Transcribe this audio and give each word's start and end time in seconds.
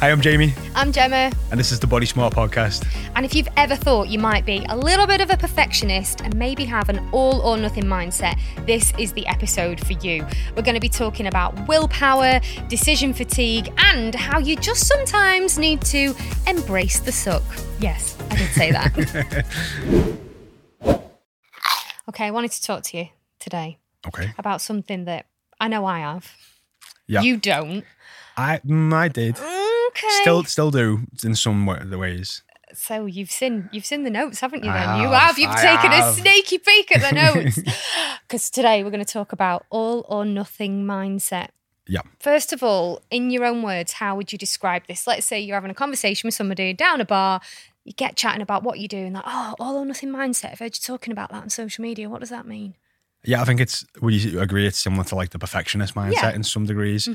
Hi, 0.00 0.10
I'm 0.10 0.20
Jamie, 0.20 0.52
I'm 0.74 0.92
Gemma, 0.92 1.32
and 1.50 1.58
this 1.58 1.72
is 1.72 1.80
the 1.80 1.86
Body 1.86 2.04
Smart 2.04 2.34
Podcast. 2.34 2.86
and 3.16 3.24
if 3.24 3.34
you've 3.34 3.48
ever 3.56 3.74
thought 3.74 4.08
you 4.08 4.18
might 4.18 4.44
be 4.44 4.64
a 4.68 4.76
little 4.76 5.06
bit 5.06 5.22
of 5.22 5.30
a 5.30 5.36
perfectionist 5.38 6.20
and 6.20 6.36
maybe 6.36 6.66
have 6.66 6.90
an 6.90 7.00
all 7.12 7.40
or 7.40 7.56
nothing 7.56 7.84
mindset, 7.84 8.38
this 8.66 8.92
is 8.98 9.12
the 9.14 9.26
episode 9.26 9.80
for 9.86 9.94
you. 9.94 10.26
We're 10.54 10.62
going 10.62 10.74
to 10.74 10.80
be 10.80 10.90
talking 10.90 11.26
about 11.26 11.66
willpower, 11.66 12.40
decision 12.68 13.14
fatigue, 13.14 13.72
and 13.78 14.14
how 14.14 14.38
you 14.38 14.56
just 14.56 14.86
sometimes 14.86 15.58
need 15.58 15.80
to 15.82 16.14
embrace 16.46 17.00
the 17.00 17.12
suck. 17.12 17.42
Yes, 17.80 18.18
I 18.30 18.36
did 18.36 18.50
say 18.50 18.70
that. 18.72 19.46
okay, 22.10 22.26
I 22.26 22.30
wanted 22.30 22.52
to 22.52 22.62
talk 22.62 22.82
to 22.84 22.98
you 22.98 23.08
today 23.38 23.78
Okay. 24.06 24.30
about 24.36 24.60
something 24.60 25.06
that 25.06 25.24
I 25.58 25.68
know 25.68 25.86
I 25.86 26.00
have. 26.00 26.30
Yeah. 27.06 27.22
You 27.22 27.38
don't. 27.38 27.82
I 28.36 28.58
mm, 28.58 28.92
I 28.92 29.08
did. 29.08 29.38
Okay. 29.96 30.08
Still 30.22 30.44
still 30.44 30.70
do 30.70 31.00
in 31.24 31.34
some 31.34 31.66
the 31.84 31.98
ways. 31.98 32.42
So 32.74 33.06
you've 33.06 33.30
seen 33.30 33.68
you've 33.72 33.86
seen 33.86 34.02
the 34.02 34.10
notes, 34.10 34.40
haven't 34.40 34.64
you? 34.64 34.70
Then 34.70 35.00
you 35.00 35.08
have, 35.08 35.22
have. 35.22 35.38
You've 35.38 35.50
I 35.50 35.62
taken 35.62 35.92
have. 35.92 36.16
a 36.16 36.20
sneaky 36.20 36.58
peek 36.58 36.94
at 36.94 37.00
the 37.02 37.14
notes. 37.34 37.60
Because 38.22 38.50
today 38.50 38.82
we're 38.82 38.90
going 38.90 39.04
to 39.04 39.12
talk 39.12 39.32
about 39.32 39.64
all 39.70 40.04
or 40.08 40.24
nothing 40.24 40.84
mindset. 40.84 41.48
Yeah. 41.88 42.02
First 42.18 42.52
of 42.52 42.62
all, 42.62 43.00
in 43.10 43.30
your 43.30 43.44
own 43.44 43.62
words, 43.62 43.92
how 43.92 44.16
would 44.16 44.32
you 44.32 44.38
describe 44.38 44.86
this? 44.88 45.06
Let's 45.06 45.24
say 45.24 45.40
you're 45.40 45.54
having 45.56 45.70
a 45.70 45.74
conversation 45.74 46.26
with 46.26 46.34
somebody 46.34 46.72
down 46.72 47.00
a 47.00 47.04
bar. 47.04 47.40
You 47.84 47.92
get 47.92 48.16
chatting 48.16 48.42
about 48.42 48.64
what 48.64 48.80
you 48.80 48.88
do, 48.88 48.98
and 48.98 49.14
like, 49.14 49.24
oh, 49.26 49.54
all 49.60 49.76
or 49.76 49.84
nothing 49.86 50.10
mindset. 50.10 50.52
I've 50.52 50.58
heard 50.58 50.76
you 50.76 50.82
talking 50.82 51.12
about 51.12 51.30
that 51.30 51.42
on 51.42 51.50
social 51.50 51.82
media. 51.82 52.10
What 52.10 52.18
does 52.20 52.30
that 52.30 52.46
mean? 52.46 52.74
Yeah, 53.26 53.42
I 53.42 53.44
think 53.44 53.60
it's. 53.60 53.84
Would 54.00 54.14
you 54.14 54.40
agree? 54.40 54.66
It's 54.66 54.78
similar 54.78 55.04
to 55.04 55.14
like 55.16 55.30
the 55.30 55.38
perfectionist 55.38 55.94
mindset 55.94 56.12
Yeah. 56.12 56.34
in 56.34 56.44
some 56.44 56.64
degrees. 56.64 57.08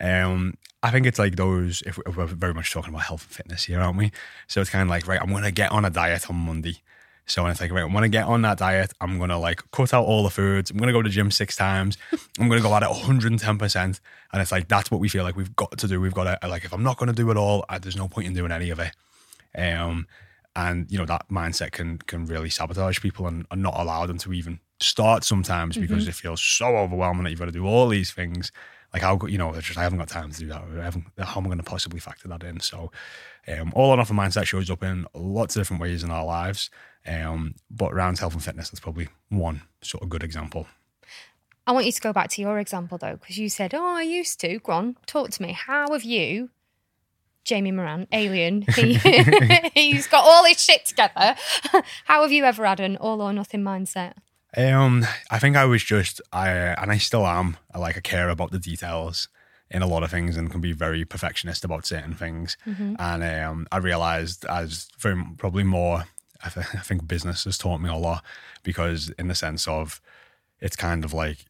Um, 0.00 0.54
I 0.82 0.90
think 0.90 1.06
it's 1.06 1.18
like 1.18 1.36
those. 1.36 1.82
If 1.86 1.98
we're 1.98 2.26
very 2.26 2.54
much 2.54 2.72
talking 2.72 2.92
about 2.94 3.04
health 3.04 3.24
and 3.24 3.30
fitness 3.32 3.64
here, 3.64 3.80
aren't 3.80 3.98
we? 3.98 4.10
So 4.46 4.60
it's 4.60 4.70
kind 4.70 4.82
of 4.82 4.88
like 4.88 5.06
right. 5.06 5.20
I'm 5.20 5.30
gonna 5.30 5.50
get 5.50 5.70
on 5.70 5.84
a 5.84 5.90
diet 5.90 6.28
on 6.30 6.36
Monday. 6.36 6.82
So 7.26 7.42
when 7.42 7.52
it's 7.52 7.60
like 7.60 7.70
right, 7.70 7.84
I'm 7.84 7.92
gonna 7.92 8.08
get 8.08 8.24
on 8.24 8.40
that 8.42 8.56
diet. 8.58 8.94
I'm 9.02 9.18
gonna 9.18 9.38
like 9.38 9.62
cut 9.70 9.92
out 9.92 10.06
all 10.06 10.22
the 10.22 10.30
foods. 10.30 10.70
I'm 10.70 10.78
gonna 10.78 10.92
go 10.92 11.02
to 11.02 11.08
the 11.10 11.12
gym 11.14 11.30
six 11.30 11.54
times. 11.56 11.98
I'm 12.38 12.48
gonna 12.48 12.62
go 12.62 12.74
at 12.74 12.82
it 12.82 12.88
110 12.88 13.58
percent. 13.58 14.00
And 14.32 14.40
it's 14.40 14.50
like 14.52 14.68
that's 14.68 14.90
what 14.90 15.00
we 15.00 15.10
feel 15.10 15.24
like 15.24 15.36
we've 15.36 15.54
got 15.54 15.76
to 15.76 15.86
do. 15.86 16.00
We've 16.00 16.14
got 16.14 16.40
to 16.40 16.48
like 16.48 16.64
if 16.64 16.72
I'm 16.72 16.82
not 16.82 16.96
gonna 16.96 17.12
do 17.12 17.30
it 17.30 17.36
all, 17.36 17.66
I, 17.68 17.78
there's 17.78 17.96
no 17.96 18.08
point 18.08 18.26
in 18.28 18.32
doing 18.32 18.50
any 18.52 18.70
of 18.70 18.80
it. 18.80 18.92
Um, 19.54 20.06
and 20.56 20.90
you 20.90 20.96
know 20.98 21.04
that 21.04 21.28
mindset 21.30 21.72
can 21.72 21.98
can 21.98 22.24
really 22.24 22.48
sabotage 22.50 23.00
people 23.00 23.26
and, 23.26 23.46
and 23.50 23.62
not 23.62 23.74
allow 23.76 24.06
them 24.06 24.16
to 24.18 24.32
even 24.32 24.60
start 24.80 25.24
sometimes 25.24 25.76
because 25.76 26.06
it 26.06 26.14
feels 26.14 26.40
so 26.40 26.76
overwhelming 26.76 27.24
that 27.24 27.30
you've 27.30 27.38
got 27.38 27.46
to 27.46 27.52
do 27.52 27.66
all 27.66 27.88
these 27.88 28.12
things. 28.12 28.52
Like 28.92 29.02
how 29.02 29.18
you 29.26 29.36
know, 29.36 29.52
just 29.60 29.76
I 29.78 29.82
haven't 29.82 29.98
got 29.98 30.08
time 30.08 30.30
to 30.30 30.38
do 30.38 30.46
that. 30.48 30.62
I 30.78 30.84
haven't, 30.84 31.04
how 31.18 31.40
am 31.40 31.46
I 31.46 31.48
going 31.48 31.58
to 31.58 31.64
possibly 31.64 32.00
factor 32.00 32.26
that 32.28 32.42
in? 32.42 32.60
So, 32.60 32.90
um, 33.46 33.72
all 33.74 33.90
or 33.90 33.96
nothing 33.96 34.16
mindset 34.16 34.46
shows 34.46 34.70
up 34.70 34.82
in 34.82 35.06
lots 35.14 35.56
of 35.56 35.60
different 35.60 35.82
ways 35.82 36.02
in 36.02 36.10
our 36.10 36.24
lives. 36.24 36.70
Um, 37.06 37.54
but 37.70 37.92
around 37.92 38.18
health 38.18 38.32
and 38.32 38.42
fitness, 38.42 38.70
that's 38.70 38.80
probably 38.80 39.08
one 39.28 39.62
sort 39.82 40.02
of 40.02 40.08
good 40.08 40.22
example. 40.22 40.66
I 41.66 41.72
want 41.72 41.84
you 41.84 41.92
to 41.92 42.00
go 42.00 42.14
back 42.14 42.30
to 42.30 42.40
your 42.40 42.58
example 42.58 42.96
though, 42.96 43.16
because 43.16 43.36
you 43.36 43.50
said, 43.50 43.74
"Oh, 43.74 43.96
I 43.96 44.02
used 44.02 44.40
to." 44.40 44.58
Go 44.60 44.72
on, 44.72 44.96
talk 45.04 45.28
to 45.30 45.42
me. 45.42 45.52
How 45.52 45.92
have 45.92 46.02
you, 46.02 46.48
Jamie 47.44 47.72
Moran, 47.72 48.06
alien? 48.10 48.64
He, 48.74 48.94
he's 49.74 50.06
got 50.06 50.24
all 50.24 50.44
his 50.46 50.62
shit 50.62 50.86
together. 50.86 51.36
How 52.06 52.22
have 52.22 52.32
you 52.32 52.44
ever 52.44 52.64
had 52.64 52.80
an 52.80 52.96
all 52.96 53.20
or 53.20 53.34
nothing 53.34 53.62
mindset? 53.62 54.14
Um, 54.58 55.06
I 55.30 55.38
think 55.38 55.56
I 55.56 55.64
was 55.64 55.84
just 55.84 56.20
I 56.32 56.50
and 56.50 56.90
I 56.90 56.98
still 56.98 57.26
am. 57.26 57.56
I 57.72 57.78
like 57.78 57.96
I 57.96 58.00
care 58.00 58.28
about 58.28 58.50
the 58.50 58.58
details 58.58 59.28
in 59.70 59.82
a 59.82 59.86
lot 59.86 60.02
of 60.02 60.10
things 60.10 60.36
and 60.36 60.50
can 60.50 60.60
be 60.60 60.72
very 60.72 61.04
perfectionist 61.04 61.64
about 61.64 61.86
certain 61.86 62.14
things. 62.14 62.56
And 62.98 63.22
um, 63.22 63.66
I 63.70 63.76
realized 63.78 64.44
as 64.46 64.88
very 64.98 65.22
probably 65.36 65.64
more. 65.64 66.04
I, 66.44 66.48
th- 66.50 66.66
I 66.74 66.78
think 66.80 67.06
business 67.06 67.44
has 67.44 67.58
taught 67.58 67.80
me 67.80 67.88
a 67.90 67.96
lot 67.96 68.24
because 68.62 69.10
in 69.18 69.28
the 69.28 69.34
sense 69.34 69.66
of 69.68 70.00
it's 70.60 70.76
kind 70.76 71.04
of 71.04 71.12
like 71.12 71.46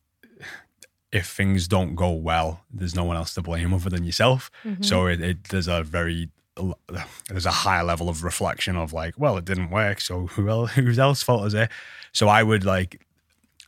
if 1.12 1.26
things 1.28 1.68
don't 1.68 1.94
go 1.94 2.10
well, 2.12 2.64
there's 2.70 2.94
no 2.94 3.04
one 3.04 3.16
else 3.16 3.32
to 3.34 3.42
blame 3.42 3.72
other 3.72 3.88
than 3.90 4.04
yourself. 4.04 4.50
So 4.82 5.06
it, 5.06 5.20
it 5.22 5.44
there's 5.44 5.68
a 5.68 5.82
very 5.82 6.30
there's 7.28 7.46
a 7.46 7.50
high 7.50 7.82
level 7.82 8.08
of 8.08 8.24
reflection 8.24 8.76
of 8.76 8.92
like, 8.92 9.18
well, 9.18 9.36
it 9.36 9.44
didn't 9.44 9.70
work, 9.70 10.00
so 10.00 10.26
who 10.26 10.48
else 10.48 10.70
whose 10.74 10.98
else 10.98 11.22
fault 11.22 11.46
is 11.46 11.54
it? 11.54 11.70
So 12.12 12.28
I 12.28 12.42
would 12.42 12.64
like 12.64 13.06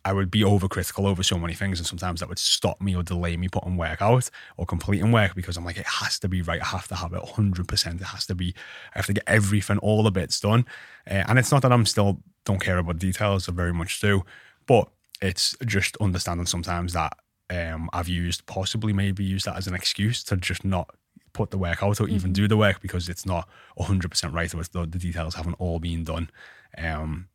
I 0.04 0.12
would 0.12 0.30
be 0.30 0.40
overcritical 0.40 1.04
over 1.04 1.22
so 1.22 1.38
many 1.38 1.54
things, 1.54 1.78
and 1.78 1.86
sometimes 1.86 2.20
that 2.20 2.28
would 2.28 2.38
stop 2.38 2.80
me 2.80 2.96
or 2.96 3.02
delay 3.02 3.36
me 3.36 3.48
putting 3.48 3.76
work 3.76 4.00
out 4.00 4.30
or 4.56 4.64
completing 4.64 5.12
work 5.12 5.34
because 5.34 5.56
I'm 5.56 5.64
like, 5.64 5.76
it 5.76 5.86
has 5.86 6.18
to 6.20 6.28
be 6.28 6.40
right. 6.40 6.60
I 6.60 6.66
have 6.66 6.88
to 6.88 6.94
have 6.94 7.12
it 7.12 7.22
100%. 7.22 8.00
It 8.00 8.04
has 8.04 8.26
to 8.26 8.34
be, 8.34 8.54
I 8.94 8.98
have 8.98 9.06
to 9.06 9.12
get 9.12 9.24
everything, 9.26 9.78
all 9.78 10.02
the 10.02 10.10
bits 10.10 10.40
done. 10.40 10.64
Uh, 11.08 11.24
and 11.28 11.38
it's 11.38 11.52
not 11.52 11.62
that 11.62 11.72
I'm 11.72 11.84
still 11.84 12.22
don't 12.46 12.60
care 12.60 12.78
about 12.78 12.98
details, 12.98 13.48
I 13.48 13.52
very 13.52 13.74
much 13.74 14.00
do, 14.00 14.22
but 14.66 14.88
it's 15.20 15.54
just 15.66 15.98
understanding 15.98 16.46
sometimes 16.46 16.94
that 16.94 17.12
um, 17.50 17.90
I've 17.92 18.08
used, 18.08 18.46
possibly 18.46 18.94
maybe 18.94 19.22
used 19.22 19.44
that 19.44 19.56
as 19.56 19.66
an 19.66 19.74
excuse 19.74 20.24
to 20.24 20.36
just 20.36 20.64
not 20.64 20.94
put 21.40 21.50
the 21.50 21.58
work 21.58 21.82
out 21.82 22.00
or 22.00 22.08
even 22.08 22.32
do 22.32 22.46
the 22.46 22.56
work 22.56 22.82
because 22.82 23.08
it's 23.08 23.24
not 23.24 23.48
100% 23.78 24.32
right 24.34 24.54
or 24.54 24.62
the, 24.62 24.86
the 24.86 24.98
details 24.98 25.34
haven't 25.34 25.54
all 25.54 25.78
been 25.78 26.04
done. 26.04 26.30
Um, 26.76 27.28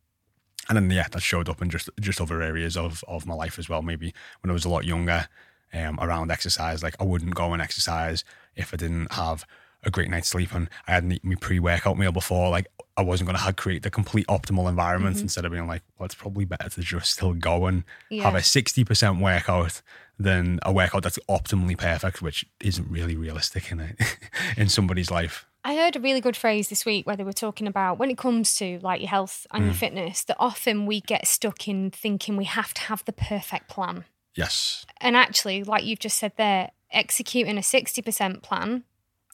and 0.68 0.76
then 0.76 0.90
yeah, 0.90 1.08
that 1.10 1.22
showed 1.22 1.48
up 1.48 1.60
in 1.62 1.70
just 1.70 1.90
just 2.00 2.20
other 2.20 2.42
areas 2.42 2.76
of 2.76 3.04
of 3.06 3.26
my 3.26 3.34
life 3.34 3.58
as 3.58 3.68
well. 3.68 3.82
Maybe 3.82 4.14
when 4.40 4.50
I 4.50 4.54
was 4.54 4.64
a 4.64 4.68
lot 4.68 4.84
younger, 4.84 5.28
um, 5.72 5.98
around 6.00 6.30
exercise, 6.30 6.82
like 6.82 6.96
I 7.00 7.04
wouldn't 7.04 7.34
go 7.34 7.52
and 7.52 7.62
exercise 7.62 8.24
if 8.54 8.72
I 8.72 8.76
didn't 8.76 9.12
have 9.12 9.44
a 9.84 9.90
great 9.90 10.10
night's 10.10 10.28
sleep 10.28 10.52
and 10.52 10.68
I 10.88 10.92
hadn't 10.92 11.12
eaten 11.12 11.30
my 11.30 11.36
pre 11.36 11.58
workout 11.60 11.98
meal 11.98 12.12
before. 12.12 12.50
Like 12.50 12.66
I 12.96 13.02
wasn't 13.02 13.28
going 13.28 13.36
to 13.36 13.42
have 13.42 13.56
create 13.56 13.82
the 13.82 13.90
complete 13.90 14.26
optimal 14.26 14.68
environment 14.68 15.20
instead 15.20 15.44
of 15.44 15.52
being 15.52 15.68
like, 15.68 15.82
well, 15.98 16.06
it's 16.06 16.14
probably 16.14 16.44
better 16.44 16.68
to 16.68 16.80
just 16.80 17.12
still 17.12 17.34
go 17.34 17.66
and 17.66 17.84
have 18.22 18.34
a 18.34 18.42
sixty 18.42 18.84
percent 18.84 19.20
workout 19.20 19.82
than 20.18 20.58
a 20.62 20.72
workout 20.72 21.02
that's 21.02 21.18
optimally 21.28 21.76
perfect, 21.76 22.22
which 22.22 22.46
isn't 22.60 22.90
really 22.90 23.16
realistic 23.16 23.70
in 23.70 23.80
it 23.80 23.96
in 24.56 24.68
somebody's 24.68 25.10
life. 25.10 25.46
I 25.64 25.74
heard 25.74 25.96
a 25.96 26.00
really 26.00 26.20
good 26.20 26.36
phrase 26.36 26.68
this 26.68 26.86
week 26.86 27.06
where 27.06 27.16
they 27.16 27.24
were 27.24 27.32
talking 27.32 27.66
about 27.66 27.98
when 27.98 28.10
it 28.10 28.16
comes 28.16 28.54
to 28.58 28.78
like 28.82 29.00
your 29.00 29.10
health 29.10 29.46
and 29.52 29.64
your 29.64 29.74
mm. 29.74 29.78
fitness, 29.78 30.22
that 30.24 30.36
often 30.38 30.86
we 30.86 31.00
get 31.00 31.26
stuck 31.26 31.66
in 31.66 31.90
thinking 31.90 32.36
we 32.36 32.44
have 32.44 32.72
to 32.74 32.82
have 32.82 33.04
the 33.04 33.12
perfect 33.12 33.68
plan. 33.68 34.04
Yes. 34.36 34.86
And 35.00 35.16
actually, 35.16 35.64
like 35.64 35.84
you've 35.84 35.98
just 35.98 36.18
said 36.18 36.32
there, 36.36 36.70
executing 36.92 37.58
a 37.58 37.62
60% 37.62 38.42
plan 38.42 38.84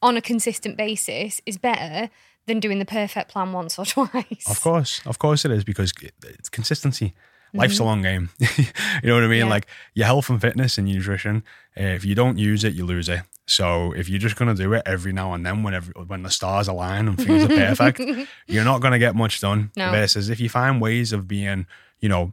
on 0.00 0.16
a 0.16 0.22
consistent 0.22 0.76
basis 0.76 1.40
is 1.44 1.58
better 1.58 2.08
than 2.46 2.60
doing 2.60 2.78
the 2.78 2.84
perfect 2.84 3.30
plan 3.30 3.52
once 3.52 3.78
or 3.78 3.84
twice. 3.86 4.46
Of 4.48 4.60
course, 4.62 5.02
of 5.06 5.18
course 5.18 5.44
it 5.44 5.50
is 5.50 5.64
because 5.64 5.92
it's 6.24 6.48
consistency. 6.48 7.14
Life's 7.54 7.78
a 7.78 7.84
long 7.84 8.02
game. 8.02 8.30
you 8.38 8.48
know 9.04 9.14
what 9.14 9.24
I 9.24 9.28
mean? 9.28 9.40
Yeah. 9.40 9.50
Like 9.50 9.66
your 9.94 10.06
health 10.06 10.30
and 10.30 10.40
fitness 10.40 10.78
and 10.78 10.86
nutrition. 10.86 11.44
uh, 11.78 11.82
If 11.82 12.04
you 12.04 12.14
don't 12.14 12.38
use 12.38 12.64
it, 12.64 12.74
you 12.74 12.84
lose 12.86 13.08
it. 13.08 13.20
So 13.46 13.92
if 13.92 14.08
you're 14.08 14.18
just 14.20 14.36
gonna 14.36 14.54
do 14.54 14.72
it 14.72 14.82
every 14.86 15.12
now 15.12 15.34
and 15.34 15.44
then, 15.44 15.62
whenever 15.62 15.92
when 16.06 16.22
the 16.22 16.30
stars 16.30 16.68
align 16.68 17.08
and 17.08 17.16
things 17.18 17.44
are 17.44 17.48
perfect, 17.76 18.00
you're 18.46 18.64
not 18.64 18.80
gonna 18.80 18.98
get 18.98 19.14
much 19.14 19.40
done. 19.40 19.70
No. 19.76 19.90
Versus 19.90 20.30
if 20.30 20.40
you 20.40 20.48
find 20.48 20.80
ways 20.80 21.12
of 21.12 21.26
being, 21.28 21.66
you 22.00 22.08
know, 22.08 22.32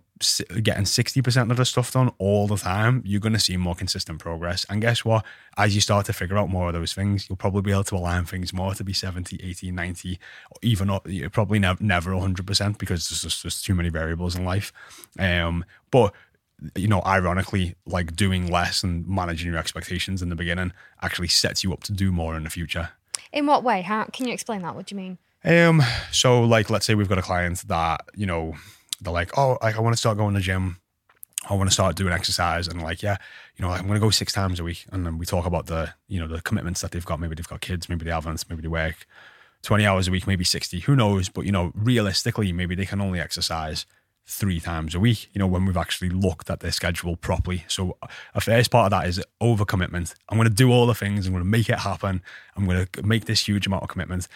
getting 0.62 0.86
sixty 0.86 1.22
percent 1.22 1.52
of 1.52 1.58
the 1.58 1.66
stuff 1.66 1.92
done 1.92 2.12
all 2.18 2.48
the 2.48 2.58
time, 2.58 3.02
you're 3.06 3.20
gonna 3.20 3.40
see 3.40 3.58
more 3.58 3.76
consistent 3.76 4.20
progress. 4.20 4.66
And 4.70 4.82
guess 4.82 5.06
what? 5.06 5.26
As 5.58 5.76
you 5.76 5.82
start 5.82 6.06
to 6.08 6.14
figure 6.14 6.38
out 6.38 6.50
more 6.50 6.68
of 6.68 6.74
those 6.74 6.94
things, 6.94 7.30
you'll 7.30 7.38
probably 7.38 7.62
be 7.62 7.72
able 7.72 7.84
to 7.86 7.96
align 7.96 8.26
things 8.26 8.54
more 8.54 8.74
to 8.74 8.84
be 8.84 8.94
70, 8.94 9.40
80, 9.42 9.72
90, 9.72 10.20
or 10.52 10.58
even 10.62 11.00
you're 11.06 11.30
probably 11.30 11.60
never 11.60 11.84
never 11.84 12.12
100% 12.12 12.78
because 12.78 13.10
there's 13.10 13.22
just 13.22 13.44
there's 13.44 13.62
too 13.62 13.76
many 13.76 13.90
variables 13.90 14.36
in 14.36 14.46
life. 14.46 14.74
Um, 15.18 15.66
but 15.92 16.14
you 16.76 16.88
know, 16.88 17.02
ironically, 17.06 17.76
like 17.86 18.16
doing 18.16 18.52
less 18.52 18.84
and 18.84 19.08
managing 19.08 19.50
your 19.50 19.60
expectations 19.60 20.22
in 20.22 20.30
the 20.30 20.36
beginning 20.36 20.74
actually 21.02 21.30
sets 21.30 21.64
you 21.64 21.74
up 21.74 21.84
to 21.84 21.94
do 21.94 22.12
more 22.12 22.36
in 22.36 22.44
the 22.44 22.50
future. 22.50 22.90
In 23.32 23.46
what 23.46 23.64
way? 23.64 23.82
How 23.82 24.06
can 24.06 24.28
you 24.28 24.34
explain 24.34 24.62
that? 24.64 24.76
What 24.76 24.88
do 24.88 24.96
you 24.96 25.02
mean? 25.02 25.18
Um, 25.44 25.82
so 26.12 26.44
like, 26.44 26.70
let's 26.70 26.86
say 26.86 26.96
we've 26.96 27.08
got 27.10 27.18
a 27.18 27.24
client 27.24 27.64
that 27.68 28.02
you 28.16 28.26
know 28.26 28.56
they're 29.02 29.14
like, 29.14 29.38
oh, 29.38 29.58
like 29.62 29.78
I 29.78 29.82
want 29.82 29.94
to 29.94 30.00
start 30.00 30.18
going 30.18 30.34
to 30.34 30.40
the 30.40 30.44
gym. 30.44 30.78
I 31.50 31.54
want 31.54 31.70
to 31.70 31.74
start 31.74 31.96
doing 31.96 32.12
exercise, 32.12 32.68
and 32.68 32.82
like, 32.82 33.02
yeah, 33.02 33.16
you 33.56 33.64
know, 33.64 33.72
I'm 33.72 33.88
going 33.88 33.94
to 33.94 34.00
go 34.00 34.10
six 34.10 34.34
times 34.34 34.60
a 34.60 34.64
week, 34.64 34.86
and 34.92 35.06
then 35.06 35.18
we 35.18 35.26
talk 35.26 35.46
about 35.46 35.68
the 35.68 35.94
you 36.08 36.20
know 36.20 36.28
the 36.28 36.42
commitments 36.42 36.82
that 36.82 36.92
they've 36.92 37.06
got. 37.06 37.20
Maybe 37.20 37.36
they've 37.36 37.48
got 37.48 37.62
kids, 37.62 37.88
maybe 37.88 38.06
they 38.06 38.12
haven't, 38.12 38.44
maybe 38.50 38.62
they 38.62 38.68
work 38.68 39.08
twenty 39.64 39.86
hours 39.86 40.08
a 40.08 40.12
week, 40.12 40.28
maybe 40.28 40.44
sixty. 40.44 40.82
Who 40.82 40.96
knows? 40.96 41.30
But 41.30 41.46
you 41.46 41.52
know, 41.52 41.72
realistically, 41.76 42.52
maybe 42.52 42.76
they 42.76 42.86
can 42.86 43.00
only 43.00 43.20
exercise 43.20 43.86
three 44.30 44.60
times 44.60 44.94
a 44.94 45.00
week, 45.00 45.28
you 45.34 45.40
know, 45.40 45.48
when 45.48 45.66
we've 45.66 45.76
actually 45.76 46.10
looked 46.10 46.52
at 46.52 46.60
their 46.60 46.72
schedule 46.72 47.16
properly. 47.16 47.66
So 47.68 47.98
a 48.36 48.40
first 48.40 48.70
part 48.70 48.86
of 48.86 48.92
that 48.92 49.08
is 49.08 49.20
overcommitment. 49.42 50.14
I'm 50.30 50.38
going 50.38 50.48
to 50.48 50.54
do 50.54 50.72
all 50.72 50.86
the 50.86 50.94
things. 50.94 51.26
I'm 51.26 51.34
going 51.34 51.44
to 51.44 51.50
make 51.50 51.68
it 51.68 51.80
happen. 51.80 52.22
I'm 52.56 52.66
going 52.66 52.86
to 52.86 53.04
make 53.04 53.26
this 53.26 53.48
huge 53.48 53.66
amount 53.66 53.82
of 53.82 53.90
commitment. 53.90 54.28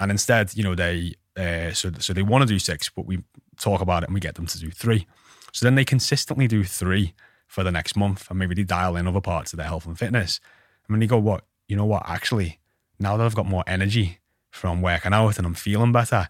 And 0.00 0.10
instead, 0.10 0.56
you 0.56 0.64
know, 0.64 0.74
they, 0.74 1.14
uh, 1.36 1.72
so, 1.72 1.92
so 2.00 2.12
they 2.12 2.22
want 2.22 2.42
to 2.42 2.48
do 2.48 2.58
six, 2.58 2.88
but 2.88 3.06
we 3.06 3.22
talk 3.58 3.80
about 3.80 4.02
it 4.02 4.08
and 4.08 4.14
we 4.14 4.20
get 4.20 4.34
them 4.34 4.46
to 4.46 4.58
do 4.58 4.70
three. 4.70 5.06
So 5.52 5.66
then 5.66 5.74
they 5.74 5.84
consistently 5.84 6.46
do 6.46 6.64
three 6.64 7.14
for 7.46 7.64
the 7.64 7.72
next 7.72 7.96
month 7.96 8.28
and 8.30 8.38
maybe 8.38 8.54
they 8.54 8.64
dial 8.64 8.96
in 8.96 9.06
other 9.06 9.20
parts 9.20 9.52
of 9.52 9.56
their 9.56 9.66
health 9.66 9.86
and 9.86 9.98
fitness. 9.98 10.40
And 10.86 10.94
then 10.94 11.00
they 11.00 11.06
go, 11.06 11.18
what, 11.18 11.44
you 11.66 11.76
know 11.76 11.86
what, 11.86 12.02
actually, 12.06 12.58
now 12.98 13.16
that 13.16 13.24
I've 13.24 13.34
got 13.34 13.46
more 13.46 13.64
energy 13.66 14.18
from 14.50 14.82
working 14.82 15.12
out 15.12 15.38
and 15.38 15.46
I'm 15.46 15.54
feeling 15.54 15.92
better, 15.92 16.28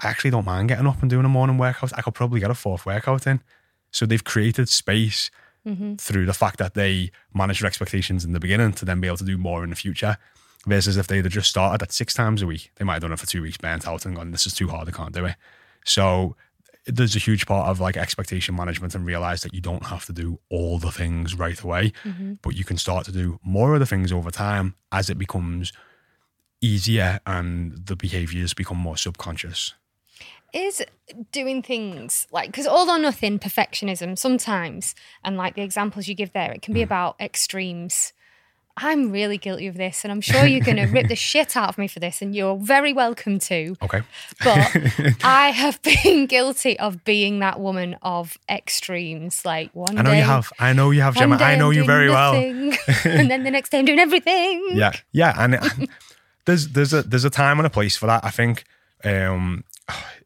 I 0.00 0.08
actually 0.08 0.30
don't 0.30 0.46
mind 0.46 0.68
getting 0.68 0.86
up 0.86 1.00
and 1.00 1.10
doing 1.10 1.24
a 1.24 1.28
morning 1.28 1.58
workout. 1.58 1.96
I 1.96 2.02
could 2.02 2.14
probably 2.14 2.40
get 2.40 2.50
a 2.50 2.54
fourth 2.54 2.84
workout 2.84 3.26
in. 3.26 3.40
So 3.90 4.06
they've 4.06 4.24
created 4.24 4.68
space 4.68 5.30
mm-hmm. 5.66 5.94
through 5.94 6.26
the 6.26 6.34
fact 6.34 6.58
that 6.58 6.74
they 6.74 7.10
manage 7.32 7.60
their 7.60 7.68
expectations 7.68 8.24
in 8.24 8.32
the 8.32 8.40
beginning 8.40 8.72
to 8.72 8.84
then 8.84 9.00
be 9.00 9.06
able 9.06 9.18
to 9.18 9.24
do 9.24 9.38
more 9.38 9.64
in 9.64 9.70
the 9.70 9.76
future. 9.76 10.18
Versus 10.66 10.96
if 10.96 11.06
they'd 11.06 11.24
have 11.24 11.32
just 11.32 11.50
started 11.50 11.82
at 11.82 11.92
six 11.92 12.14
times 12.14 12.40
a 12.40 12.46
week, 12.46 12.70
they 12.76 12.84
might 12.86 12.94
have 12.94 13.02
done 13.02 13.12
it 13.12 13.18
for 13.18 13.26
two 13.26 13.42
weeks, 13.42 13.58
burnt 13.58 13.86
out, 13.86 14.06
and 14.06 14.16
gone, 14.16 14.30
"This 14.30 14.46
is 14.46 14.54
too 14.54 14.68
hard. 14.68 14.88
I 14.88 14.92
can't 14.92 15.12
do 15.12 15.26
it." 15.26 15.34
So 15.84 16.36
there's 16.86 17.16
a 17.16 17.18
huge 17.18 17.46
part 17.46 17.68
of 17.68 17.80
like 17.80 17.96
expectation 17.96 18.54
management 18.54 18.94
and 18.94 19.06
realize 19.06 19.42
that 19.42 19.54
you 19.54 19.60
don't 19.60 19.84
have 19.86 20.04
to 20.06 20.12
do 20.12 20.38
all 20.50 20.78
the 20.78 20.90
things 20.90 21.34
right 21.34 21.60
away, 21.60 21.92
mm-hmm. 22.04 22.34
but 22.42 22.56
you 22.56 22.64
can 22.64 22.76
start 22.76 23.06
to 23.06 23.12
do 23.12 23.38
more 23.42 23.74
of 23.74 23.80
the 23.80 23.86
things 23.86 24.12
over 24.12 24.30
time 24.30 24.74
as 24.92 25.08
it 25.08 25.18
becomes 25.18 25.72
easier 26.60 27.20
and 27.26 27.86
the 27.86 27.96
behaviors 27.96 28.54
become 28.54 28.78
more 28.78 28.96
subconscious. 28.96 29.74
is 30.52 30.82
doing 31.32 31.62
things 31.62 32.26
like 32.30 32.46
because 32.46 32.66
all 32.66 32.88
or 32.88 32.98
nothing 32.98 33.38
perfectionism 33.38 34.16
sometimes 34.16 34.94
and 35.22 35.36
like 35.36 35.54
the 35.56 35.62
examples 35.62 36.08
you 36.08 36.14
give 36.14 36.32
there 36.32 36.52
it 36.52 36.62
can 36.62 36.72
be 36.72 36.80
hmm. 36.80 36.84
about 36.84 37.20
extremes 37.20 38.13
i'm 38.76 39.12
really 39.12 39.38
guilty 39.38 39.66
of 39.68 39.76
this 39.76 40.04
and 40.04 40.10
i'm 40.10 40.20
sure 40.20 40.44
you're 40.46 40.64
going 40.64 40.76
to 40.76 40.86
rip 40.86 41.06
the 41.08 41.14
shit 41.30 41.56
out 41.56 41.68
of 41.68 41.78
me 41.78 41.86
for 41.86 42.00
this 42.00 42.20
and 42.20 42.34
you're 42.34 42.56
very 42.56 42.92
welcome 42.92 43.38
to 43.38 43.76
Okay. 43.82 44.02
but 44.42 44.76
i 45.24 45.50
have 45.50 45.80
been 45.82 46.26
guilty 46.36 46.78
of 46.80 47.04
being 47.04 47.38
that 47.38 47.60
woman 47.60 47.96
of 48.02 48.36
extremes 48.48 49.44
like 49.44 49.70
one 49.74 49.96
I 49.98 50.02
know 50.02 50.10
day 50.10 50.18
you 50.18 50.24
have. 50.24 50.52
I 50.58 50.72
know 50.72 50.90
you 50.90 51.02
have, 51.02 51.14
Gemma. 51.16 51.36
I 51.36 51.54
know 51.56 51.70
you 51.70 51.84
very 51.84 52.10
well. 52.10 52.34
and 52.34 53.30
then 53.30 53.44
the 53.44 53.50
next 53.50 53.70
day 53.70 53.78
i'm 53.78 53.84
doing 53.84 53.98
everything 54.00 54.66
Yeah, 54.72 54.92
yeah, 55.12 55.34
and 55.38 55.54
it- 55.54 55.90
there's 56.46 56.68
there's 56.68 56.92
a 56.92 57.02
there's 57.02 57.24
a 57.24 57.30
time 57.30 57.58
and 57.58 57.66
a 57.66 57.70
place 57.70 57.96
for 57.96 58.04
that. 58.06 58.22
I 58.22 58.28
think 58.30 58.64
um, 59.02 59.64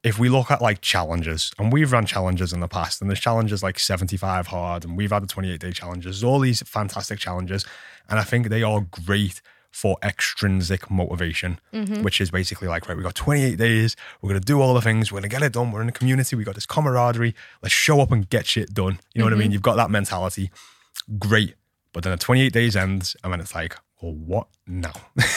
if 0.03 0.19
we 0.19 0.29
look 0.29 0.51
at 0.51 0.61
like 0.61 0.81
challenges, 0.81 1.53
and 1.61 1.73
we've 1.73 1.93
run 1.93 2.07
challenges 2.07 2.53
in 2.53 2.59
the 2.59 2.67
past, 2.67 3.01
and 3.01 3.09
there's 3.09 3.21
challenges 3.21 3.63
like 3.63 3.79
75 3.79 4.49
hard, 4.49 4.85
and 4.85 4.97
we've 4.97 5.13
had 5.13 5.23
the 5.23 5.29
28 5.29 5.61
day 5.61 5.71
challenges, 5.71 6.25
all 6.25 6.41
these 6.41 6.61
fantastic 6.63 7.21
challenges, 7.21 7.65
and 8.09 8.19
I 8.19 8.25
think 8.25 8.49
they 8.49 8.63
are 8.63 8.81
great 8.81 9.41
for 9.71 9.97
extrinsic 10.03 10.91
motivation, 10.91 11.61
mm-hmm. 11.73 12.03
which 12.03 12.21
is 12.21 12.31
basically 12.31 12.69
like, 12.69 12.89
right, 12.89 12.97
we 12.97 13.03
got 13.03 13.15
28 13.15 13.57
days, 13.57 13.97
we're 14.21 14.31
gonna 14.31 14.41
do 14.41 14.61
all 14.61 14.75
the 14.75 14.81
things, 14.81 15.13
we're 15.13 15.19
gonna 15.21 15.29
get 15.29 15.43
it 15.43 15.53
done, 15.53 15.71
we're 15.71 15.83
in 15.83 15.89
a 15.89 15.93
community, 15.93 16.35
we 16.37 16.45
got 16.45 16.55
this 16.55 16.67
camaraderie, 16.67 17.35
let's 17.63 17.75
show 17.75 18.01
up 18.01 18.11
and 18.11 18.29
get 18.29 18.47
shit 18.47 18.73
done. 18.73 18.99
You 19.15 19.21
know 19.21 19.27
what 19.27 19.33
I 19.33 19.37
mean? 19.37 19.47
Mm-hmm. 19.47 19.53
You've 19.53 19.63
got 19.63 19.77
that 19.77 19.91
mentality. 19.91 20.51
Great. 21.19 21.55
But 21.93 22.03
then 22.03 22.13
the 22.13 22.19
28 22.19 22.53
days 22.53 22.77
ends, 22.77 23.17
and 23.23 23.33
then 23.33 23.41
it's 23.41 23.55
like, 23.55 23.77
well, 24.01 24.13
what 24.13 24.47
now? 24.67 24.93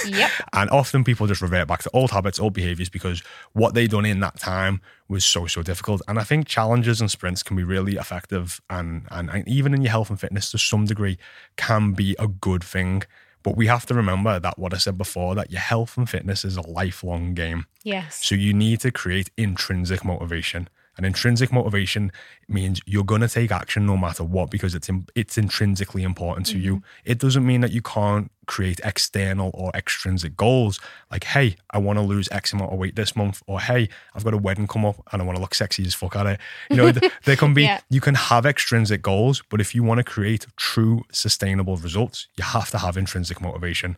Yep. 0.05 0.31
and 0.53 0.69
often 0.69 1.03
people 1.03 1.27
just 1.27 1.41
revert 1.41 1.67
back 1.67 1.81
to 1.83 1.89
old 1.93 2.11
habits, 2.11 2.39
old 2.39 2.53
behaviors 2.53 2.89
because 2.89 3.23
what 3.53 3.73
they 3.73 3.87
done 3.87 4.05
in 4.05 4.19
that 4.19 4.39
time 4.39 4.81
was 5.07 5.25
so, 5.25 5.47
so 5.47 5.63
difficult. 5.63 6.01
And 6.07 6.19
I 6.19 6.23
think 6.23 6.47
challenges 6.47 7.01
and 7.01 7.09
sprints 7.09 7.43
can 7.43 7.55
be 7.55 7.63
really 7.63 7.95
effective 7.95 8.61
and, 8.69 9.07
and, 9.09 9.29
and 9.29 9.47
even 9.47 9.73
in 9.73 9.81
your 9.81 9.91
health 9.91 10.09
and 10.09 10.19
fitness 10.19 10.51
to 10.51 10.57
some 10.57 10.85
degree 10.85 11.17
can 11.57 11.93
be 11.93 12.15
a 12.19 12.27
good 12.27 12.63
thing. 12.63 13.03
But 13.43 13.57
we 13.57 13.65
have 13.67 13.87
to 13.87 13.95
remember 13.95 14.39
that 14.39 14.59
what 14.59 14.73
I 14.73 14.77
said 14.77 14.97
before, 14.97 15.33
that 15.35 15.51
your 15.51 15.61
health 15.61 15.97
and 15.97 16.07
fitness 16.07 16.45
is 16.45 16.57
a 16.57 16.67
lifelong 16.67 17.33
game. 17.33 17.65
yes 17.83 18.23
So 18.23 18.35
you 18.35 18.53
need 18.53 18.81
to 18.81 18.91
create 18.91 19.31
intrinsic 19.37 20.05
motivation. 20.05 20.69
And 20.97 21.05
intrinsic 21.05 21.53
motivation 21.53 22.11
means 22.49 22.81
you're 22.85 23.05
going 23.05 23.21
to 23.21 23.29
take 23.29 23.49
action 23.51 23.85
no 23.85 23.95
matter 23.95 24.23
what 24.25 24.51
because 24.51 24.75
it's 24.75 24.89
in, 24.89 25.07
it's 25.15 25.37
intrinsically 25.37 26.03
important 26.03 26.45
to 26.47 26.59
you. 26.59 26.83
It 27.05 27.17
doesn't 27.17 27.45
mean 27.45 27.61
that 27.61 27.71
you 27.71 27.81
can't 27.81 28.29
create 28.45 28.81
external 28.83 29.51
or 29.53 29.71
extrinsic 29.73 30.35
goals 30.35 30.81
like, 31.09 31.23
hey, 31.23 31.55
I 31.71 31.77
want 31.77 31.97
to 31.97 32.03
lose 32.03 32.27
X 32.31 32.51
amount 32.51 32.73
of 32.73 32.77
weight 32.77 32.97
this 32.97 33.15
month, 33.15 33.41
or 33.47 33.61
hey, 33.61 33.87
I've 34.13 34.25
got 34.25 34.33
a 34.33 34.37
wedding 34.37 34.67
come 34.67 34.83
up 34.83 34.97
and 35.13 35.21
I 35.21 35.25
want 35.25 35.37
to 35.37 35.41
look 35.41 35.55
sexy 35.55 35.83
as 35.85 35.93
fuck 35.93 36.15
at 36.17 36.25
it. 36.27 36.39
You 36.69 36.75
know, 36.75 36.91
th- 36.91 37.11
there 37.23 37.37
can 37.37 37.53
be 37.59 37.63
Yeah. 37.63 37.79
you 37.89 38.01
can 38.01 38.15
have 38.15 38.45
extrinsic 38.45 39.01
goals, 39.01 39.41
but 39.49 39.61
if 39.61 39.73
you 39.73 39.83
want 39.83 39.99
to 39.99 40.03
create 40.03 40.45
true 40.57 41.03
sustainable 41.11 41.77
results, 41.77 42.27
you 42.37 42.43
have 42.43 42.69
to 42.71 42.77
have 42.79 42.97
intrinsic 42.97 43.39
motivation. 43.39 43.95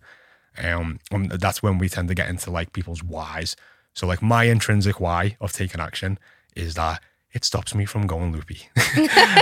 Um, 0.63 1.00
and 1.12 1.31
that's 1.31 1.63
when 1.63 1.80
we 1.80 1.90
tend 1.90 2.07
to 2.10 2.13
get 2.13 2.30
into 2.30 2.51
like 2.51 2.72
people's 2.74 3.04
whys. 3.04 3.56
So 3.95 4.06
like 4.06 4.22
my 4.22 4.44
intrinsic 4.44 5.00
why 5.00 5.38
of 5.42 5.51
taking 5.54 5.81
action 5.81 6.19
is 6.56 6.76
that 6.76 7.02
it 7.34 7.44
stops 7.44 7.74
me 7.74 7.86
from 7.86 8.06
going 8.06 8.32
loopy. 8.32 8.62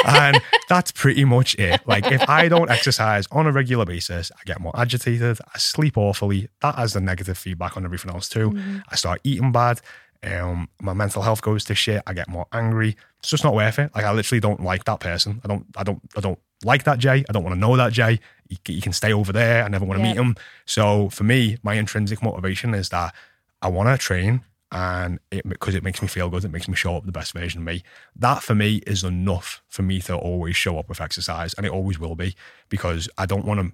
and 0.06 0.40
that's 0.70 0.92
pretty 0.92 1.26
much 1.26 1.56
it. 1.56 1.82
Like 1.86 2.10
if 2.12 2.28
I 2.30 2.48
don't 2.48 2.70
exercise 2.70 3.28
on 3.32 3.48
a 3.48 3.52
regular 3.52 3.84
basis, 3.86 4.32
I 4.34 4.40
get 4.46 4.62
more 4.62 4.72
agitated, 4.80 5.40
I 5.54 5.58
sleep 5.58 5.98
awfully. 5.98 6.48
That 6.62 6.76
has 6.76 6.94
the 6.94 7.02
negative 7.02 7.38
feedback 7.38 7.76
on 7.76 7.84
everything 7.86 8.12
else 8.12 8.30
too. 8.30 8.58
I 8.90 8.96
start 8.96 9.20
eating 9.24 9.52
bad. 9.52 9.82
Um, 10.24 10.70
my 10.80 10.94
mental 10.94 11.22
health 11.24 11.42
goes 11.42 11.64
to 11.66 11.76
shit. 11.76 12.02
I 12.06 12.14
get 12.14 12.30
more 12.30 12.46
angry. 12.54 12.96
It's 13.20 13.30
just 13.30 13.44
not 13.44 13.56
worth 13.56 13.80
it. 13.80 13.92
Like 13.96 14.06
I 14.06 14.14
literally 14.14 14.40
don't 14.40 14.64
like 14.64 14.86
that 14.86 15.00
person. 15.00 15.42
I 15.44 15.48
don't. 15.48 15.66
I 15.76 15.84
don't. 15.84 16.00
I 16.16 16.22
don't 16.22 16.40
like 16.64 16.84
that 16.84 17.00
Jay. 17.00 17.26
I 17.28 17.34
don't 17.34 17.44
want 17.44 17.56
to 17.56 17.60
know 17.60 17.76
that 17.76 17.92
Jay. 17.92 18.20
You, 18.48 18.58
c- 18.66 18.74
you 18.74 18.82
can 18.82 18.94
stay 18.94 19.12
over 19.14 19.34
there. 19.34 19.64
I 19.64 19.68
never 19.68 19.84
want 19.84 20.00
to 20.00 20.06
Yeah. 20.08 20.14
meet 20.14 20.20
him. 20.20 20.36
So 20.66 21.10
for 21.10 21.24
me, 21.24 21.58
my 21.64 21.74
intrinsic 21.74 22.22
motivation 22.22 22.76
is 22.76 22.90
that 22.90 23.16
I 23.64 23.68
want 23.70 23.90
to 23.90 23.98
train, 23.98 24.44
and 24.72 25.20
it 25.32 25.48
because 25.48 25.76
it 25.76 25.84
makes 25.84 26.02
me 26.02 26.08
feel 26.08 26.30
good. 26.30 26.46
It 26.46 26.52
makes 26.52 26.68
me 26.68 26.76
show 26.76 26.96
up 26.96 27.06
the 27.06 27.12
best 27.12 27.34
version 27.34 27.62
of 27.62 27.66
me. 27.66 27.84
That 28.16 28.42
for 28.44 28.56
me 28.56 28.78
is 28.88 29.04
enough 29.04 29.62
for 29.68 29.82
me 29.82 30.00
to 30.02 30.16
always 30.16 30.56
show 30.56 30.78
up 30.80 30.88
with 30.90 31.02
exercise, 31.02 31.54
and 31.56 31.66
it 31.66 31.72
always 31.72 32.00
will 32.00 32.16
be 32.16 32.36
because 32.70 33.10
I 33.18 33.26
don't 33.26 33.46
want 33.46 33.60
to. 33.60 33.74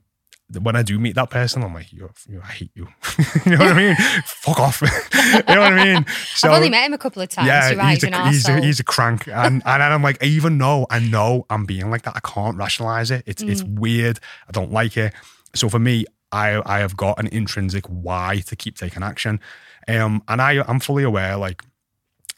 When 0.61 0.77
I 0.77 0.81
do 0.81 0.97
meet 0.97 1.15
that 1.15 1.29
person, 1.29 1.61
I'm 1.61 1.73
like, 1.73 1.91
you're, 1.91 2.09
you 2.25 2.39
I 2.41 2.47
hate 2.47 2.71
you. 2.73 2.88
you 3.45 3.51
know 3.51 3.57
what 3.57 3.73
I 3.73 3.77
mean? 3.77 3.95
Fuck 4.25 4.59
off. 4.59 4.81
you 5.13 5.55
know 5.55 5.59
what 5.59 5.73
I 5.73 5.83
mean? 5.94 6.05
So, 6.35 6.47
i've 6.47 6.55
only 6.55 6.69
met 6.69 6.85
him 6.85 6.94
a 6.94 6.97
couple 6.97 7.21
of 7.21 7.27
times 7.27 7.47
you're 7.69 7.77
right 7.77 7.95
he's, 8.01 8.03
a, 8.05 8.27
he's, 8.29 8.47
a, 8.47 8.61
he's 8.61 8.79
a 8.79 8.83
crank. 8.85 9.27
And, 9.27 9.61
and 9.65 9.83
I'm 9.83 10.01
like, 10.01 10.23
I 10.23 10.27
even 10.27 10.57
know, 10.57 10.88
I 10.89 11.00
know 11.00 11.45
I'm 11.50 11.65
being 11.65 11.89
like 11.91 12.03
that. 12.03 12.15
I 12.15 12.21
can't 12.21 12.55
rationalize 12.55 13.11
it. 13.11 13.23
It's 13.25 13.43
it's 13.43 13.61
Mm. 13.61 13.79
weird. 13.79 14.19
I 14.47 14.51
don't 14.53 14.71
like 14.71 14.95
it. 14.95 15.13
So 15.53 15.67
for 15.67 15.79
me, 15.79 16.05
I 16.31 16.61
I 16.65 16.79
have 16.79 16.95
got 16.95 17.19
an 17.19 17.27
intrinsic 17.27 17.85
why 17.88 18.41
to 18.47 18.55
keep 18.55 18.77
taking 18.77 19.03
action. 19.03 19.41
Um, 19.88 20.22
and 20.28 20.42
I 20.42 20.63
I'm 20.68 20.80
fully 20.80 21.04
aware 21.04 21.38
like 21.38 21.63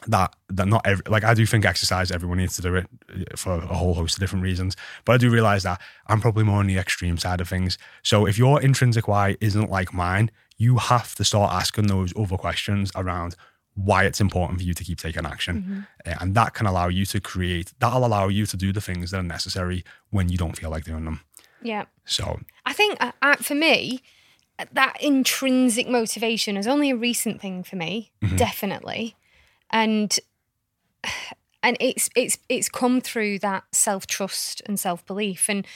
that 0.06 0.34
that 0.48 0.66
not 0.66 0.86
every 0.86 1.02
like 1.08 1.24
I 1.24 1.34
do 1.34 1.44
think 1.46 1.64
exercise 1.64 2.10
everyone 2.10 2.38
needs 2.38 2.56
to 2.56 2.62
do 2.62 2.74
it 2.76 2.86
uh, 3.10 3.36
for 3.36 3.54
a 3.54 3.74
whole 3.74 3.94
host 3.94 4.14
of 4.16 4.20
different 4.20 4.44
reasons. 4.44 4.76
But 5.04 5.12
I 5.14 5.18
do 5.18 5.30
realize 5.30 5.62
that 5.64 5.80
I'm 6.06 6.20
probably 6.20 6.44
more 6.44 6.58
on 6.60 6.66
the 6.66 6.78
extreme 6.78 7.18
side 7.18 7.40
of 7.40 7.48
things. 7.48 7.76
So 8.02 8.26
if 8.26 8.38
your 8.38 8.60
intrinsic 8.62 9.08
why 9.08 9.36
isn't 9.40 9.70
like 9.70 9.92
mine, 9.92 10.30
you 10.56 10.78
have 10.78 11.14
to 11.16 11.24
start 11.24 11.52
asking 11.52 11.88
those 11.88 12.12
other 12.16 12.36
questions 12.36 12.90
around 12.94 13.36
why 13.74 14.04
it's 14.04 14.20
important 14.20 14.58
for 14.58 14.64
you 14.64 14.74
to 14.74 14.84
keep 14.84 14.98
taking 14.98 15.26
action. 15.26 15.86
Uh, 16.06 16.16
And 16.20 16.34
that 16.34 16.54
can 16.54 16.66
allow 16.66 16.88
you 16.88 17.04
to 17.06 17.20
create 17.20 17.72
that'll 17.78 18.04
allow 18.06 18.28
you 18.28 18.46
to 18.46 18.56
do 18.56 18.72
the 18.72 18.80
things 18.80 19.10
that 19.10 19.18
are 19.18 19.22
necessary 19.22 19.84
when 20.10 20.28
you 20.28 20.36
don't 20.38 20.56
feel 20.56 20.70
like 20.70 20.84
doing 20.84 21.04
them. 21.04 21.20
yeah 21.62 21.84
So 22.04 22.40
I 22.64 22.72
think 22.72 22.96
uh, 23.00 23.12
uh, 23.22 23.36
for 23.36 23.54
me, 23.54 24.00
that 24.72 24.96
intrinsic 25.00 25.88
motivation 25.88 26.56
is 26.56 26.66
only 26.66 26.90
a 26.90 26.96
recent 26.96 27.40
thing 27.40 27.62
for 27.62 27.76
me, 27.76 28.10
mm-hmm. 28.22 28.36
definitely, 28.36 29.16
and 29.70 30.18
and 31.62 31.76
it's 31.80 32.08
it's 32.16 32.38
it's 32.48 32.68
come 32.68 33.00
through 33.00 33.38
that 33.40 33.64
self 33.72 34.06
trust 34.06 34.62
and 34.66 34.78
self 34.78 35.04
belief, 35.06 35.48
and 35.48 35.66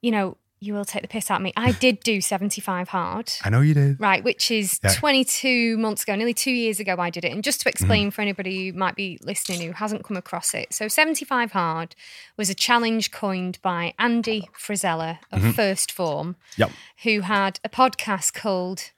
you 0.00 0.10
know 0.10 0.36
you 0.62 0.74
will 0.74 0.84
take 0.84 1.02
the 1.02 1.08
piss 1.08 1.30
out 1.30 1.36
of 1.36 1.42
me. 1.42 1.52
I 1.56 1.72
did 1.72 2.00
do 2.00 2.20
seventy 2.20 2.60
five 2.60 2.88
hard. 2.88 3.32
I 3.44 3.50
know 3.50 3.60
you 3.60 3.74
did. 3.74 3.98
Right, 4.00 4.22
which 4.22 4.50
is 4.50 4.78
Yeah. 4.82 4.92
22 4.92 5.76
months 5.78 6.04
ago, 6.04 6.14
nearly 6.14 6.34
two 6.34 6.52
years 6.52 6.78
ago, 6.78 6.94
I 6.98 7.10
did 7.10 7.24
it. 7.24 7.32
And 7.32 7.42
just 7.42 7.60
to 7.60 7.64
Mm-hmm. 7.64 7.68
explain 7.84 8.10
for 8.10 8.22
anybody 8.22 8.70
who 8.70 8.78
might 8.78 8.94
be 8.94 9.18
listening 9.22 9.60
who 9.60 9.72
hasn't 9.72 10.04
come 10.04 10.16
across 10.16 10.54
it, 10.54 10.72
so 10.72 10.86
75 10.88 11.52
Hard 11.52 11.94
was 12.36 12.48
a 12.48 12.54
challenge 12.54 13.10
coined 13.10 13.58
by 13.62 13.92
Andy 13.98 14.48
Frisella 14.58 15.18
of 15.32 15.42
1st 15.42 15.90
Phorm, 15.90 16.36
Yep. 16.56 16.70
who 17.02 17.20
had 17.22 17.58
a 17.64 17.68
podcast 17.68 18.32
called 18.34 18.90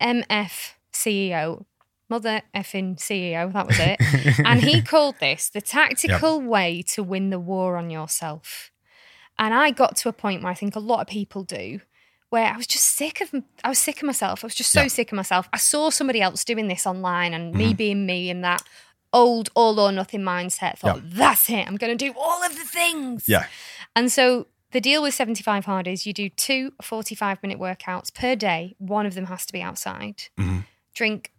MF 0.00 0.72
CEO. 0.92 1.64
Mother 2.10 2.42
effing 2.54 2.98
CEO, 2.98 3.50
that 3.54 3.66
was 3.66 3.78
it. 3.80 3.98
and 4.44 4.60
he 4.62 4.82
called 4.82 5.14
this 5.20 5.48
the 5.48 5.62
tactical 5.62 6.40
way 6.40 6.82
to 6.88 7.02
win 7.02 7.30
the 7.30 7.40
war 7.40 7.76
on 7.78 7.88
yourself. 7.88 8.70
And 9.38 9.52
I 9.54 9.70
got 9.70 9.96
to 9.96 10.08
a 10.08 10.12
point 10.12 10.42
where 10.42 10.52
I 10.52 10.54
think 10.54 10.76
a 10.76 10.80
lot 10.80 11.00
of 11.00 11.06
people 11.06 11.42
do, 11.42 11.80
where 12.30 12.46
I 12.52 12.56
was 12.56 12.66
just 12.66 12.84
sick 12.86 13.20
of 13.20 13.32
I 13.62 13.68
was 13.68 13.78
sick 13.78 13.98
of 13.98 14.04
myself. 14.06 14.44
I 14.44 14.46
was 14.46 14.54
just 14.54 14.70
so 14.70 14.82
Yeah. 14.82 14.88
sick 14.88 15.12
of 15.12 15.16
myself. 15.16 15.48
I 15.52 15.58
saw 15.58 15.90
somebody 15.90 16.20
else 16.20 16.44
doing 16.44 16.68
this 16.68 16.86
online 16.86 17.34
and 17.34 17.54
me 17.54 17.74
being 17.74 18.06
me 18.06 18.30
and 18.30 18.42
that 18.44 18.62
old 19.12 19.50
all 19.54 19.78
or 19.78 19.92
nothing 19.92 20.20
mindset. 20.22 20.78
Thought, 20.78 21.02
that's 21.04 21.48
it. 21.50 21.66
I'm 21.66 21.76
gonna 21.76 21.94
do 21.96 22.12
all 22.18 22.42
of 22.44 22.54
the 22.56 22.64
things. 22.64 23.28
Yeah. 23.28 23.46
And 23.94 24.10
so 24.10 24.46
the 24.72 24.80
deal 24.80 25.02
with 25.02 25.14
75 25.14 25.66
hard 25.66 25.86
is 25.86 26.04
you 26.06 26.12
do 26.12 26.28
two 26.28 26.72
45 26.82 27.40
minute 27.42 27.60
workouts 27.60 28.12
per 28.12 28.34
day. 28.34 28.74
One 28.78 29.06
of 29.06 29.14
them 29.14 29.26
has 29.26 29.46
to 29.46 29.52
be 29.52 29.62
outside. 29.62 30.24
Mm-hmm. 30.38 30.60
Drink 30.94 31.30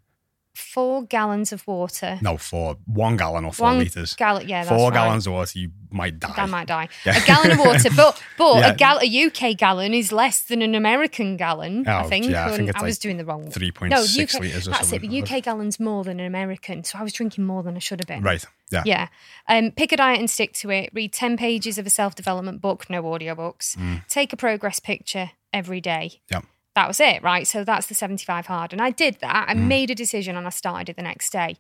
four 0.56 1.04
gallons 1.04 1.52
of 1.54 1.66
water. 1.68 2.18
No, 2.22 2.38
four. 2.38 2.78
one 2.86 3.18
gallon 3.18 3.46
or 3.46 3.54
four 3.54 3.68
One 3.68 3.80
liters. 3.80 4.14
gallon, 4.16 4.48
yeah, 4.48 4.64
that's 4.64 4.70
four 4.76 4.90
right. 4.90 4.94
gallons 4.96 5.28
of 5.28 5.34
water, 5.34 5.60
you 5.60 5.72
might 5.92 6.20
die. 6.20 6.34
I 6.36 6.46
might 6.46 6.68
die. 6.68 6.88
Yeah. 7.06 7.22
A 7.22 7.26
gallon 7.26 7.52
of 7.52 7.60
water, 7.60 7.90
but 7.96 8.22
but 8.38 8.58
Yeah. 8.60 8.70
a 8.72 8.76
gal 8.76 9.00
a 9.02 9.26
UK 9.26 9.58
gallon 9.58 9.94
is 9.94 10.12
less 10.12 10.42
than 10.42 10.62
an 10.62 10.74
American 10.76 11.38
gallon. 11.38 11.88
I 11.88 12.04
Oh, 12.04 12.08
think. 12.10 12.26
yeah, 12.26 12.48
I 12.48 12.56
think 12.56 12.76
I 12.76 12.82
was 12.82 12.96
like 12.96 13.02
doing 13.02 13.18
the 13.18 13.26
wrong. 13.26 13.48
3.6 13.52 13.90
no, 13.90 13.98
litres 14.00 14.36
UK, 14.36 14.42
or 14.42 14.44
That's 14.48 14.68
it. 14.68 14.86
something. 14.86 15.10
The 15.10 15.22
UK 15.22 15.44
gallon's 15.44 15.80
more 15.80 16.04
than 16.04 16.20
an 16.20 16.26
American, 16.26 16.84
so 16.84 16.98
I 16.98 17.04
was 17.04 17.14
drinking 17.14 17.44
more 17.46 17.62
than 17.62 17.76
I 17.76 17.80
should 17.80 18.00
have 18.00 18.08
been. 18.08 18.24
Right. 18.24 18.44
Yeah. 18.72 18.84
Yeah. 18.86 19.08
Um, 19.48 19.72
pick 19.72 19.92
a 19.92 19.98
diet 19.98 20.20
and 20.20 20.30
stick 20.30 20.54
to 20.54 20.72
it. 20.72 20.90
Read 20.94 21.14
10 21.14 21.38
pages 21.38 21.78
of 21.78 21.86
a 21.86 21.90
self 21.90 22.16
development 22.16 22.62
book, 22.62 22.90
no 22.90 23.04
audiobooks. 23.04 23.78
Take 24.08 24.34
a 24.34 24.38
progress 24.38 24.80
picture 24.80 25.32
every 25.54 25.82
day. 25.82 26.22
Yeah. 26.32 26.42
That 26.76 26.88
was 26.88 27.00
it, 27.00 27.24
right? 27.24 27.48
So 27.48 27.64
that's 27.64 27.88
the 27.88 27.94
75 27.96 28.48
hard. 28.48 28.74
And 28.74 28.82
I 28.82 28.92
did 28.92 29.18
that. 29.22 29.48
I 29.50 29.54
Mm. 29.56 29.68
made 29.68 29.90
a 29.92 29.96
decision 29.96 30.36
and 30.36 30.46
I 30.46 30.50
started 30.50 30.90
it 30.90 30.98
the 30.98 31.02
next 31.04 31.32
day. 31.32 31.56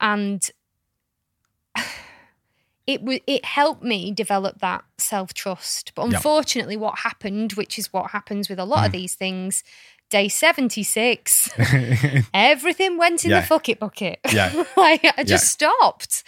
And 0.00 0.48
it 2.86 2.98
w- 3.00 3.20
it 3.26 3.44
helped 3.44 3.82
me 3.82 4.12
develop 4.12 4.60
that 4.60 4.84
self 4.98 5.34
trust. 5.34 5.92
But 5.94 6.04
unfortunately, 6.06 6.76
what 6.76 7.00
happened, 7.00 7.52
which 7.54 7.78
is 7.78 7.92
what 7.92 8.10
happens 8.12 8.48
with 8.48 8.58
a 8.58 8.64
lot 8.64 8.82
Mm. 8.82 8.86
of 8.86 8.92
these 8.92 9.14
things, 9.14 9.62
day 10.08 10.28
76, 10.28 11.50
everything 12.34 12.96
went 12.98 13.24
in 13.24 13.30
Yeah. 13.30 13.40
the 13.40 13.46
fuck 13.46 13.68
it 13.68 13.78
bucket. 13.78 14.18
Yeah. 14.32 14.64
like, 14.76 15.04
I 15.16 15.24
just 15.24 15.60
Yeah. 15.60 15.68
stopped. 15.68 16.24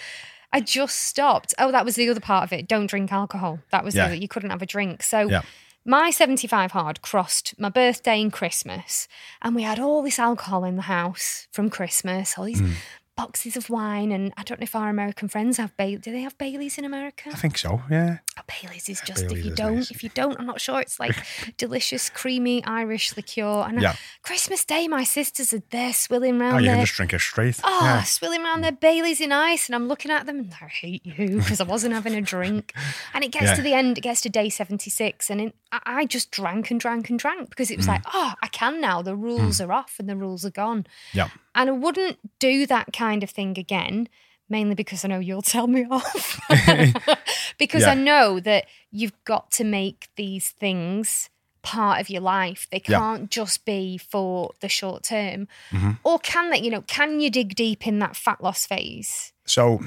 I 0.52 0.60
just 0.60 0.96
stopped. 0.96 1.54
Oh, 1.58 1.72
that 1.72 1.84
was 1.84 1.94
the 1.96 2.08
other 2.10 2.20
part 2.20 2.44
of 2.44 2.52
it. 2.52 2.68
Don't 2.68 2.86
drink 2.86 3.10
alcohol. 3.12 3.60
That 3.70 3.84
was 3.84 3.94
Yeah. 3.94 4.02
the 4.02 4.06
other. 4.08 4.14
You 4.16 4.28
couldn't 4.28 4.50
have 4.50 4.62
a 4.62 4.66
drink. 4.66 5.02
So 5.02 5.28
Yeah. 5.30 5.42
My 5.84 6.10
75 6.10 6.72
hard 6.72 7.02
crossed 7.02 7.58
my 7.58 7.68
birthday 7.68 8.20
and 8.20 8.32
Christmas. 8.32 9.08
And 9.40 9.54
we 9.54 9.62
had 9.62 9.78
all 9.78 10.02
this 10.02 10.18
alcohol 10.18 10.64
in 10.64 10.76
the 10.76 10.82
house 10.82 11.48
from 11.52 11.70
Christmas, 11.70 12.38
all 12.38 12.44
these 12.44 12.60
Hmm. 12.60 12.72
Boxes 13.16 13.56
of 13.56 13.70
wine. 13.70 14.12
And 14.12 14.32
I 14.36 14.42
don't 14.42 14.60
know 14.60 14.64
if 14.64 14.74
our 14.74 14.88
American 14.88 15.28
friends 15.28 15.58
have 15.58 15.76
Bailey. 15.76 15.96
Do 15.96 16.12
they 16.12 16.22
have 16.22 16.36
Baileys 16.38 16.78
in 16.78 16.84
America? 16.84 17.30
I 17.32 17.36
think 17.36 17.58
so. 17.58 17.82
Yeah. 17.90 18.18
Oh, 18.38 18.42
Bailey's 18.46 18.88
is 18.88 19.00
just 19.02 19.24
if 19.24 19.44
you 19.44 19.54
don't, 19.54 19.76
nice. 19.76 19.90
if 19.90 20.02
you 20.02 20.08
don't, 20.08 20.38
I'm 20.38 20.46
not 20.46 20.60
sure. 20.60 20.80
It's 20.80 20.98
like 20.98 21.14
delicious, 21.58 22.08
creamy 22.08 22.64
Irish 22.64 23.16
liqueur. 23.16 23.64
And 23.66 23.78
uh, 23.78 23.82
Yeah. 23.82 23.96
Christmas 24.22 24.64
Day, 24.64 24.88
my 24.88 25.04
sisters 25.04 25.52
are 25.52 25.62
there 25.70 25.92
swilling 25.92 26.40
around 26.40 26.54
Oh, 26.54 26.58
you 26.58 26.70
can 26.70 26.80
just 26.80 26.94
drink 26.94 27.12
it 27.12 27.20
straight. 27.20 27.60
Oh, 27.62 27.80
yeah. 27.82 28.02
swilling 28.04 28.42
around 28.42 28.62
their 28.62 28.72
Baileys 28.72 29.20
in 29.20 29.32
ice, 29.32 29.68
and 29.68 29.74
I'm 29.74 29.88
looking 29.88 30.10
at 30.10 30.26
them 30.26 30.38
and 30.38 30.54
I 30.60 30.66
hate 30.66 31.04
you 31.04 31.38
because 31.38 31.60
I 31.60 31.64
wasn't 31.64 31.94
having 31.94 32.14
a 32.14 32.20
drink. 32.22 32.72
And 33.14 33.24
it 33.24 33.30
gets 33.30 33.46
Yeah. 33.46 33.54
to 33.56 33.62
the 33.62 33.74
end, 33.74 33.98
it 33.98 34.00
gets 34.00 34.22
to 34.22 34.30
day 34.30 34.48
76, 34.48 35.28
and 35.28 35.40
it, 35.40 35.54
I, 35.70 35.80
I 35.84 36.06
just 36.06 36.30
drank 36.30 36.70
and 36.70 36.80
drank 36.80 37.10
and 37.10 37.18
drank 37.18 37.50
because 37.50 37.70
it 37.70 37.76
was 37.76 37.86
mm. 37.86 37.90
like, 37.90 38.02
oh, 38.12 38.32
I 38.42 38.48
can 38.48 38.80
now. 38.80 39.02
The 39.02 39.16
rules 39.16 39.58
mm. 39.58 39.68
are 39.68 39.72
off 39.72 39.96
and 39.98 40.08
the 40.08 40.16
rules 40.16 40.44
are 40.44 40.50
gone. 40.50 40.86
Yeah. 41.12 41.28
And 41.54 41.70
I 41.70 41.72
wouldn't 41.72 42.18
do 42.38 42.66
that 42.66 42.92
kind 42.92 43.22
of 43.22 43.30
thing 43.30 43.58
again, 43.58 44.08
mainly 44.48 44.74
because 44.74 45.04
I 45.04 45.08
know 45.08 45.18
you'll 45.18 45.42
tell 45.56 45.66
me 45.66 45.86
off. 45.90 46.40
because 47.58 47.84
I 47.84 47.94
know 47.94 48.40
that 48.40 48.66
you've 48.90 49.24
got 49.24 49.50
to 49.52 49.64
make 49.64 50.08
these 50.16 50.50
things 50.50 51.30
part 51.62 52.00
of 52.00 52.10
your 52.10 52.20
life. 52.20 52.66
They 52.70 52.80
can't 52.80 53.30
just 53.30 53.64
be 53.64 53.96
for 53.96 54.52
the 54.60 54.68
short 54.68 55.04
term. 55.04 55.48
Mm-hmm. 55.70 55.92
Or 56.04 56.18
can 56.18 56.50
they, 56.50 56.60
you 56.60 56.70
know, 56.70 56.82
can 56.82 57.20
you 57.20 57.30
dig 57.30 57.54
deep 57.54 57.86
in 57.86 57.98
that 58.00 58.16
fat 58.16 58.42
loss 58.42 58.66
phase? 58.66 59.32
So, 59.46 59.80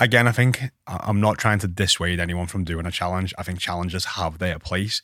again, 0.00 0.26
I 0.26 0.32
think 0.32 0.70
I'm 0.86 1.20
not 1.20 1.38
trying 1.38 1.60
to 1.60 1.68
dissuade 1.68 2.18
anyone 2.18 2.46
from 2.46 2.64
doing 2.64 2.86
a 2.86 2.90
challenge. 2.90 3.32
I 3.38 3.42
think 3.42 3.60
challenges 3.60 4.04
have 4.06 4.38
their 4.38 4.58
place 4.58 5.02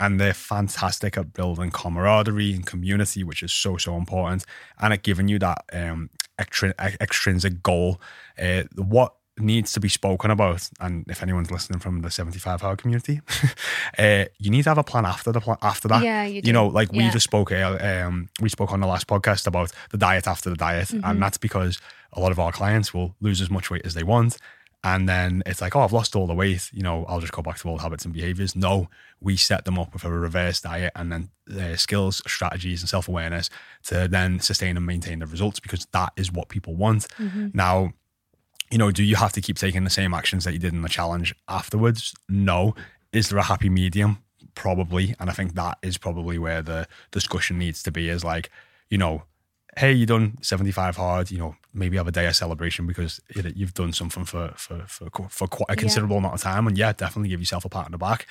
and 0.00 0.18
they're 0.18 0.34
fantastic 0.34 1.16
at 1.16 1.32
building 1.32 1.70
camaraderie 1.70 2.54
and 2.54 2.66
community, 2.66 3.22
which 3.22 3.42
is 3.42 3.52
so, 3.52 3.76
so 3.76 3.96
important. 3.96 4.44
And 4.80 4.92
at 4.92 5.02
giving 5.02 5.28
you 5.28 5.38
that 5.38 5.64
um, 5.72 6.10
extrin- 6.38 6.74
extrinsic 6.78 7.62
goal. 7.62 8.00
Uh, 8.40 8.64
what 8.74 9.14
needs 9.40 9.72
to 9.72 9.80
be 9.80 9.88
spoken 9.88 10.30
about, 10.30 10.68
and 10.80 11.04
if 11.08 11.22
anyone's 11.22 11.50
listening 11.50 11.78
from 11.80 12.02
the 12.02 12.10
75 12.10 12.62
hour 12.64 12.76
community, 12.76 13.20
uh, 13.98 14.24
you 14.38 14.50
need 14.50 14.62
to 14.64 14.70
have 14.70 14.78
a 14.78 14.84
plan 14.84 15.06
after 15.06 15.32
the 15.32 15.40
plan 15.40 15.56
after 15.62 15.88
that. 15.88 16.02
Yeah, 16.02 16.24
you 16.24 16.42
do. 16.42 16.52
know, 16.52 16.66
like 16.66 16.92
we 16.92 17.08
just 17.10 17.24
spoke, 17.24 17.52
um, 17.52 18.28
we 18.40 18.48
spoke 18.48 18.72
on 18.72 18.80
the 18.80 18.86
last 18.86 19.06
podcast 19.06 19.46
about 19.46 19.72
the 19.90 19.98
diet 19.98 20.26
after 20.26 20.50
the 20.50 20.56
diet, 20.56 20.88
Mm-hmm. 20.88 21.04
and 21.04 21.22
that's 21.22 21.38
because 21.38 21.78
a 22.12 22.20
lot 22.20 22.32
of 22.32 22.38
our 22.38 22.52
clients 22.52 22.94
will 22.94 23.14
lose 23.20 23.40
as 23.40 23.50
much 23.50 23.70
weight 23.70 23.84
as 23.84 23.94
they 23.94 24.02
want. 24.02 24.38
And 24.84 25.08
then 25.08 25.42
it's 25.44 25.60
like, 25.60 25.74
oh, 25.74 25.80
I've 25.80 25.92
lost 25.92 26.14
all 26.14 26.28
the 26.28 26.34
weight. 26.34 26.70
You 26.72 26.84
know, 26.84 27.04
I'll 27.06 27.18
just 27.20 27.32
go 27.32 27.42
back 27.42 27.58
to 27.58 27.68
old 27.68 27.80
habits 27.80 28.04
and 28.04 28.14
behaviors. 28.14 28.54
No, 28.54 28.88
we 29.20 29.36
set 29.36 29.64
them 29.64 29.76
up 29.76 29.92
with 29.92 30.04
a 30.04 30.10
reverse 30.10 30.60
diet 30.60 30.92
and 30.94 31.10
then 31.10 31.30
uh, 31.52 31.74
skills, 31.74 32.22
strategies, 32.28 32.80
and 32.80 32.88
self 32.88 33.08
awareness 33.08 33.50
to 33.88 34.06
then 34.06 34.38
sustain 34.38 34.76
and 34.76 34.86
maintain 34.86 35.18
the 35.18 35.26
results 35.26 35.58
because 35.58 35.86
that 35.92 36.12
is 36.16 36.30
what 36.30 36.48
people 36.48 36.76
want. 36.76 37.08
Now, 37.52 37.92
you 38.70 38.78
know, 38.78 38.90
do 38.90 39.02
you 39.02 39.16
have 39.16 39.32
to 39.32 39.40
keep 39.40 39.56
taking 39.56 39.84
the 39.84 39.90
same 39.90 40.14
actions 40.14 40.44
that 40.44 40.52
you 40.52 40.58
did 40.58 40.72
in 40.72 40.82
the 40.82 40.88
challenge 40.88 41.34
afterwards? 41.48 42.14
No. 42.28 42.74
Is 43.12 43.30
there 43.30 43.38
a 43.38 43.42
happy 43.42 43.68
medium? 43.68 44.18
Probably. 44.54 45.14
And 45.18 45.30
I 45.30 45.32
think 45.32 45.54
that 45.54 45.78
is 45.82 45.96
probably 45.96 46.38
where 46.38 46.62
the 46.62 46.86
discussion 47.10 47.58
needs 47.58 47.82
to 47.84 47.90
be 47.90 48.08
is 48.08 48.24
like, 48.24 48.50
you 48.90 48.98
know, 48.98 49.22
hey, 49.76 49.92
you 49.92 50.06
done 50.06 50.38
75 50.42 50.96
hard, 50.96 51.30
you 51.30 51.38
know, 51.38 51.56
maybe 51.72 51.96
have 51.96 52.08
a 52.08 52.12
day 52.12 52.26
of 52.26 52.34
celebration 52.34 52.86
because 52.86 53.20
you've 53.34 53.74
done 53.74 53.92
something 53.92 54.24
for, 54.24 54.52
for, 54.56 54.84
for, 54.86 55.08
for 55.28 55.46
quite 55.46 55.66
a 55.68 55.76
considerable 55.76 56.16
amount 56.18 56.34
of 56.34 56.40
time. 56.40 56.66
And 56.66 56.76
yeah, 56.76 56.92
definitely 56.92 57.28
give 57.28 57.40
yourself 57.40 57.64
a 57.64 57.68
pat 57.68 57.86
on 57.86 57.92
the 57.92 57.98
back. 57.98 58.26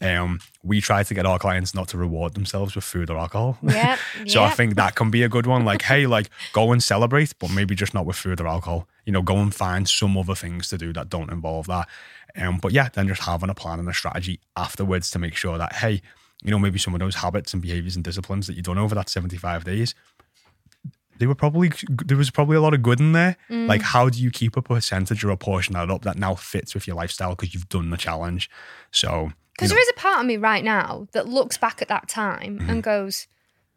Um, 0.00 0.40
we 0.62 0.80
try 0.80 1.02
to 1.02 1.14
get 1.14 1.26
our 1.26 1.38
clients 1.38 1.74
not 1.74 1.88
to 1.88 1.98
reward 1.98 2.34
themselves 2.34 2.74
with 2.74 2.84
food 2.84 3.10
or 3.10 3.18
alcohol. 3.18 3.58
Yeah. 3.62 3.96
So 4.26 4.42
I 4.42 4.50
think 4.50 4.74
that 4.74 4.94
can 4.94 5.10
be 5.10 5.22
a 5.22 5.28
good 5.28 5.46
one. 5.46 5.64
Like, 5.64 5.82
hey, 5.82 6.06
like 6.16 6.30
go 6.52 6.72
and 6.72 6.82
celebrate, 6.82 7.34
but 7.38 7.50
maybe 7.50 7.74
just 7.74 7.94
not 7.94 8.06
with 8.06 8.16
food 8.16 8.40
or 8.40 8.46
alcohol. 8.46 8.88
You 9.04 9.12
know, 9.12 9.22
go 9.22 9.36
and 9.36 9.54
find 9.54 9.88
some 9.88 10.16
other 10.16 10.34
things 10.34 10.68
to 10.68 10.78
do 10.78 10.92
that 10.92 11.08
don't 11.08 11.30
involve 11.30 11.66
that. 11.66 11.88
Um, 12.36 12.58
but 12.58 12.72
yeah, 12.72 12.88
then 12.92 13.08
just 13.08 13.22
having 13.22 13.50
a 13.50 13.54
plan 13.54 13.78
and 13.78 13.88
a 13.88 13.94
strategy 13.94 14.40
afterwards 14.56 15.10
to 15.12 15.18
make 15.18 15.34
sure 15.34 15.58
that 15.58 15.74
hey, 15.74 16.02
you 16.42 16.50
know, 16.50 16.58
maybe 16.58 16.78
some 16.78 16.94
of 16.94 17.00
those 17.00 17.16
habits 17.16 17.52
and 17.52 17.62
behaviors 17.62 17.96
and 17.96 18.04
disciplines 18.04 18.46
that 18.46 18.54
you've 18.54 18.66
done 18.66 18.78
over 18.78 18.94
that 18.94 19.08
seventy-five 19.08 19.64
days, 19.64 19.94
they 21.18 21.26
were 21.26 21.34
probably 21.34 21.72
there 21.88 22.16
was 22.16 22.30
probably 22.30 22.56
a 22.56 22.60
lot 22.60 22.74
of 22.74 22.82
good 22.82 23.00
in 23.00 23.12
there. 23.12 23.36
Mm. 23.50 23.66
Like, 23.66 23.82
how 23.82 24.08
do 24.08 24.22
you 24.22 24.30
keep 24.30 24.56
a 24.56 24.62
percentage 24.62 25.24
or 25.24 25.30
a 25.30 25.36
portion 25.36 25.74
of 25.76 25.88
that 25.88 25.94
up 25.94 26.02
that 26.02 26.18
now 26.18 26.34
fits 26.34 26.74
with 26.74 26.86
your 26.86 26.96
lifestyle 26.96 27.30
because 27.30 27.54
you've 27.54 27.68
done 27.68 27.90
the 27.90 27.96
challenge? 27.96 28.48
So 28.92 29.32
Because 29.58 29.70
there 29.70 29.80
is 29.80 29.88
a 29.90 29.94
part 30.00 30.20
of 30.20 30.26
me 30.26 30.36
right 30.36 30.62
now 30.64 31.08
that 31.12 31.28
looks 31.28 31.58
back 31.58 31.82
at 31.82 31.88
that 31.88 32.08
time 32.08 32.58
Mm-hmm. 32.58 32.70
and 32.70 32.82
goes, 32.82 33.26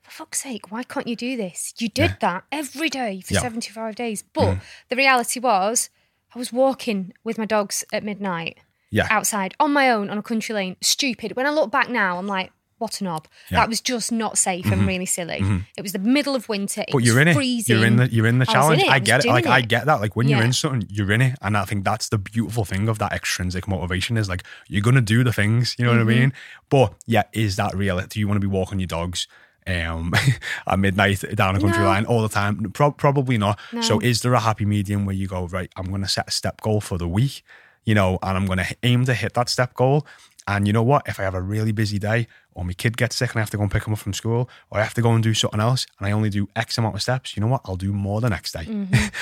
for 0.04 0.12
fuck's 0.12 0.42
sake, 0.44 0.72
why 0.72 0.84
can't 0.84 1.08
you 1.08 1.16
do 1.16 1.36
this? 1.36 1.74
You 1.80 1.90
did 1.90 2.18
that 2.22 2.44
every 2.52 2.90
day 2.90 3.22
for 3.22 3.34
Yeah. 3.34 3.40
Mm-hmm. 3.40 3.46
75 3.62 3.96
days. 3.96 4.24
But 4.24 4.58
the 4.90 4.96
reality 4.96 5.40
was, 5.40 5.90
I 6.36 6.40
was 6.40 6.54
walking 6.54 7.14
with 7.24 7.38
my 7.38 7.46
dogs 7.46 7.84
at 7.92 8.04
midnight 8.04 8.60
yeah, 8.90 9.08
outside 9.10 9.54
on 9.60 9.74
my 9.74 9.90
own 9.90 10.10
on 10.10 10.18
a 10.18 10.24
country 10.24 10.54
lane. 10.54 10.76
Stupid. 10.82 11.36
When 11.36 11.46
I 11.46 11.50
look 11.50 11.72
back 11.72 11.90
now, 11.90 12.18
I'm 12.18 12.28
like, 12.28 12.52
what 12.82 13.00
a 13.00 13.04
knob. 13.06 13.28
Yeah. 13.28 13.30
Mm-hmm. 13.46 13.56
That 13.56 13.70
was 13.70 13.80
just 13.82 14.12
not 14.12 14.38
safe 14.38 14.66
and 14.72 14.86
really 14.86 15.06
silly. 15.06 15.64
It 15.78 15.82
was 15.82 15.94
the 15.94 16.00
middle 16.00 16.36
of 16.36 16.50
winter. 16.50 16.82
It 16.82 16.90
But 16.92 17.00
you're 17.04 17.20
in 17.22 17.28
it. 17.30 17.34
freezing. 17.36 17.78
You're 17.78 17.86
in 17.86 17.96
the 17.96 18.08
you're 18.12 18.28
in 18.28 18.40
the 18.40 18.46
I 18.50 18.52
in 18.52 18.54
challenge. 18.54 18.82
it. 18.84 18.90
I, 18.90 19.00
get 19.00 19.24
it. 19.24 19.30
Like 19.30 19.44
doing 19.46 19.54
I 19.54 19.62
get 19.62 19.86
that. 19.86 20.02
Like 20.02 20.16
when 20.16 20.28
you're 20.28 20.42
in 20.44 20.52
something, 20.54 20.88
you're 20.92 21.12
in 21.12 21.22
it. 21.22 21.38
And 21.42 21.56
I 21.56 21.64
think 21.66 21.86
that's 21.86 22.10
the 22.10 22.18
beautiful 22.18 22.66
thing 22.66 22.90
of 22.90 23.00
that 23.00 23.14
extrinsic 23.14 23.68
motivation 23.68 24.18
is 24.18 24.28
like 24.28 24.44
you're 24.68 24.82
gonna 24.82 25.00
do 25.02 25.24
the 25.24 25.32
things, 25.32 25.76
you 25.80 25.86
know 25.86 25.92
Mm-hmm. 25.92 26.06
what 26.06 26.14
I 26.16 26.20
mean? 26.20 26.34
But 26.70 26.94
yeah, 27.06 27.24
is 27.34 27.56
that 27.58 27.74
real? 27.76 28.02
Do 28.02 28.20
you 28.20 28.28
want 28.28 28.42
to 28.42 28.48
be 28.48 28.52
walking 28.52 28.80
your 28.80 28.88
dogs? 28.88 29.28
Um, 29.68 30.12
at 30.68 30.80
midnight 30.80 31.24
down 31.36 31.56
a 31.56 31.60
country 31.60 31.84
No. 31.84 31.86
line 31.90 32.06
all 32.06 32.24
the 32.24 32.30
time? 32.30 32.72
Pro- 32.72 32.92
probably 32.92 33.38
not. 33.38 33.60
So, 33.82 34.00
is 34.00 34.22
there 34.24 34.34
a 34.34 34.40
happy 34.40 34.66
medium 34.66 35.06
where 35.06 35.16
you 35.16 35.28
go 35.28 35.46
right? 35.46 35.72
I'm 35.76 35.86
going 35.86 36.02
to 36.02 36.08
set 36.08 36.28
a 36.28 36.32
step 36.32 36.62
goal 36.62 36.82
for 36.82 36.98
the 36.98 37.08
week, 37.08 37.44
you 37.86 37.94
know, 37.94 38.18
and 38.24 38.36
I'm 38.36 38.48
going 38.48 38.58
to 38.58 38.76
aim 38.82 39.06
to 39.06 39.14
hit 39.14 39.36
that 39.36 39.50
step 39.50 39.76
goal. 39.76 40.08
And 40.48 40.66
you 40.66 40.74
know 40.74 40.82
what? 40.82 41.04
If 41.08 41.20
I 41.20 41.24
have 41.24 41.36
a 41.36 41.42
really 41.44 41.72
busy 41.72 42.00
day, 42.00 42.26
or 42.54 42.66
my 42.66 42.74
kid 42.74 42.98
gets 42.98 43.16
sick 43.16 43.32
and 43.32 43.38
I 43.38 43.42
have 43.42 43.50
to 43.52 43.58
go 43.58 43.64
and 43.64 43.72
pick 43.72 43.86
him 43.88 43.94
up 43.94 44.00
from 44.00 44.14
school, 44.14 44.50
or 44.70 44.80
I 44.80 44.84
have 44.84 44.94
to 44.96 45.02
go 45.02 45.12
and 45.14 45.24
do 45.24 45.34
something 45.34 45.60
else, 45.60 45.86
and 45.98 46.08
I 46.08 46.12
only 46.12 46.30
do 46.30 46.48
X 46.56 46.78
amount 46.78 46.96
of 46.96 47.02
steps, 47.02 47.36
you 47.36 47.42
know 47.42 47.48
what? 47.48 47.62
I'll 47.66 47.76
do 47.78 47.94
more 47.94 48.20
the 48.22 48.30
next 48.30 48.52
day. 48.54 48.66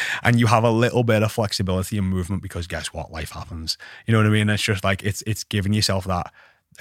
and 0.23 0.39
you 0.39 0.47
have 0.47 0.63
a 0.63 0.71
little 0.71 1.03
bit 1.03 1.21
of 1.23 1.31
flexibility 1.31 1.97
and 1.97 2.07
movement 2.07 2.41
because 2.41 2.67
guess 2.67 2.87
what? 2.93 3.11
Life 3.11 3.31
happens. 3.31 3.77
You 4.05 4.11
know 4.13 4.19
what 4.19 4.27
I 4.27 4.31
mean? 4.31 4.49
It's 4.49 4.63
just 4.63 4.83
like 4.83 5.03
it's 5.03 5.21
it's 5.27 5.43
giving 5.43 5.73
yourself 5.73 6.05
that. 6.05 6.31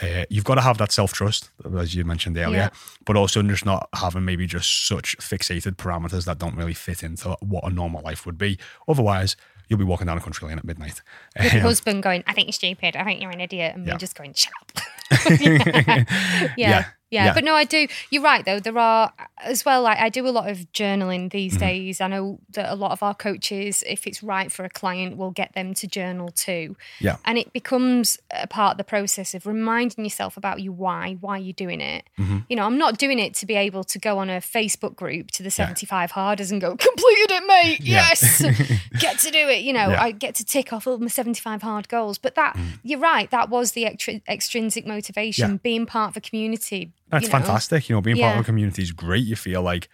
Uh, 0.01 0.25
you've 0.31 0.45
got 0.45 0.55
to 0.55 0.61
have 0.61 0.79
that 0.79 0.93
self 0.93 1.13
trust, 1.13 1.51
as 1.77 1.95
you 1.95 2.05
mentioned 2.05 2.37
earlier, 2.39 2.59
Yeah. 2.59 2.71
but 3.05 3.17
also 3.17 3.43
just 3.43 3.65
not 3.67 3.89
having 3.95 4.25
maybe 4.25 4.47
just 4.47 4.87
such 4.87 5.17
fixated 5.19 5.73
parameters 5.75 6.25
that 6.27 6.39
don't 6.39 6.55
really 6.55 6.75
fit 6.75 7.03
into 7.03 7.31
what 7.41 7.65
a 7.65 7.71
normal 7.71 8.03
life 8.03 8.25
would 8.25 8.39
be. 8.39 8.59
Otherwise, 8.87 9.35
you'll 9.69 9.79
be 9.79 9.85
walking 9.85 10.07
down 10.07 10.17
a 10.19 10.21
country 10.21 10.49
lane 10.49 10.59
at 10.59 10.65
midnight. 10.65 11.01
With 11.39 11.55
Um, 11.55 11.61
husband 11.61 12.03
going, 12.03 12.25
I 12.27 12.33
think 12.33 12.49
you're 12.49 12.53
stupid. 12.53 12.97
I 12.97 13.05
think 13.05 13.21
you're 13.21 13.31
an 13.31 13.41
idiot. 13.41 13.75
And 13.77 13.87
Yeah. 13.87 13.95
me 13.95 13.99
just 13.99 14.17
going, 14.17 14.35
shut 14.35 14.53
up. 14.61 14.83
yeah. 15.41 15.59
yeah. 16.07 16.55
Yeah, 16.57 16.85
Yeah. 17.11 17.33
but 17.35 17.43
no, 17.45 17.55
I 17.55 17.65
do. 17.65 17.87
You're 18.11 18.23
right, 18.23 18.45
though. 18.45 18.61
There 18.61 18.77
are 18.79 19.13
as 19.43 19.65
well. 19.65 19.83
Like 19.83 19.99
I 19.99 20.09
do 20.11 20.27
a 20.27 20.31
lot 20.31 20.49
of 20.51 20.59
journaling 20.73 21.31
these 21.31 21.53
Mm-hmm. 21.55 21.61
days. 21.67 22.01
I 22.01 22.09
know 22.09 22.39
that 22.53 22.71
a 22.71 22.75
lot 22.75 22.91
of 22.93 23.03
our 23.03 23.15
coaches, 23.15 23.83
if 23.87 24.07
it's 24.07 24.23
right 24.23 24.53
for 24.53 24.65
a 24.65 24.69
client, 24.71 25.17
will 25.17 25.31
get 25.31 25.55
them 25.55 25.73
to 25.75 25.87
journal 25.87 26.29
too. 26.29 26.77
Yeah. 27.01 27.17
and 27.25 27.39
it 27.39 27.53
becomes 27.53 28.19
a 28.31 28.47
part 28.47 28.73
of 28.73 28.79
the 28.79 28.85
process 28.85 29.35
of 29.35 29.47
reminding 29.47 30.05
yourself 30.05 30.37
about 30.37 30.61
you 30.61 30.71
why, 30.73 31.17
why 31.21 31.39
you're 31.39 31.53
doing 31.55 31.81
it. 31.81 32.05
Mm-hmm. 32.19 32.39
You 32.49 32.57
know, 32.57 32.65
I'm 32.65 32.77
not 32.79 32.99
doing 32.99 33.19
it 33.19 33.35
to 33.37 33.47
be 33.47 33.55
able 33.55 33.85
to 33.85 33.99
go 33.99 34.19
on 34.19 34.29
a 34.29 34.39
Facebook 34.41 34.95
group 34.97 35.31
to 35.33 35.43
the 35.43 35.51
75 35.51 36.11
harders 36.11 36.51
and 36.51 36.61
go 36.61 36.77
completed 36.77 37.31
it, 37.31 37.43
mate. 37.47 37.81
Yeah. 37.81 38.09
Yes, 38.09 38.43
get 39.01 39.19
to 39.21 39.31
do 39.31 39.49
it. 39.49 39.63
You 39.63 39.73
know, 39.73 39.89
Yeah. 39.91 40.03
I 40.03 40.11
get 40.11 40.35
to 40.37 40.45
tick 40.45 40.73
off 40.73 40.87
all 40.87 40.99
my 40.99 41.09
75 41.09 41.63
hard 41.63 41.89
goals. 41.89 42.19
But 42.19 42.35
that, 42.35 42.57
you're 42.83 42.99
right. 43.01 43.31
That 43.31 43.49
was 43.49 43.73
the 43.73 43.85
extri- 43.85 44.23
extrinsic 44.29 44.87
motivation, 44.87 45.49
Mm. 45.49 45.53
Yeah. 45.55 45.59
being 45.63 45.87
part 45.87 46.11
of 46.11 46.17
a 46.17 46.21
community. 46.21 46.93
That's 47.11 47.25
you 47.27 47.29
know. 47.33 47.39
fantastic. 47.39 47.89
You 47.89 47.97
know, 47.97 48.01
being 48.01 48.19
part 48.19 48.37
of 48.37 48.43
a 48.43 48.45
community 48.45 48.83
is 48.83 48.93
great. 48.93 49.25
You 49.25 49.37
feel 49.37 49.63
like 49.63 49.89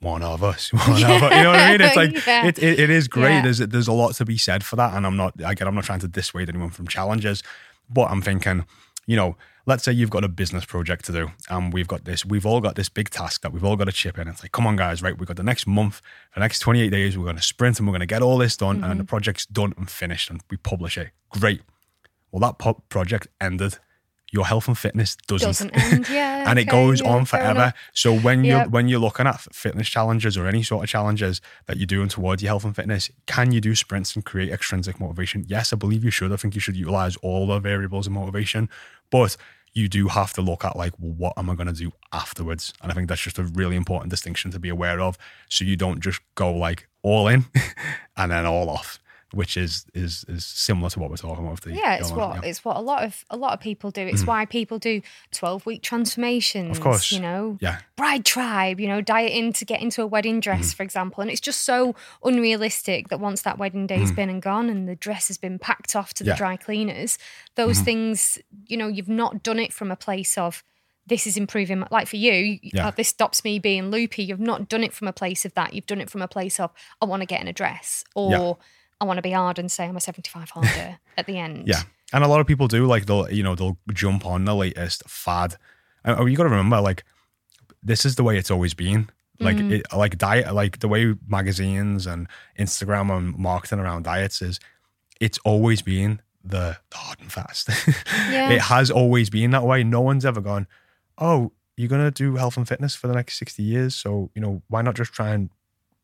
one 0.00 0.22
of 0.22 0.42
us, 0.42 0.72
one 0.72 0.82
of 0.82 0.88
us. 0.90 1.00
You 1.00 1.06
know 1.06 1.50
what 1.50 1.60
I 1.60 1.70
mean? 1.72 1.80
It's 1.80 1.96
like 1.96 2.12
Yeah. 2.26 2.46
it, 2.46 2.58
it, 2.62 2.80
it 2.80 2.90
is 2.90 3.08
great. 3.08 3.34
Yeah. 3.36 3.42
There's 3.42 3.58
there's 3.58 3.88
a 3.88 3.92
lot 3.92 4.14
to 4.16 4.24
be 4.24 4.36
said 4.38 4.64
for 4.64 4.76
that, 4.76 4.94
and 4.94 5.06
I'm 5.06 5.16
not 5.16 5.34
again. 5.44 5.68
I'm 5.68 5.74
not 5.74 5.84
trying 5.84 6.00
to 6.00 6.08
dissuade 6.08 6.48
anyone 6.48 6.70
from 6.70 6.86
challenges, 6.88 7.42
but 7.90 8.10
I'm 8.10 8.20
thinking, 8.22 8.64
you 9.06 9.16
know, 9.16 9.36
let's 9.66 9.84
say 9.84 9.92
you've 9.92 10.10
got 10.10 10.24
a 10.24 10.28
business 10.28 10.64
project 10.64 11.04
to 11.06 11.12
do, 11.12 11.30
and 11.48 11.72
we've 11.72 11.86
got 11.88 12.04
this. 12.04 12.24
We've 12.24 12.46
all 12.46 12.60
got 12.60 12.74
this 12.76 12.88
big 12.88 13.10
task 13.10 13.42
that 13.42 13.52
we've 13.52 13.64
all 13.64 13.76
got 13.76 13.84
to 13.84 13.92
chip 13.92 14.18
in. 14.18 14.26
It's 14.28 14.42
like, 14.42 14.52
come 14.52 14.66
on, 14.66 14.76
guys, 14.76 15.02
right? 15.02 15.16
We've 15.16 15.26
got 15.28 15.36
the 15.36 15.42
next 15.44 15.66
month, 15.66 16.00
the 16.34 16.40
next 16.40 16.60
28 16.60 16.90
days. 16.90 17.16
We're 17.16 17.24
going 17.24 17.36
to 17.36 17.42
sprint, 17.42 17.78
and 17.78 17.86
we're 17.86 17.92
going 17.92 18.00
to 18.00 18.06
get 18.06 18.22
all 18.22 18.38
this 18.38 18.56
done, 18.56 18.80
Mm-hmm. 18.80 18.90
and 18.90 19.00
the 19.00 19.04
project's 19.04 19.46
done 19.46 19.72
and 19.76 19.88
finished, 19.90 20.30
and 20.30 20.40
we 20.50 20.56
publish 20.56 20.98
it. 20.98 21.10
Great. 21.30 21.62
Well, 22.32 22.40
that 22.40 22.58
po- 22.58 22.82
project 22.88 23.28
ended. 23.40 23.78
Your 24.32 24.46
health 24.46 24.66
and 24.66 24.76
fitness 24.76 25.16
doesn't. 25.28 25.48
Doesn't 25.48 25.70
end, 25.76 26.08
yeah. 26.08 26.44
and 26.50 26.58
it 26.58 26.66
okay, 26.68 26.70
goes 26.70 27.00
yeah, 27.00 27.10
on 27.10 27.24
forever. 27.26 27.74
So 27.92 28.18
when 28.18 28.44
you're 28.44 28.64
when 28.64 28.88
you're 28.88 28.98
looking 28.98 29.26
at 29.26 29.40
fitness 29.40 29.88
challenges 29.88 30.36
or 30.36 30.46
any 30.46 30.62
sort 30.62 30.84
of 30.84 30.90
challenges 30.90 31.40
that 31.66 31.76
you're 31.76 31.86
doing 31.86 32.08
towards 32.08 32.42
your 32.42 32.48
health 32.48 32.64
and 32.64 32.74
fitness, 32.74 33.10
can 33.26 33.52
you 33.52 33.60
do 33.60 33.74
sprints 33.74 34.16
and 34.16 34.24
create 34.24 34.50
extrinsic 34.50 34.98
motivation? 34.98 35.44
Yes, 35.46 35.72
I 35.72 35.76
believe 35.76 36.02
you 36.02 36.10
should. 36.10 36.32
I 36.32 36.36
think 36.36 36.54
you 36.54 36.60
should 36.60 36.76
utilize 36.76 37.16
all 37.16 37.46
the 37.46 37.58
variables 37.58 38.06
of 38.06 38.14
motivation, 38.14 38.68
but 39.10 39.36
you 39.74 39.88
do 39.88 40.08
have 40.08 40.32
to 40.34 40.42
look 40.42 40.64
at 40.64 40.76
like, 40.76 40.92
well, 40.98 41.12
what 41.12 41.32
am 41.36 41.48
I 41.48 41.54
going 41.54 41.66
to 41.66 41.72
do 41.72 41.92
afterwards? 42.12 42.74
And 42.82 42.90
I 42.92 42.94
think 42.94 43.08
that's 43.08 43.20
just 43.20 43.38
a 43.38 43.44
really 43.44 43.76
important 43.76 44.10
distinction 44.10 44.50
to 44.50 44.58
be 44.58 44.68
aware 44.68 45.00
of. 45.00 45.16
So 45.48 45.64
you 45.64 45.76
don't 45.76 46.00
just 46.00 46.20
go 46.34 46.52
like 46.52 46.88
all 47.02 47.28
in 47.28 47.46
and 48.16 48.30
then 48.30 48.46
all 48.46 48.68
off, 48.68 48.98
which 49.32 49.56
is 49.56 49.86
is 49.94 50.24
is 50.28 50.44
similar 50.44 50.90
to 50.90 50.98
what 51.00 51.10
we're 51.10 51.16
talking 51.16 51.44
about. 51.44 51.52
With 51.52 51.60
the 51.64 51.74
Yeah, 51.74 51.94
it's 51.94 52.10
what 52.12 52.36
yeah. 52.42 52.48
it's 52.50 52.64
what 52.64 52.76
a 52.76 52.80
lot 52.80 53.02
of 53.04 53.24
a 53.30 53.36
lot 53.36 53.52
of 53.54 53.60
people 53.60 53.90
do. 53.90 54.02
It's 54.06 54.24
why 54.26 54.44
people 54.46 54.78
do 54.78 55.02
twelve 55.32 55.64
week 55.66 55.82
transformations. 55.82 56.76
Of 56.78 56.82
course. 56.82 57.10
you 57.12 57.20
know, 57.20 57.58
Yeah. 57.60 57.78
bride 57.96 58.24
tribe. 58.24 58.78
You 58.80 58.88
know, 58.88 59.00
dieting 59.00 59.52
to 59.54 59.64
get 59.64 59.80
into 59.80 60.02
a 60.02 60.06
wedding 60.06 60.40
dress, 60.40 60.68
Mm-hmm. 60.68 60.76
for 60.76 60.82
example. 60.82 61.22
And 61.22 61.30
it's 61.30 61.40
just 61.40 61.62
so 61.62 61.94
unrealistic 62.24 63.08
that 63.08 63.20
once 63.20 63.42
that 63.42 63.58
wedding 63.58 63.86
day's 63.86 64.10
Mm. 64.12 64.16
been 64.16 64.30
and 64.30 64.42
gone, 64.42 64.68
and 64.70 64.88
the 64.88 64.96
dress 64.96 65.28
has 65.28 65.38
been 65.38 65.58
packed 65.58 65.94
off 65.96 66.14
to 66.14 66.24
the 66.24 66.28
Yeah. 66.28 66.34
Mm-hmm. 66.34 66.38
dry 66.38 66.56
cleaners, 66.56 67.18
those 67.54 67.80
things, 67.80 68.38
you 68.66 68.76
know, 68.76 68.88
you've 68.88 69.08
not 69.08 69.42
done 69.42 69.58
it 69.58 69.72
from 69.72 69.90
a 69.90 69.96
place 69.96 70.36
of. 70.38 70.62
This 71.04 71.26
is 71.26 71.36
improving. 71.36 71.80
My, 71.80 71.88
like 71.90 72.06
for 72.06 72.14
you, 72.16 72.60
Yeah. 72.62 72.86
uh, 72.86 72.90
this 72.92 73.08
stops 73.08 73.42
me 73.42 73.58
being 73.58 73.90
loopy. 73.90 74.22
You've 74.22 74.38
not 74.38 74.68
done 74.68 74.84
it 74.84 74.92
from 74.92 75.08
a 75.08 75.12
place 75.12 75.44
of 75.44 75.52
that. 75.54 75.74
You've 75.74 75.86
done 75.86 76.00
it 76.00 76.08
from 76.08 76.22
a 76.22 76.28
place 76.28 76.60
of 76.60 76.70
I 77.00 77.06
want 77.06 77.22
to 77.22 77.26
get 77.26 77.40
in 77.40 77.48
a 77.48 77.52
dress, 77.52 78.04
or. 78.14 78.58
I 79.02 79.04
want 79.04 79.18
to 79.18 79.22
be 79.22 79.32
hard 79.32 79.58
and 79.58 79.70
say 79.70 79.84
I'm 79.84 79.96
a 79.96 80.00
75 80.00 80.50
harder 80.50 80.98
at 81.18 81.26
the 81.26 81.36
end. 81.38 81.66
Yeah, 81.66 81.82
and 82.12 82.22
a 82.24 82.28
lot 82.28 82.40
of 82.40 82.46
people 82.46 82.68
do 82.68 82.86
like 82.86 83.06
they'll 83.06 83.30
you 83.30 83.42
know 83.42 83.54
they'll 83.54 83.76
jump 83.92 84.24
on 84.24 84.44
the 84.44 84.54
latest 84.54 85.02
fad. 85.08 85.56
And 86.04 86.18
oh, 86.18 86.26
you 86.26 86.36
got 86.36 86.44
to 86.44 86.48
remember 86.48 86.80
like 86.80 87.04
this 87.82 88.04
is 88.04 88.14
the 88.16 88.22
way 88.22 88.38
it's 88.38 88.50
always 88.50 88.74
been. 88.74 89.10
Like 89.40 89.56
Mm. 89.56 89.72
it, 89.72 89.86
like 89.96 90.18
diet, 90.18 90.54
like 90.54 90.78
the 90.78 90.86
way 90.88 91.14
magazines 91.26 92.06
and 92.06 92.28
Instagram 92.58 93.10
and 93.16 93.36
marketing 93.36 93.80
around 93.80 94.04
diets 94.04 94.40
is, 94.40 94.60
it's 95.20 95.38
always 95.38 95.82
been 95.82 96.20
the, 96.44 96.76
hard 96.92 97.18
and 97.20 97.32
fast. 97.32 97.68
Yeah. 98.30 98.50
it 98.50 98.60
has 98.60 98.88
always 98.90 99.30
been 99.30 99.50
that 99.50 99.64
way. 99.64 99.82
No 99.82 100.00
one's 100.00 100.24
ever 100.24 100.40
gone, 100.40 100.68
oh, 101.18 101.50
you're 101.76 101.88
gonna 101.88 102.12
do 102.12 102.36
health 102.36 102.56
and 102.56 102.68
fitness 102.68 102.94
for 102.94 103.08
the 103.08 103.14
next 103.14 103.36
sixty 103.38 103.64
years, 103.64 103.94
so 103.96 104.30
you 104.34 104.40
know 104.42 104.62
why 104.68 104.80
not 104.82 104.94
just 104.94 105.12
try 105.12 105.30
and 105.30 105.50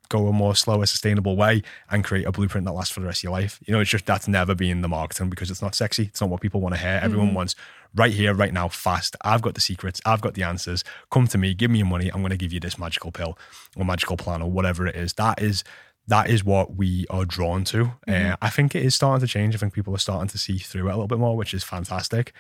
go 0.09 0.27
a 0.29 0.33
more 0.33 0.55
slower, 0.55 0.87
sustainable 0.87 1.37
way 1.37 1.63
and 1.91 2.05
create 2.05 2.27
a 2.27 2.33
blueprint 2.33 2.67
that 2.67 2.73
lasts 2.73 2.93
for 2.93 3.01
the 3.01 3.07
rest 3.07 3.21
of 3.21 3.25
your 3.25 3.33
life. 3.33 3.61
You 3.67 3.75
know, 3.75 3.81
it's 3.81 3.91
just 3.91 4.07
that's 4.07 4.29
never 4.29 4.55
been 4.55 4.81
the 4.81 4.89
marketing 4.89 5.31
because 5.31 5.51
it's 5.51 5.63
not 5.63 5.75
sexy. 5.75 6.05
It's 6.05 6.21
not 6.21 6.31
what 6.31 6.41
people 6.41 6.61
want 6.61 6.75
to 6.75 6.81
hear. 6.81 7.01
Everyone 7.03 7.35
wants 7.35 7.55
right 7.95 8.13
here, 8.13 8.35
right 8.35 8.53
now, 8.53 8.69
fast. 8.69 9.17
I've 9.23 9.43
got 9.43 9.55
the 9.55 9.61
secrets. 9.61 10.01
I've 10.05 10.21
got 10.21 10.35
the 10.35 10.43
answers. 10.43 10.85
Come 11.11 11.27
to 11.29 11.39
me, 11.39 11.55
give 11.55 11.71
me 11.71 11.79
your 11.79 11.87
money. 11.87 12.09
I'm 12.09 12.21
going 12.21 12.31
to 12.31 12.37
give 12.37 12.53
you 12.53 12.61
this 12.61 12.79
magical 12.79 13.13
pill 13.13 13.39
or 13.77 13.85
magical 13.85 14.17
plan 14.17 14.43
or 14.43 14.51
whatever 14.51 14.87
it 14.87 14.97
is. 14.97 15.15
That 15.15 15.41
is 15.43 15.65
that 16.07 16.31
is 16.31 16.43
what 16.43 16.75
we 16.75 17.07
are 17.11 17.27
drawn 17.27 17.65
to. 17.65 17.93
Uh, 18.07 18.35
I 18.41 18.49
think 18.49 18.75
it 18.75 18.83
is 18.83 18.95
starting 18.95 19.27
to 19.27 19.31
change. 19.31 19.55
I 19.55 19.59
think 19.59 19.75
people 19.75 19.95
are 19.95 19.99
starting 19.99 20.29
to 20.29 20.39
see 20.39 20.57
through 20.57 20.89
it 20.89 20.93
a 20.93 20.95
little 20.95 21.07
bit 21.07 21.19
more, 21.19 21.37
which 21.37 21.53
is 21.53 21.63
fantastic. 21.63 22.33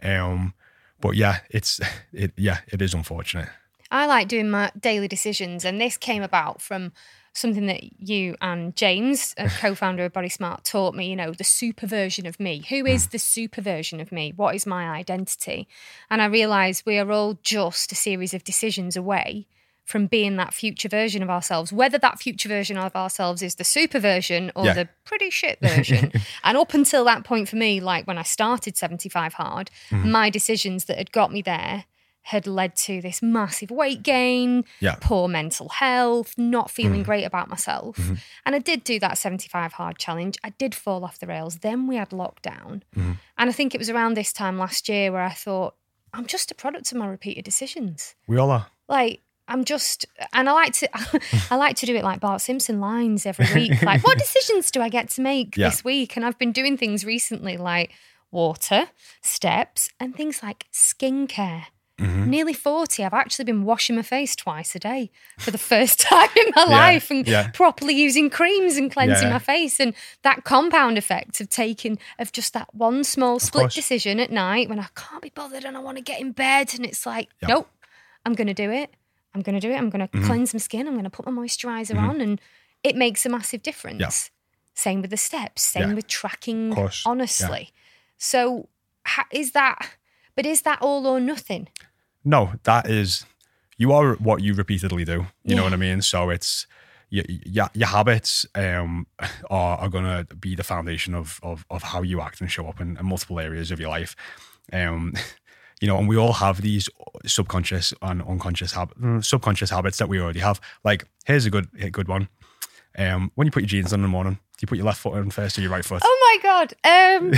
Um, 0.00 0.54
but 1.00 1.16
yeah, 1.16 1.40
it's 1.50 1.80
it. 2.12 2.32
Yeah, 2.36 2.58
it 2.68 2.80
is 2.80 2.94
unfortunate. 2.94 3.48
I 3.90 4.06
like 4.06 4.28
doing 4.28 4.50
my 4.50 4.72
daily 4.78 5.08
decisions, 5.08 5.64
and 5.64 5.80
this 5.80 5.96
came 5.96 6.22
about 6.22 6.60
from 6.60 6.92
something 7.32 7.66
that 7.66 7.82
you 8.00 8.34
and 8.40 8.74
James, 8.74 9.34
a 9.36 9.48
co-founder 9.60 10.04
of 10.06 10.12
Body 10.12 10.28
Smart, 10.30 10.64
taught 10.64 10.94
me. 10.94 11.10
You 11.10 11.16
know, 11.16 11.32
the 11.32 11.44
super 11.44 11.86
version 11.86 12.26
of 12.26 12.40
me. 12.40 12.64
Who 12.70 12.86
is 12.86 13.08
the 13.08 13.18
super 13.18 13.60
version 13.60 14.00
of 14.00 14.10
me? 14.10 14.32
What 14.34 14.54
is 14.54 14.66
my 14.66 14.88
identity? 14.88 15.68
And 16.10 16.22
I 16.22 16.26
realised 16.26 16.84
we 16.86 16.98
are 16.98 17.12
all 17.12 17.38
just 17.42 17.92
a 17.92 17.94
series 17.94 18.32
of 18.34 18.42
decisions 18.44 18.96
away 18.96 19.46
from 19.84 20.06
being 20.06 20.34
that 20.36 20.52
future 20.52 20.88
version 20.88 21.22
of 21.22 21.30
ourselves. 21.30 21.72
Whether 21.72 21.98
that 21.98 22.18
future 22.18 22.48
version 22.48 22.76
of 22.76 22.96
ourselves 22.96 23.40
is 23.40 23.54
the 23.54 23.62
super 23.64 24.00
version 24.00 24.50
or 24.56 24.64
Yeah. 24.64 24.72
the 24.72 24.88
pretty 25.04 25.30
shit 25.30 25.58
version. 25.62 26.10
and 26.42 26.56
up 26.56 26.74
until 26.74 27.04
that 27.04 27.22
point 27.22 27.48
for 27.48 27.54
me, 27.56 27.78
like 27.78 28.04
when 28.06 28.18
I 28.18 28.22
started 28.24 28.76
75 28.76 29.34
Hard, 29.34 29.70
Mm-hmm. 29.90 30.10
my 30.10 30.28
decisions 30.30 30.86
that 30.86 30.98
had 30.98 31.12
got 31.12 31.30
me 31.32 31.40
there 31.42 31.84
had 32.30 32.46
led 32.46 32.74
to 32.76 33.00
this 33.00 33.22
massive 33.22 33.70
weight 33.70 34.02
gain, 34.02 34.64
Yeah. 34.80 34.96
poor 35.00 35.28
mental 35.28 35.68
health, 35.68 36.34
not 36.36 36.70
feeling 36.70 37.02
Mm. 37.02 37.06
great 37.06 37.24
about 37.24 37.48
myself. 37.48 37.96
Mm-hmm. 37.96 38.14
And 38.44 38.54
I 38.54 38.58
did 38.58 38.82
do 38.84 38.98
that 39.00 39.16
75 39.16 39.74
hard 39.74 39.96
challenge. 39.98 40.36
I 40.42 40.50
did 40.50 40.74
fall 40.74 41.04
off 41.04 41.18
the 41.20 41.26
rails. 41.28 41.58
Then 41.58 41.86
we 41.86 41.96
had 41.96 42.10
lockdown. 42.10 42.82
Mm-hmm. 42.96 43.12
And 43.38 43.50
I 43.50 43.52
think 43.52 43.74
it 43.74 43.78
was 43.78 43.88
around 43.90 44.14
this 44.14 44.32
time 44.32 44.58
last 44.58 44.88
year 44.88 45.12
where 45.12 45.22
I 45.22 45.30
thought, 45.32 45.74
I'm 46.12 46.26
just 46.26 46.50
a 46.50 46.54
product 46.54 46.90
of 46.92 46.98
my 46.98 47.06
repeated 47.06 47.44
decisions. 47.44 48.14
We 48.26 48.38
all 48.38 48.50
are. 48.50 48.66
Like, 48.88 49.20
I'm 49.48 49.64
just, 49.64 50.04
and 50.32 50.48
I 50.48 50.52
like 50.52 50.72
to, 50.74 50.88
I 51.52 51.54
like 51.56 51.76
to 51.76 51.86
do 51.86 51.94
it 51.94 52.02
like 52.02 52.18
Bart 52.18 52.40
Simpson 52.40 52.80
lines 52.80 53.24
every 53.26 53.46
week. 53.54 53.82
Like, 53.82 54.02
what 54.04 54.18
decisions 54.18 54.70
do 54.72 54.80
I 54.80 54.88
get 54.88 55.10
to 55.10 55.20
make 55.20 55.56
Yeah. 55.56 55.68
this 55.68 55.84
week? 55.84 56.16
And 56.16 56.24
I've 56.26 56.38
been 56.38 56.50
doing 56.52 56.76
things 56.76 57.04
recently 57.04 57.56
like 57.56 57.92
water, 58.32 58.88
steps, 59.22 59.90
and 60.00 60.16
things 60.16 60.42
like 60.42 60.66
skincare. 60.72 61.66
Mm-hmm. 61.98 62.28
Nearly 62.28 62.52
40, 62.52 63.04
I've 63.04 63.14
actually 63.14 63.46
been 63.46 63.64
washing 63.64 63.96
my 63.96 64.02
face 64.02 64.36
twice 64.36 64.74
a 64.74 64.78
day 64.78 65.10
for 65.38 65.50
the 65.50 65.56
first 65.58 65.98
time 66.10 66.28
in 66.36 66.52
my 66.54 66.64
life 66.64 67.10
and 67.10 67.26
yeah. 67.26 67.48
properly 67.54 67.94
using 67.94 68.28
creams 68.28 68.76
and 68.76 68.92
cleansing 68.92 69.28
Yeah. 69.28 69.32
my 69.34 69.38
face. 69.38 69.80
And 69.80 69.94
that 70.22 70.44
compound 70.44 70.98
effect 70.98 71.40
of 71.40 71.48
taking, 71.48 71.98
of 72.18 72.32
just 72.32 72.52
that 72.52 72.74
one 72.74 73.02
small 73.02 73.38
split 73.38 73.70
decision 73.72 74.20
at 74.20 74.30
night 74.30 74.68
when 74.68 74.78
I 74.78 74.88
can't 74.94 75.22
be 75.22 75.30
bothered 75.30 75.64
and 75.64 75.74
I 75.74 75.80
want 75.80 75.96
to 75.96 76.02
get 76.02 76.20
in 76.20 76.32
bed. 76.32 76.74
And 76.74 76.84
it's 76.84 77.06
like, 77.06 77.30
Yeah. 77.40 77.48
nope, 77.48 77.70
I'm 78.26 78.34
going 78.34 78.48
to 78.48 78.54
do 78.54 78.70
it. 78.70 78.90
I'm 79.34 79.40
going 79.40 79.58
to 79.58 79.66
do 79.66 79.72
it. 79.72 79.76
I'm 79.76 79.88
going 79.88 80.06
to 80.06 80.08
Mm-hmm. 80.16 80.26
cleanse 80.26 80.52
my 80.52 80.58
skin. 80.58 80.86
I'm 80.86 80.94
going 80.94 81.04
to 81.04 81.10
put 81.10 81.24
my 81.24 81.32
moisturizer 81.32 81.96
on. 81.98 82.20
And 82.20 82.40
it 82.82 82.94
makes 82.96 83.24
a 83.24 83.30
massive 83.30 83.62
difference. 83.62 84.30
Same 84.74 85.00
with 85.00 85.10
the 85.10 85.16
steps, 85.16 85.62
same 85.62 85.88
Yeah. 85.90 85.94
with 85.94 86.06
tracking. 86.08 86.72
Yeah. 86.76 86.90
honestly. 87.06 87.70
So, 88.18 88.68
ha- 89.06 89.26
is 89.30 89.52
that, 89.52 89.78
but 90.36 90.46
is 90.46 90.62
that 90.62 90.80
all 90.80 91.06
or 91.06 91.18
nothing? 91.18 91.68
No, 92.24 92.52
that 92.64 92.88
is 92.88 93.26
you 93.76 93.92
are 93.92 94.14
what 94.14 94.42
you 94.42 94.54
repeatedly 94.54 95.04
do. 95.04 95.26
You 95.44 95.54
know 95.54 95.64
what 95.64 95.72
I 95.72 95.76
mean? 95.76 96.02
So 96.02 96.30
it's 96.30 96.66
your 97.10 97.24
your, 97.28 97.68
your 97.74 97.88
habits 97.88 98.46
um, 98.54 99.06
are 99.50 99.78
are 99.78 99.88
going 99.88 100.04
to 100.04 100.34
be 100.34 100.54
the 100.54 100.64
foundation 100.64 101.14
of, 101.14 101.40
of 101.42 101.64
of 101.70 101.82
how 101.82 102.02
you 102.02 102.20
act 102.20 102.40
and 102.40 102.50
show 102.50 102.66
up 102.66 102.80
in, 102.80 102.96
in 102.96 103.06
multiple 103.06 103.40
areas 103.40 103.70
of 103.70 103.80
your 103.80 103.90
life. 103.90 104.16
Um, 104.72 105.14
you 105.80 105.88
know, 105.88 105.98
and 105.98 106.08
we 106.08 106.16
all 106.16 106.32
have 106.32 106.62
these 106.62 106.88
subconscious 107.26 107.92
and 108.02 108.22
unconscious 108.22 108.72
hab- 108.72 108.94
subconscious 109.22 109.70
habits 109.70 109.98
that 109.98 110.08
we 110.08 110.20
already 110.20 110.40
have. 110.40 110.60
Like, 110.84 111.06
here's 111.26 111.46
a 111.46 111.50
good 111.50 111.68
a 111.80 111.90
good 111.90 112.08
one. 112.08 112.28
Um, 112.98 113.30
when 113.34 113.46
you 113.46 113.50
put 113.50 113.62
your 113.62 113.68
jeans 113.68 113.92
on 113.92 113.98
in 113.98 114.02
the 114.02 114.08
morning, 114.08 114.34
do 114.34 114.62
you 114.62 114.68
put 114.68 114.78
your 114.78 114.86
left 114.86 115.00
foot 115.00 115.18
in 115.18 115.30
first 115.30 115.58
or 115.58 115.60
your 115.60 115.70
right 115.70 115.84
foot? 115.84 116.00
Oh 116.02 116.40
my 116.42 116.42
God. 116.42 116.72
Um, 116.82 117.32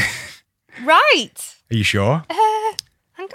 right. 0.87 1.57
Are 1.71 1.77
you 1.77 1.83
sure? 1.83 2.25
Uh, 2.31 2.48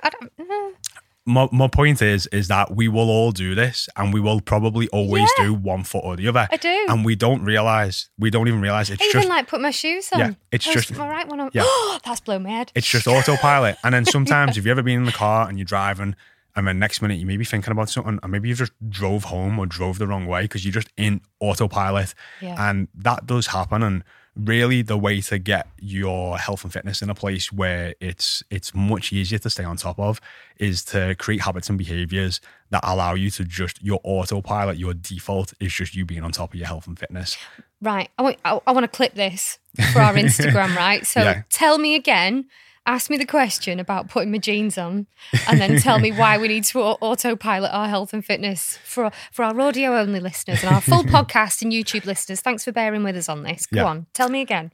I 0.04 0.08
I 0.08 0.10
don't, 0.10 0.32
uh, 0.40 0.78
my, 1.26 1.48
my 1.54 1.68
point 1.70 2.02
is 2.02 2.28
is 2.28 2.50
that 2.50 2.76
we 2.76 2.88
will 2.90 3.10
all 3.10 3.32
do 3.32 3.56
this 3.56 3.88
and 3.96 4.14
we 4.14 4.20
will 4.20 4.42
probably 4.42 4.90
always 4.90 5.30
Yeah. 5.38 5.46
do 5.46 5.54
one 5.54 5.84
foot 5.86 6.04
or 6.04 6.16
the 6.18 6.28
other 6.28 6.48
I 6.52 6.58
do. 6.58 6.86
and 6.90 7.06
we 7.06 7.16
don't 7.16 7.44
realize 7.46 8.10
we 8.20 8.30
don't 8.30 8.48
even 8.50 8.60
realize 8.60 8.90
it's 8.90 9.02
I 9.02 9.06
even 9.06 9.22
just 9.22 9.30
like 9.30 9.48
put 9.48 9.62
my 9.62 9.72
shoes 9.72 10.10
on. 10.12 10.20
Yeah, 10.20 10.32
it's 10.52 10.68
I 10.68 10.74
just- 10.74 10.96
my 10.98 11.08
right 11.08 11.28
one 11.28 11.40
on. 11.40 11.50
yeah. 11.54 11.64
that's 12.06 12.20
blown 12.20 12.44
my 12.44 12.50
head. 12.50 12.72
it's 12.76 12.88
just 12.90 13.08
autopilot 13.08 13.78
and 13.86 13.94
then 13.94 14.04
sometimes 14.18 14.58
if 14.58 14.66
you've 14.66 14.72
ever 14.72 14.84
been 14.84 15.00
in 15.00 15.06
the 15.06 15.14
car 15.14 15.48
and 15.48 15.58
you're 15.58 15.66
driving 15.66 16.16
and 16.56 16.68
then 16.68 16.78
next 16.78 17.02
minute 17.02 17.18
you 17.20 17.26
may 17.26 17.38
be 17.38 17.46
thinking 17.46 17.72
about 17.72 17.90
something, 17.90 18.20
and 18.22 18.32
maybe 18.32 18.48
you 18.50 18.54
just 18.54 18.74
drove 18.90 19.24
home 19.24 19.58
or 19.58 19.66
drove 19.66 19.98
the 19.98 20.06
wrong 20.06 20.28
way 20.28 20.44
because 20.44 20.64
you're 20.64 20.72
just 20.74 20.90
in 20.98 21.20
autopilot, 21.40 22.14
Yeah. 22.42 22.70
and 22.70 22.90
that 22.96 23.26
does 23.26 23.48
happen. 23.48 23.82
And 23.82 24.04
really, 24.36 24.82
the 24.82 24.98
way 24.98 25.22
to 25.22 25.38
get 25.38 25.68
your 25.80 26.38
health 26.38 26.64
and 26.64 26.74
fitness 26.74 27.02
in 27.02 27.10
a 27.10 27.16
place 27.16 27.52
where 27.52 27.94
it's 28.00 28.44
it's 28.50 28.74
much 28.74 29.14
easier 29.14 29.40
to 29.40 29.50
stay 29.50 29.64
on 29.64 29.78
top 29.78 30.00
of 30.00 30.20
is 30.58 30.84
to 30.86 31.16
create 31.16 31.42
habits 31.42 31.70
and 31.70 31.78
behaviors 31.78 32.42
that 32.70 32.82
allow 32.84 33.14
you 33.14 33.30
to 33.30 33.44
just 33.44 33.82
your 33.84 34.00
autopilot, 34.04 34.78
your 34.78 34.94
default 34.94 35.54
is 35.60 35.72
just 35.74 35.96
you 35.96 36.06
being 36.06 36.24
on 36.24 36.32
top 36.32 36.54
of 36.54 36.60
your 36.60 36.68
health 36.68 36.88
and 36.88 36.98
fitness. 36.98 37.38
Right. 37.82 38.10
I 38.18 38.22
want, 38.24 38.38
I, 38.46 38.60
I 38.66 38.72
want 38.72 38.84
to 38.86 38.88
clip 38.88 39.14
this 39.14 39.60
for 39.92 40.00
our 40.02 40.14
Instagram, 40.16 40.76
right? 40.76 41.06
So 41.06 41.22
Yeah. 41.22 41.44
tell 41.50 41.78
me 41.78 41.96
again, 41.96 42.46
ask 42.86 43.10
me 43.10 43.18
the 43.18 43.26
question 43.26 43.80
about 43.80 44.10
putting 44.10 44.32
my 44.32 44.38
jeans 44.38 44.78
on, 44.78 45.08
and 45.48 45.60
then 45.62 45.80
tell 45.80 46.00
me 46.00 46.12
why 46.12 46.38
we 46.38 46.48
need 46.48 46.64
to 46.66 46.80
autopilot 46.82 47.72
our 47.72 47.88
health 47.88 48.14
and 48.14 48.24
fitness 48.26 48.78
for, 48.84 49.12
for 49.32 49.44
our 49.46 49.60
audio 49.60 49.98
only 49.98 50.20
listeners 50.20 50.64
and 50.64 50.74
our 50.74 50.82
full 50.82 51.04
podcast 51.04 51.62
and 51.62 51.72
YouTube 51.72 52.06
listeners. 52.06 52.42
Thanks 52.42 52.64
for 52.66 52.72
bearing 52.72 53.04
with 53.04 53.16
us 53.16 53.30
on 53.30 53.44
this. 53.44 53.66
Go 53.68 53.82
Yeah. 53.82 53.86
on. 53.86 54.06
Tell 54.14 54.30
me 54.30 54.42
again. 54.42 54.72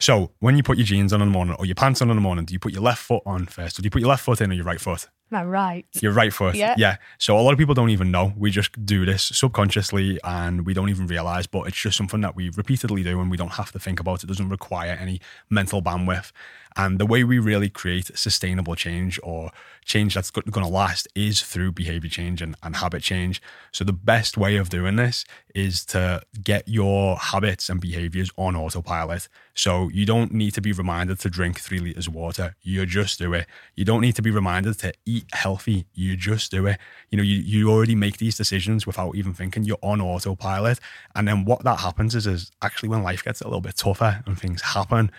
So 0.00 0.30
when 0.38 0.56
you 0.56 0.62
put 0.62 0.78
your 0.78 0.86
jeans 0.86 1.12
on 1.12 1.20
in 1.20 1.28
the 1.28 1.32
morning 1.32 1.56
or 1.58 1.66
your 1.66 1.74
pants 1.74 2.00
on 2.00 2.08
in 2.10 2.16
the 2.16 2.20
morning, 2.22 2.44
do 2.44 2.52
you 2.52 2.60
put 2.60 2.72
your 2.72 2.82
left 2.82 3.02
foot 3.02 3.22
on 3.26 3.46
first? 3.46 3.78
Or 3.78 3.82
do 3.82 3.86
you 3.86 3.90
put 3.90 4.00
your 4.00 4.08
left 4.08 4.24
foot 4.24 4.40
in 4.40 4.50
or 4.52 4.54
your 4.54 4.64
right 4.64 4.80
foot? 4.80 5.08
I 5.32 5.42
right? 5.44 5.84
Your 6.00 6.12
right 6.12 6.32
foot. 6.32 6.54
Yeah. 6.54 6.74
Yeah. 6.78 6.96
So 7.18 7.36
a 7.36 7.42
lot 7.42 7.50
of 7.52 7.58
people 7.58 7.74
don't 7.74 7.90
even 7.90 8.10
know. 8.12 8.32
We 8.36 8.50
just 8.52 8.86
do 8.86 9.04
this 9.04 9.24
subconsciously 9.24 10.18
and 10.22 10.64
we 10.64 10.72
don't 10.72 10.88
even 10.88 11.06
realize, 11.08 11.46
but 11.48 11.66
it's 11.66 11.76
just 11.76 11.96
something 11.96 12.20
that 12.20 12.36
we 12.36 12.50
repeatedly 12.50 13.02
do 13.02 13.20
and 13.20 13.28
we 13.30 13.36
don't 13.36 13.52
have 13.54 13.72
to 13.72 13.78
think 13.80 13.98
about. 13.98 14.22
It 14.22 14.28
doesn't 14.28 14.48
require 14.48 14.92
any 14.92 15.20
mental 15.50 15.82
bandwidth. 15.82 16.30
And 16.78 17.00
the 17.00 17.06
way 17.06 17.24
we 17.24 17.40
really 17.40 17.68
create 17.68 18.16
sustainable 18.16 18.76
change 18.76 19.18
or 19.24 19.50
change 19.84 20.14
that's 20.14 20.30
going 20.30 20.64
to 20.64 20.72
last 20.72 21.08
is 21.16 21.42
through 21.42 21.72
behavior 21.72 22.08
change 22.08 22.40
and, 22.40 22.54
and 22.62 22.76
habit 22.76 23.02
change. 23.02 23.42
So 23.72 23.82
the 23.82 23.92
best 23.92 24.38
way 24.38 24.56
of 24.56 24.68
doing 24.68 24.94
this 24.94 25.24
is 25.56 25.84
to 25.86 26.22
get 26.40 26.68
your 26.68 27.16
habits 27.16 27.68
and 27.68 27.80
behaviors 27.80 28.30
on 28.36 28.54
autopilot. 28.54 29.28
So 29.54 29.88
you 29.88 30.06
don't 30.06 30.32
need 30.32 30.54
to 30.54 30.60
be 30.60 30.70
reminded 30.70 31.18
to 31.20 31.30
drink 31.30 31.58
three 31.58 31.80
liters 31.80 32.06
of 32.06 32.14
water. 32.14 32.54
You 32.62 32.86
just 32.86 33.18
do 33.18 33.34
it. 33.34 33.48
You 33.74 33.84
don't 33.84 34.00
need 34.00 34.14
to 34.14 34.22
be 34.22 34.30
reminded 34.30 34.78
to 34.78 34.92
eat 35.04 35.24
healthy. 35.32 35.86
You 35.94 36.16
just 36.16 36.52
do 36.52 36.64
it. 36.66 36.78
You 37.10 37.16
know, 37.16 37.24
you, 37.24 37.38
you 37.38 37.72
already 37.72 37.96
make 37.96 38.18
these 38.18 38.36
decisions 38.36 38.86
without 38.86 39.16
even 39.16 39.34
thinking. 39.34 39.64
You're 39.64 39.78
on 39.82 40.00
autopilot. 40.00 40.78
And 41.16 41.26
then 41.26 41.44
what 41.44 41.64
that 41.64 41.80
happens 41.80 42.14
is, 42.14 42.28
is 42.28 42.52
actually 42.62 42.90
when 42.90 43.02
life 43.02 43.24
gets 43.24 43.40
a 43.40 43.48
little 43.48 43.60
bit 43.60 43.74
tougher 43.74 44.22
and 44.26 44.38
things 44.38 44.62
happen, 44.62 45.10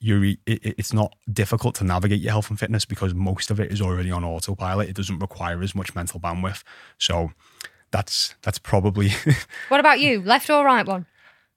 it- 0.00 0.40
it's 0.78 0.92
not 0.92 1.14
difficult 1.32 1.74
to 1.76 1.84
navigate 1.84 2.20
your 2.20 2.32
health 2.32 2.50
and 2.50 2.58
fitness 2.58 2.84
because 2.84 3.14
most 3.14 3.50
of 3.50 3.58
it 3.60 3.72
is 3.72 3.80
already 3.80 4.10
on 4.10 4.24
autopilot. 4.24 4.88
It 4.88 4.96
doesn't 4.96 5.18
require 5.18 5.62
as 5.62 5.74
much 5.74 5.94
mental 5.94 6.20
bandwidth. 6.20 6.62
So 6.98 7.32
that's 7.90 8.34
that's 8.42 8.58
probably 8.58 9.12
What 9.68 9.80
about 9.80 10.00
you? 10.00 10.22
Left 10.22 10.50
or 10.50 10.64
right 10.64 10.86
one? 10.86 11.06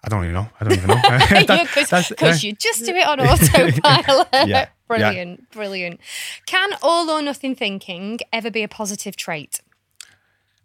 I 0.03 0.09
don't 0.09 0.23
even 0.23 0.35
know. 0.35 0.49
I 0.61 0.63
don't 0.63 0.73
even 0.73 0.87
know. 0.87 1.01
Because 2.09 2.43
you 2.43 2.53
just 2.53 2.85
do 2.85 2.95
it 2.95 3.05
on 3.07 3.19
autopilot. 3.19 4.27
Yeah, 4.33 4.45
yeah. 4.47 4.69
Brilliant. 4.87 5.49
Brilliant. 5.51 5.99
Can 6.45 6.69
all 6.81 7.09
or 7.09 7.21
nothing 7.21 7.55
thinking 7.55 8.19
ever 8.31 8.49
be 8.51 8.63
a 8.63 8.67
positive 8.67 9.15
trait? 9.17 9.59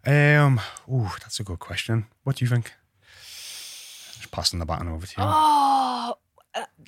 Um, 0.05 0.61
ooh, 0.89 1.09
that's 1.21 1.39
a 1.39 1.43
good 1.43 1.59
question. 1.59 2.05
What 2.23 2.37
do 2.37 2.45
you 2.45 2.49
think? 2.49 2.71
Just 3.21 4.31
passing 4.31 4.59
the 4.59 4.65
baton 4.65 4.87
over 4.89 5.05
to 5.05 5.11
you. 5.17 5.23
Oh, 5.27 6.15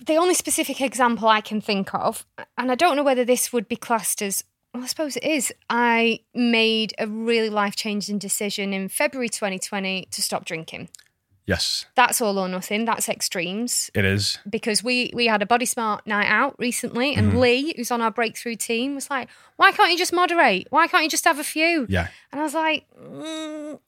the 0.05 0.15
only 0.15 0.33
specific 0.33 0.81
example 0.81 1.27
I 1.27 1.41
can 1.41 1.61
think 1.61 1.93
of, 1.93 2.25
and 2.57 2.71
I 2.71 2.75
don't 2.75 2.95
know 2.95 3.03
whether 3.03 3.25
this 3.25 3.51
would 3.53 3.67
be 3.67 3.75
classed 3.75 4.21
as, 4.21 4.43
well, 4.73 4.83
I 4.83 4.87
suppose 4.87 5.15
it 5.17 5.23
is. 5.23 5.53
I 5.69 6.19
made 6.33 6.93
a 6.99 7.07
really 7.07 7.49
life 7.49 7.75
changing 7.75 8.19
decision 8.19 8.73
in 8.73 8.89
February 8.89 9.29
2020 9.29 10.07
to 10.11 10.21
stop 10.21 10.45
drinking. 10.45 10.89
Yes, 11.47 11.85
That's 11.93 12.21
all 12.21 12.39
or 12.39 12.47
nothing. 12.47 12.85
That's 12.85 13.07
extremes. 13.07 13.91
it 13.93 14.03
is. 14.03 14.39
Because 14.49 14.83
we 14.83 15.11
we 15.13 15.27
had 15.27 15.43
a 15.43 15.45
body 15.45 15.65
smart 15.67 16.07
night 16.07 16.25
out 16.27 16.55
recently, 16.57 17.13
and 17.13 17.27
Mm-hmm. 17.29 17.37
Lee, 17.39 17.73
who's 17.77 17.91
on 17.91 18.01
our 18.01 18.09
breakthrough 18.09 18.55
team, 18.55 18.95
was 18.95 19.11
like, 19.11 19.29
"Why 19.55 19.71
can't 19.71 19.91
you 19.91 19.97
just 19.97 20.11
moderate? 20.11 20.65
Why 20.71 20.87
can't 20.87 21.03
you 21.03 21.09
just 21.09 21.23
have 21.25 21.37
a 21.37 21.43
few?" 21.43 21.85
Yeah, 21.87 22.07
And 22.31 22.41
I 22.41 22.43
was 22.43 22.55
like, 22.55 22.87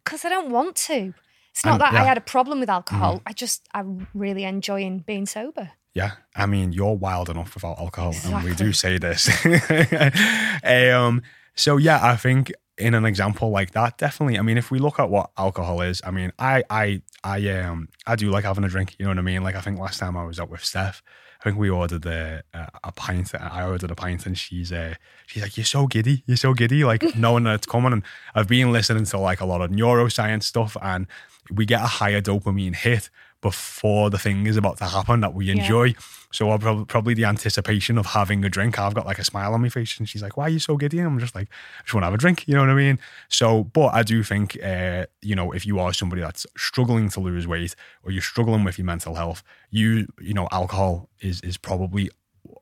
because 0.03 0.23
I 0.23 0.29
don't 0.29 0.51
want 0.51 0.75
to. 0.87 1.15
It's 1.57 1.65
not 1.65 1.71
And- 1.73 1.81
that 1.81 1.91
I 1.91 1.93
yeah. 1.93 1.99
Mm-hmm. 2.01 2.07
had 2.09 2.17
a 2.19 2.21
problem 2.21 2.59
with 2.59 2.69
alcohol. 2.69 3.19
I 3.25 3.33
just, 3.33 3.67
I'm 3.73 4.07
really 4.13 4.43
enjoying 4.43 4.99
being 4.99 5.25
sober. 5.25 5.71
yeah. 5.95 6.11
I 6.35 6.45
mean, 6.45 6.71
you're 6.71 6.93
wild 6.93 7.29
enough 7.31 7.55
without 7.55 7.79
alcohol, 7.79 8.13
and 8.25 8.43
we 8.43 8.53
do 8.53 8.71
say 8.73 8.99
this. 8.99 9.27
um, 10.63 11.23
so 11.55 11.77
yeah, 11.77 11.99
I 12.05 12.15
think 12.15 12.53
in 12.77 12.93
an 12.93 13.05
example 13.05 13.49
like 13.49 13.71
that, 13.71 13.97
definitely. 13.97 14.37
I 14.37 14.41
mean, 14.41 14.57
if 14.57 14.69
we 14.69 14.79
look 14.79 14.99
at 14.99 15.09
what 15.09 15.31
alcohol 15.37 15.81
is, 15.81 16.01
I 16.03 16.11
mean, 16.11 16.31
I, 16.37 16.63
I, 16.69 17.01
I, 17.23 17.49
um, 17.49 17.89
I 18.05 18.15
do 18.15 18.29
like 18.29 18.43
having 18.43 18.63
a 18.63 18.67
drink. 18.67 18.95
You 18.99 19.05
know 19.05 19.11
what 19.11 19.17
I 19.17 19.21
mean? 19.21 19.43
Like, 19.43 19.55
I 19.55 19.61
think 19.61 19.79
last 19.79 19.99
time 19.99 20.15
I 20.15 20.23
was 20.23 20.39
out 20.39 20.49
with 20.49 20.63
Steph. 20.63 21.01
I 21.39 21.43
think 21.43 21.57
we 21.57 21.69
ordered 21.69 22.05
a, 22.05 22.43
a, 22.53 22.69
a 22.85 22.91
pint. 22.91 23.33
I 23.35 23.65
ordered 23.67 23.91
a 23.91 23.95
pint, 23.95 24.25
and 24.25 24.37
she's 24.37 24.71
uh, 24.71 24.95
she's 25.27 25.43
like, 25.43 25.55
"You're 25.55 25.65
so 25.65 25.85
giddy, 25.85 26.23
you're 26.25 26.35
so 26.35 26.53
giddy," 26.53 26.83
like 26.83 27.03
knowing 27.15 27.43
that 27.43 27.55
it's 27.55 27.67
coming. 27.67 27.93
And 27.93 28.03
I've 28.33 28.47
been 28.47 28.71
listening 28.71 29.05
to 29.05 29.19
like 29.19 29.39
a 29.39 29.45
lot 29.45 29.61
of 29.61 29.69
neuroscience 29.69 30.43
stuff, 30.43 30.75
and 30.81 31.05
we 31.51 31.65
get 31.65 31.81
a 31.81 31.87
higher 31.87 32.21
dopamine 32.21 32.75
hit 32.75 33.09
before 33.41 34.09
the 34.09 34.17
thing 34.17 34.47
is 34.47 34.57
about 34.57 34.77
to 34.77 34.85
happen 34.85 35.21
that 35.21 35.33
we 35.33 35.49
enjoy. 35.51 35.93
So 36.31 36.49
I'll 36.49 36.59
prob- 36.59 36.87
probably 36.87 37.13
the 37.13 37.25
anticipation 37.25 37.97
of 37.97 38.07
having 38.07 38.43
a 38.43 38.49
drink. 38.49 38.77
I've 38.79 38.93
got 38.93 39.05
like 39.05 39.19
a 39.19 39.23
smile 39.23 39.53
on 39.53 39.61
my 39.61 39.69
face, 39.69 39.97
and 39.97 40.09
she's 40.09 40.21
like, 40.21 40.37
"Why 40.37 40.45
are 40.45 40.49
you 40.49 40.59
so 40.59 40.75
giddy?" 40.75 40.99
And 40.99 41.07
I'm 41.07 41.19
just 41.19 41.35
like, 41.35 41.47
"I 41.79 41.83
just 41.83 41.93
want 41.93 42.03
to 42.03 42.07
have 42.07 42.13
a 42.13 42.17
drink." 42.17 42.47
You 42.47 42.55
know 42.55 42.61
what 42.61 42.69
I 42.69 42.75
mean? 42.75 42.99
So, 43.29 43.63
but 43.63 43.93
I 43.93 44.03
do 44.03 44.23
think, 44.23 44.57
uh, 44.63 45.05
you 45.21 45.35
know, 45.35 45.51
if 45.51 45.65
you 45.65 45.79
are 45.79 45.93
somebody 45.93 46.21
that's 46.21 46.45
struggling 46.57 47.09
to 47.09 47.19
lose 47.19 47.47
weight 47.47 47.75
or 48.03 48.11
you're 48.11 48.21
struggling 48.21 48.63
with 48.63 48.77
your 48.77 48.85
mental 48.85 49.15
health, 49.15 49.43
you, 49.69 50.07
you 50.19 50.33
know, 50.33 50.47
alcohol 50.51 51.09
is 51.21 51.39
is 51.41 51.57
probably 51.57 52.09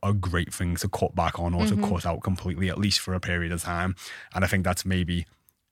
a 0.03 0.13
great 0.13 0.53
thing 0.53 0.75
to 0.75 0.87
cut 0.87 1.15
back 1.15 1.39
on 1.39 1.53
or 1.53 1.65
to 1.65 1.75
cut 1.77 2.05
out 2.05 2.21
completely, 2.21 2.69
at 2.69 2.77
least 2.77 2.99
for 2.99 3.13
a 3.13 3.19
period 3.19 3.51
of 3.51 3.63
time. 3.63 3.95
And 4.33 4.43
I 4.43 4.47
think 4.47 4.63
that's 4.63 4.85
maybe 4.85 5.25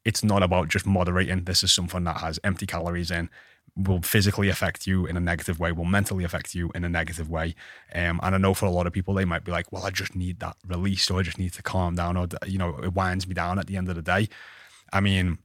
it's 0.05 0.23
not 0.23 0.43
about 0.43 0.67
just 0.67 0.85
moderating. 0.85 1.43
This 1.43 1.63
is 1.63 1.71
something 1.71 2.03
that 2.03 2.17
has 2.17 2.39
empty 2.43 2.65
calories 2.65 3.11
in, 3.11 3.29
will 3.75 4.01
physically 4.01 4.49
affect 4.49 4.85
you 4.85 5.05
in 5.07 5.17
a 5.17 5.19
negative 5.19 5.59
way, 5.59 5.71
will 5.71 5.85
mentally 5.85 6.23
affect 6.23 6.53
you 6.53 6.71
in 6.75 6.83
a 6.83 6.89
negative 6.89 7.29
way. 7.29 7.55
Um, 7.93 8.19
and 8.21 8.35
I 8.35 8.37
know 8.37 8.53
for 8.53 8.65
a 8.65 8.71
lot 8.71 8.85
of 8.85 8.93
people, 8.93 9.15
they 9.15 9.25
might 9.25 9.43
be 9.43 9.51
like, 9.51 9.71
well, 9.71 9.83
I 9.83 9.89
just 9.89 10.15
need 10.15 10.39
that 10.41 10.57
release 10.67 11.09
or 11.09 11.19
I 11.19 11.23
just 11.23 11.39
need 11.39 11.53
to 11.53 11.63
calm 11.63 11.95
down 11.95 12.15
or, 12.15 12.27
you 12.45 12.59
know, 12.59 12.77
it 12.83 12.93
winds 12.93 13.27
me 13.27 13.33
down 13.33 13.57
at 13.57 13.67
the 13.67 13.77
end 13.77 13.89
of 13.89 13.95
the 13.95 14.01
day. 14.01 14.29
I 14.91 14.99
mean, 14.99 15.39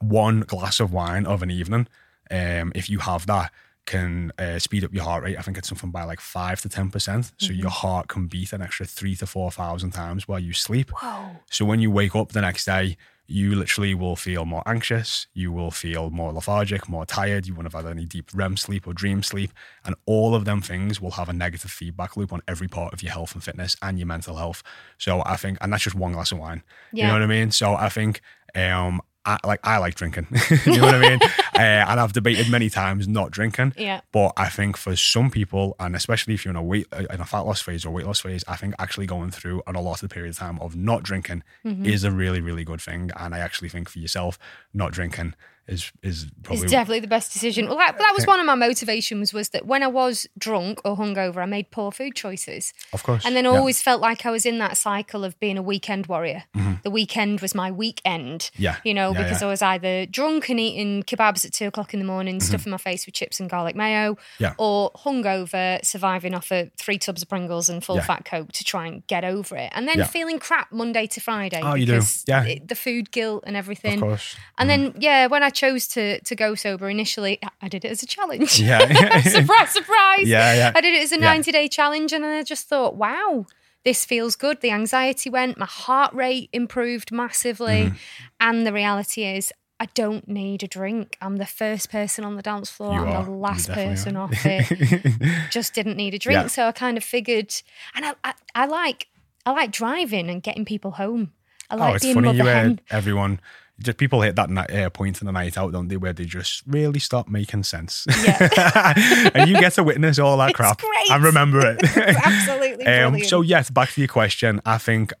one 0.00 0.40
glass 0.40 0.78
of 0.78 0.92
wine 0.92 1.26
of 1.26 1.42
an 1.42 1.50
evening, 1.50 1.88
um, 2.30 2.72
if 2.76 2.88
you 2.88 3.00
have 3.00 3.26
that, 3.26 3.50
can 3.86 4.30
uh, 4.38 4.58
speed 4.58 4.84
up 4.84 4.92
your 4.92 5.02
heart 5.02 5.24
rate. 5.24 5.38
I 5.38 5.42
think 5.42 5.56
it's 5.56 5.66
something 5.66 5.90
by 5.90 6.04
like 6.04 6.20
five 6.20 6.60
to 6.60 6.68
ten 6.68 6.90
percent. 6.90 7.32
So 7.38 7.54
your 7.54 7.70
heart 7.70 8.08
can 8.08 8.26
beat 8.26 8.52
an 8.52 8.60
extra 8.60 8.84
three 8.84 9.16
to 9.16 9.26
four 9.26 9.50
thousand 9.50 9.92
times 9.92 10.28
while 10.28 10.38
you 10.38 10.52
sleep. 10.52 10.90
Whoa. 10.90 11.30
So 11.50 11.64
when 11.64 11.80
you 11.80 11.90
wake 11.90 12.14
up 12.14 12.32
the 12.32 12.42
next 12.42 12.66
day, 12.66 12.98
you 13.30 13.54
literally 13.54 13.94
will 13.94 14.16
feel 14.16 14.46
more 14.46 14.62
anxious. 14.64 15.26
You 15.34 15.52
will 15.52 15.70
feel 15.70 16.08
more 16.08 16.32
lethargic, 16.32 16.88
more 16.88 17.04
tired. 17.04 17.46
You 17.46 17.54
won't 17.54 17.70
have 17.70 17.84
had 17.84 17.90
any 17.90 18.06
deep 18.06 18.30
REM 18.32 18.56
sleep 18.56 18.86
or 18.86 18.94
dream 18.94 19.22
sleep. 19.22 19.52
And 19.84 19.94
all 20.06 20.34
of 20.34 20.46
them 20.46 20.62
things 20.62 20.98
will 20.98 21.10
have 21.12 21.28
a 21.28 21.34
negative 21.34 21.70
feedback 21.70 22.16
loop 22.16 22.32
on 22.32 22.40
every 22.48 22.68
part 22.68 22.94
of 22.94 23.02
your 23.02 23.12
health 23.12 23.34
and 23.34 23.44
fitness 23.44 23.76
and 23.82 23.98
your 23.98 24.06
mental 24.06 24.36
health. 24.36 24.62
So 24.96 25.22
I 25.26 25.36
think, 25.36 25.58
and 25.60 25.70
that's 25.70 25.84
just 25.84 25.94
one 25.94 26.12
glass 26.12 26.32
of 26.32 26.38
wine. 26.38 26.62
You 27.02 27.06
know 27.08 27.12
what 27.12 27.22
I 27.22 27.26
mean? 27.26 27.50
So 27.50 27.74
I 27.74 27.90
think, 27.90 28.22
um, 28.54 29.02
I, 29.28 29.46
like 29.46 29.60
I 29.62 29.78
like 29.78 29.94
drinking. 29.94 30.26
you 30.66 30.78
know 30.78 30.86
what 30.86 30.94
I 30.94 31.00
mean? 31.00 31.18
uh, 31.54 31.58
and 31.58 32.00
I've 32.00 32.12
debated 32.12 32.50
many 32.50 32.70
times 32.70 33.06
not 33.06 33.30
drinking. 33.30 33.74
Yeah. 33.76 34.00
But 34.10 34.32
I 34.36 34.48
think 34.48 34.76
for 34.76 34.96
some 34.96 35.30
people, 35.30 35.76
and 35.78 35.94
especially 35.94 36.34
if 36.34 36.44
you're 36.44 36.50
in 36.50 36.56
a 36.56 36.62
weight 36.62 36.86
in 37.10 37.20
a 37.20 37.24
fat 37.26 37.40
loss 37.40 37.60
phase 37.60 37.84
or 37.84 37.90
weight 37.90 38.06
loss 38.06 38.20
phase, 38.20 38.42
I 38.48 38.56
think 38.56 38.74
actually 38.78 39.06
going 39.06 39.30
through 39.30 39.62
an 39.66 39.76
allotted 39.76 40.10
period 40.10 40.30
of 40.30 40.38
time 40.38 40.58
of 40.60 40.74
not 40.76 41.02
drinking 41.02 41.42
Mm-hmm. 41.64 41.84
is 41.84 42.04
a 42.04 42.10
really, 42.10 42.40
really 42.40 42.64
good 42.64 42.80
thing. 42.80 43.10
And 43.16 43.34
I 43.34 43.38
actually 43.40 43.68
think 43.68 43.88
for 43.88 43.98
yourself, 43.98 44.38
not 44.72 44.92
drinking 44.92 45.34
is 45.68 45.92
is 46.02 46.26
probably 46.42 46.62
It's 46.62 46.70
definitely 46.70 47.00
the 47.00 47.08
best 47.08 47.32
decision. 47.32 47.68
Well, 47.68 47.76
that, 47.76 47.98
that 47.98 48.12
was 48.16 48.26
one 48.26 48.40
of 48.40 48.46
my 48.46 48.54
motivations 48.54 49.32
was 49.32 49.50
that 49.50 49.66
when 49.66 49.82
I 49.82 49.86
was 49.86 50.26
drunk 50.38 50.80
or 50.84 50.96
hungover, 50.96 51.36
I 51.42 51.46
made 51.46 51.70
poor 51.70 51.92
food 51.92 52.14
choices. 52.14 52.72
of 52.92 53.02
course. 53.02 53.24
And 53.26 53.36
then 53.36 53.46
I 53.46 53.52
yeah. 53.52 53.58
always 53.58 53.82
felt 53.82 54.00
like 54.00 54.24
I 54.26 54.30
was 54.30 54.46
in 54.46 54.58
that 54.58 54.76
cycle 54.76 55.24
of 55.24 55.38
being 55.40 55.58
a 55.58 55.62
weekend 55.62 56.06
warrior. 56.06 56.44
The 56.82 56.90
weekend 56.90 57.40
was 57.40 57.54
my 57.54 57.70
weekend. 57.70 58.40
Mm-hmm. 58.54 58.62
Yeah. 58.62 58.76
You 58.84 58.94
know, 58.94 59.12
Yeah, 59.12 59.22
because 59.22 59.40
yeah. 59.42 59.46
I 59.48 59.50
was 59.50 59.62
either 59.62 60.06
drunk 60.06 60.48
and 60.48 60.58
eating 60.60 61.02
kebabs 61.02 61.44
at 61.44 61.52
two 61.52 61.66
o'clock 61.66 61.92
in 61.92 62.00
the 62.00 62.06
morning, 62.06 62.40
stuffing 62.40 62.70
my 62.70 62.78
face 62.78 63.04
with 63.06 63.14
chips 63.14 63.40
and 63.40 63.50
garlic 63.50 63.76
mayo, 63.76 64.14
Mm-hmm. 64.14 64.42
Yeah. 64.44 64.54
or 64.58 64.90
hungover, 64.92 65.84
surviving 65.84 66.34
off 66.34 66.50
of 66.50 66.70
three 66.78 66.98
tubs 66.98 67.22
of 67.22 67.28
Pringles 67.28 67.68
and 67.68 67.84
full 67.84 68.00
fat 68.00 68.24
Coke 68.24 68.52
to 68.52 68.64
try 68.64 68.86
and 68.86 69.06
get 69.06 69.24
over 69.24 69.56
it. 69.56 69.70
And 69.74 69.86
then 69.88 70.04
feeling 70.04 70.38
crap 70.38 70.72
Monday 70.72 71.06
to 71.08 71.20
Friday. 71.20 71.60
Oh, 71.62 71.74
you 71.74 71.86
do. 71.86 71.92
because 71.92 72.24
Yeah. 72.26 72.44
it- 72.44 72.68
the 72.68 72.74
food 72.74 73.10
guilt 73.10 73.44
and 73.46 73.56
everything. 73.56 73.94
of 73.94 74.00
course. 74.00 74.36
And 74.56 74.68
then, 74.70 74.94
yeah, 74.98 75.26
when 75.26 75.42
I 75.42 75.50
chose 75.58 75.88
to 75.88 76.20
to 76.20 76.34
go 76.34 76.54
sober 76.54 76.88
initially, 76.88 77.38
I 77.60 77.68
did 77.68 77.84
it 77.84 77.90
as 77.90 78.02
a 78.02 78.06
challenge. 78.06 78.60
Yeah. 78.60 78.78
surprise, 79.22 79.70
surprise. 79.70 80.28
Yeah, 80.28 80.54
yeah. 80.54 80.72
I 80.74 80.80
did 80.80 80.94
it 80.94 81.02
as 81.02 81.12
a 81.12 81.16
Yeah. 81.16 81.32
90 81.32 81.52
day 81.52 81.68
challenge, 81.68 82.12
and 82.12 82.24
I 82.24 82.42
just 82.42 82.68
thought, 82.68 82.96
wow, 82.96 83.46
this 83.84 84.04
feels 84.04 84.36
good. 84.36 84.60
The 84.60 84.70
anxiety 84.70 85.30
went, 85.30 85.58
my 85.58 85.66
heart 85.66 86.12
rate 86.14 86.48
improved 86.52 87.10
massively. 87.12 87.84
Mm-hmm. 87.86 87.96
And 88.40 88.66
the 88.66 88.72
reality 88.72 89.24
is, 89.24 89.52
I 89.80 89.86
don't 89.94 90.26
need 90.28 90.62
a 90.62 90.68
drink. 90.68 91.16
I'm 91.20 91.36
the 91.36 91.46
first 91.46 91.90
person 91.90 92.24
on 92.24 92.36
the 92.36 92.42
dance 92.42 92.68
floor. 92.70 92.94
You 92.94 93.00
I'm 93.00 93.08
are. 93.08 93.24
the 93.24 93.30
last 93.30 93.70
person 93.70 94.16
are. 94.16 94.24
off 94.24 94.44
it. 94.44 95.50
Just 95.50 95.72
didn't 95.74 95.96
need 95.96 96.14
a 96.14 96.18
drink. 96.18 96.42
Yeah. 96.42 96.46
So 96.48 96.66
I 96.66 96.72
kind 96.72 96.96
of 96.96 97.04
figured, 97.04 97.54
and 97.94 98.04
I, 98.04 98.14
I, 98.24 98.34
I 98.54 98.66
like, 98.66 99.06
I 99.46 99.52
like 99.52 99.70
driving 99.70 100.28
and 100.28 100.42
getting 100.42 100.64
people 100.64 100.92
home. 100.92 101.32
I 101.70 101.74
oh, 101.74 101.78
like 101.78 101.94
it's 101.96 102.04
being 102.04 102.14
funny 102.14 102.36
you 102.36 102.44
hen. 102.44 102.80
everyone. 102.90 103.40
Just 103.80 103.96
people 103.98 104.22
hit 104.22 104.34
that 104.36 104.50
night, 104.50 104.70
uh, 104.74 104.90
point 104.90 105.20
in 105.20 105.26
the 105.26 105.32
night 105.32 105.56
out, 105.56 105.72
don't 105.72 105.86
they, 105.88 105.96
where 105.96 106.12
they 106.12 106.24
just 106.24 106.62
really 106.66 106.98
stop 106.98 107.28
making 107.28 107.62
sense. 107.62 108.06
Yeah. 108.24 109.30
and 109.34 109.48
you 109.48 109.58
get 109.60 109.74
to 109.74 109.84
witness 109.84 110.18
all 110.18 110.36
that 110.38 110.50
It's 110.50 110.56
crap 110.56 110.80
great. 110.80 111.10
and 111.12 111.22
remember 111.22 111.60
it. 111.64 111.78
Absolutely 111.96 112.86
Um, 112.86 113.20
so 113.24 113.40
yes, 113.40 113.70
back 113.70 113.90
to 113.92 114.00
your 114.00 114.08
question. 114.08 114.60
I 114.66 114.78
think 114.78 115.12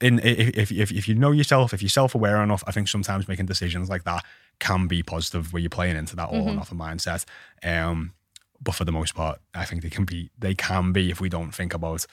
in 0.00 0.18
if 0.20 0.70
if 0.70 0.92
if 0.92 1.08
you 1.08 1.14
know 1.14 1.30
yourself, 1.32 1.72
if 1.74 1.82
you're 1.82 1.88
self 1.88 2.14
aware 2.14 2.42
enough, 2.42 2.62
I 2.66 2.72
think 2.72 2.88
sometimes 2.88 3.26
making 3.28 3.46
decisions 3.46 3.88
like 3.88 4.04
that 4.04 4.24
can 4.58 4.86
be 4.86 5.02
positive, 5.02 5.52
where 5.52 5.60
you're 5.60 5.70
playing 5.70 5.96
into 5.96 6.14
that 6.16 6.28
all 6.28 6.40
Mm-hmm. 6.40 6.50
or 6.50 6.54
nothing 6.54 6.78
mindset. 6.78 7.24
Um, 7.64 8.12
but 8.60 8.74
for 8.76 8.84
the 8.84 8.92
most 8.92 9.14
part, 9.14 9.40
I 9.54 9.64
think 9.64 9.82
they 9.82 9.90
can 9.90 10.04
be 10.04 10.30
they 10.38 10.54
can 10.54 10.92
be 10.92 11.10
if 11.10 11.20
we 11.20 11.28
don't 11.28 11.52
think 11.52 11.72
about 11.74 12.06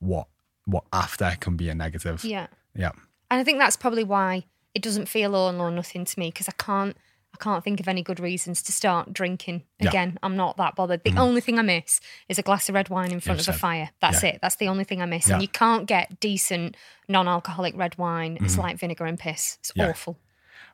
what 0.00 0.26
what 0.66 0.84
after 0.92 1.34
can 1.40 1.56
be 1.56 1.68
a 1.70 1.74
negative. 1.74 2.24
yeah. 2.24 2.48
Yeah. 2.74 2.90
And 3.30 3.40
I 3.40 3.44
think 3.44 3.58
that's 3.58 3.76
probably 3.76 4.04
why 4.04 4.44
it 4.78 4.82
doesn't 4.82 5.06
feel 5.06 5.34
all 5.34 5.60
or 5.60 5.72
nothing 5.72 6.04
to 6.04 6.18
me 6.20 6.28
because 6.28 6.48
I 6.48 6.52
can't 6.52 6.96
I 7.34 7.36
can't 7.42 7.62
think 7.62 7.80
of 7.80 7.88
any 7.88 8.02
good 8.02 8.20
reasons 8.20 8.62
to 8.62 8.72
start 8.72 9.12
drinking 9.12 9.64
Yeah. 9.80 9.88
again. 9.88 10.18
I'm 10.22 10.36
not 10.36 10.56
that 10.56 10.76
bothered. 10.76 11.02
The 11.04 11.10
mm. 11.10 11.18
only 11.18 11.40
thing 11.40 11.58
I 11.58 11.62
miss 11.62 12.00
is 12.28 12.38
a 12.38 12.42
glass 12.42 12.68
of 12.68 12.74
red 12.74 12.88
wine 12.88 13.12
in 13.12 13.20
front 13.20 13.40
You've 13.40 13.48
of 13.48 13.56
a 13.56 13.58
fire. 13.58 13.90
That's 14.00 14.22
yeah. 14.22 14.30
it. 14.30 14.38
That's 14.40 14.56
the 14.56 14.68
only 14.68 14.84
thing 14.84 15.02
I 15.02 15.06
miss. 15.06 15.28
Yeah. 15.28 15.34
And 15.34 15.42
you 15.42 15.48
can't 15.48 15.86
get 15.86 16.20
decent 16.20 16.76
non-alcoholic 17.06 17.76
red 17.76 17.98
wine. 17.98 18.38
It's 18.40 18.52
mm-hmm. 18.52 18.62
like 18.62 18.78
vinegar 18.78 19.04
and 19.04 19.18
piss. 19.18 19.58
It's 19.60 19.72
awful. 19.78 20.16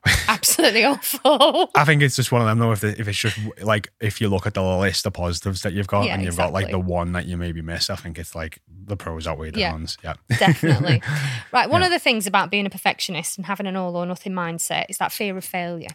Absolutely 0.27 0.83
awful. 0.85 1.69
I 1.75 1.83
think 1.85 2.01
it's 2.01 2.15
just 2.15 2.31
one 2.31 2.41
of 2.41 2.47
them 2.47 2.59
though. 2.59 2.71
If, 2.71 2.81
the, 2.81 2.99
if 2.99 3.07
it's 3.07 3.17
just 3.17 3.37
like 3.61 3.91
if 3.99 4.21
you 4.21 4.29
look 4.29 4.45
at 4.45 4.53
the 4.53 4.61
list 4.63 5.05
of 5.05 5.13
positives 5.13 5.61
that 5.63 5.73
you've 5.73 5.87
got 5.87 6.05
Yeah, 6.05 6.13
and 6.15 6.23
you've 6.23 6.37
got 6.37 6.53
like 6.53 6.69
the 6.69 6.79
one 6.79 7.13
that 7.13 7.25
you 7.25 7.37
maybe 7.37 7.61
miss, 7.61 7.89
I 7.89 7.95
think 7.95 8.19
it's 8.19 8.35
like 8.35 8.59
the 8.85 8.95
pros 8.97 9.25
outweigh 9.27 9.51
the 9.51 9.59
Yeah. 9.59 9.71
cons. 9.71 9.97
Yeah. 10.03 10.13
Definitely. 10.37 11.01
Right. 11.51 11.69
One 11.69 11.83
of 11.83 11.91
the 11.91 11.99
things 11.99 12.27
about 12.27 12.51
being 12.51 12.65
a 12.65 12.69
perfectionist 12.69 13.37
and 13.37 13.45
having 13.45 13.65
an 13.67 13.75
all 13.75 13.95
or 13.95 14.05
nothing 14.05 14.33
mindset 14.33 14.85
is 14.89 14.97
that 14.97 15.11
fear 15.11 15.37
of 15.37 15.45
failure. 15.45 15.89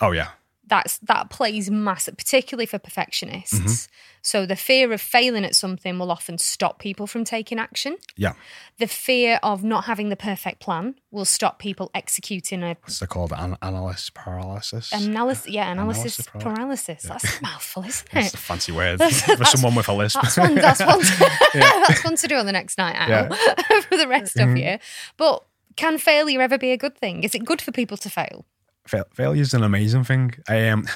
oh 0.00 0.10
yeah. 0.10 0.28
That's 0.66 0.98
that 0.98 1.30
plays 1.30 1.70
massive, 1.70 2.16
particularly 2.16 2.66
for 2.66 2.78
perfectionists. 2.78 3.54
Mm-hmm. 3.58 3.90
So 4.22 4.46
the 4.46 4.56
fear 4.56 4.90
of 4.90 5.02
failing 5.02 5.44
at 5.44 5.54
something 5.54 5.98
will 5.98 6.10
often 6.10 6.38
stop 6.38 6.78
people 6.78 7.06
from 7.06 7.24
taking 7.24 7.58
action. 7.58 7.98
Yeah. 8.16 8.32
The 8.78 8.86
fear 8.86 9.38
of 9.42 9.62
not 9.62 9.84
having 9.84 10.08
the 10.08 10.16
perfect 10.16 10.60
plan 10.60 10.94
will 11.10 11.26
stop 11.26 11.58
people 11.58 11.90
executing 11.94 12.62
a 12.62 12.76
What's 12.80 13.02
it 13.02 13.08
called? 13.10 13.32
An- 13.36 13.58
analyst 13.60 14.14
paralysis. 14.14 14.90
analysis. 14.92 15.48
Yeah, 15.48 15.70
analysis, 15.70 16.18
Analysis 16.20 16.26
paralysis. 16.28 17.02
paralysis. 17.02 17.02
That's 17.24 17.38
a 17.38 17.42
mouthful, 17.42 17.84
isn't 17.84 18.08
It's 18.14 18.28
it? 18.28 18.34
a 18.34 18.36
fancy 18.38 18.72
word 18.72 19.00
for 19.02 19.44
someone 19.44 19.74
with 19.74 19.88
a 19.88 19.92
list. 19.92 20.16
That's 20.22 20.38
one. 20.38 20.54
That's 20.54 20.80
one. 20.80 21.00
To, 21.02 21.30
that's 21.52 22.02
one 22.04 22.16
to 22.16 22.26
do 22.26 22.36
on 22.36 22.46
the 22.46 22.52
next 22.52 22.78
night 22.78 22.96
out 22.96 23.08
Yeah. 23.10 23.28
Mm-hmm. 23.28 23.80
for 23.90 23.96
the 23.98 24.08
rest 24.08 24.38
of 24.38 24.56
you. 24.56 24.78
But 25.18 25.44
can 25.76 25.98
failure 25.98 26.40
ever 26.40 26.56
be 26.56 26.70
a 26.72 26.78
good 26.78 26.96
thing? 26.96 27.24
Is 27.24 27.34
it 27.34 27.44
good 27.44 27.60
for 27.60 27.72
people 27.72 27.98
to 27.98 28.08
fail? 28.08 28.46
Fail- 28.86 29.32
is 29.32 29.54
an 29.54 29.62
amazing 29.62 30.04
thing. 30.04 30.34
I 30.48 30.68
Um, 30.68 30.86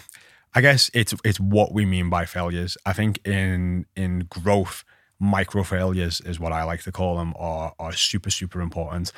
I 0.54 0.60
guess 0.60 0.90
it's 0.94 1.14
it's 1.24 1.40
what 1.40 1.72
we 1.72 1.84
mean 1.84 2.10
by 2.10 2.24
failures. 2.24 2.76
I 2.86 2.92
think 2.92 3.26
in 3.26 3.86
in 3.96 4.26
growth, 4.28 4.84
micro 5.20 5.62
failures 5.62 6.20
is 6.20 6.40
what 6.40 6.52
I 6.52 6.64
like 6.64 6.82
to 6.82 6.92
call 6.92 7.16
them, 7.16 7.34
are 7.38 7.74
are 7.78 7.92
super 7.92 8.30
super 8.30 8.60
important. 8.60 9.12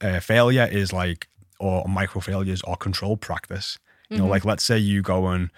Uh, 0.00 0.20
failure 0.20 0.68
is 0.70 0.92
like 0.92 1.28
or 1.58 1.86
micro 1.88 2.20
failures 2.20 2.62
are 2.62 2.76
controlled 2.76 3.20
practice. 3.20 3.78
You 4.10 4.18
know, 4.18 4.26
like 4.26 4.44
let's 4.44 4.64
say 4.64 4.76
you 4.76 5.00
go 5.00 5.28
and 5.28 5.50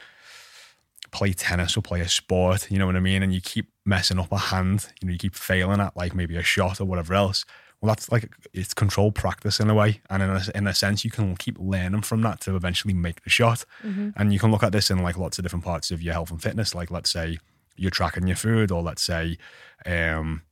play 1.10 1.32
tennis 1.32 1.76
or 1.76 1.82
play 1.82 2.00
a 2.00 2.08
sport, 2.08 2.70
you 2.70 2.78
know 2.78 2.86
what 2.86 2.94
I 2.94 3.00
mean, 3.00 3.22
and 3.22 3.32
you 3.32 3.40
keep 3.40 3.66
messing 3.84 4.20
up 4.20 4.30
a 4.30 4.38
hand, 4.38 4.86
you 5.00 5.08
know, 5.08 5.12
you 5.12 5.18
keep 5.18 5.34
failing 5.34 5.80
at 5.80 5.96
like 5.96 6.14
maybe 6.14 6.36
a 6.36 6.42
shot 6.42 6.80
or 6.80 6.84
whatever 6.84 7.14
else. 7.14 7.44
Well, 7.84 7.94
that's 7.94 8.10
like 8.10 8.34
it's 8.54 8.72
controlled 8.72 9.14
practice 9.14 9.60
in 9.60 9.68
a 9.68 9.74
way, 9.74 10.00
and 10.08 10.22
in 10.22 10.30
a, 10.30 10.42
in 10.54 10.66
a 10.66 10.72
sense, 10.72 11.04
you 11.04 11.10
can 11.10 11.36
keep 11.36 11.58
learning 11.58 12.00
from 12.00 12.22
that 12.22 12.40
to 12.40 12.56
eventually 12.56 12.94
make 12.94 13.22
the 13.24 13.28
shot. 13.28 13.66
And 14.16 14.32
you 14.32 14.38
can 14.38 14.50
look 14.50 14.62
at 14.62 14.72
this 14.72 14.90
in 14.90 15.02
like 15.02 15.18
lots 15.18 15.38
of 15.38 15.42
different 15.42 15.66
parts 15.66 15.90
of 15.90 16.00
your 16.00 16.14
health 16.14 16.30
and 16.30 16.42
fitness. 16.42 16.74
Like, 16.74 16.90
let's 16.90 17.10
say 17.10 17.36
you're 17.76 17.90
tracking 17.90 18.26
your 18.26 18.38
food, 18.38 18.70
or 18.70 18.80
let's 18.80 19.02
say, 19.02 19.36
um, 19.84 20.44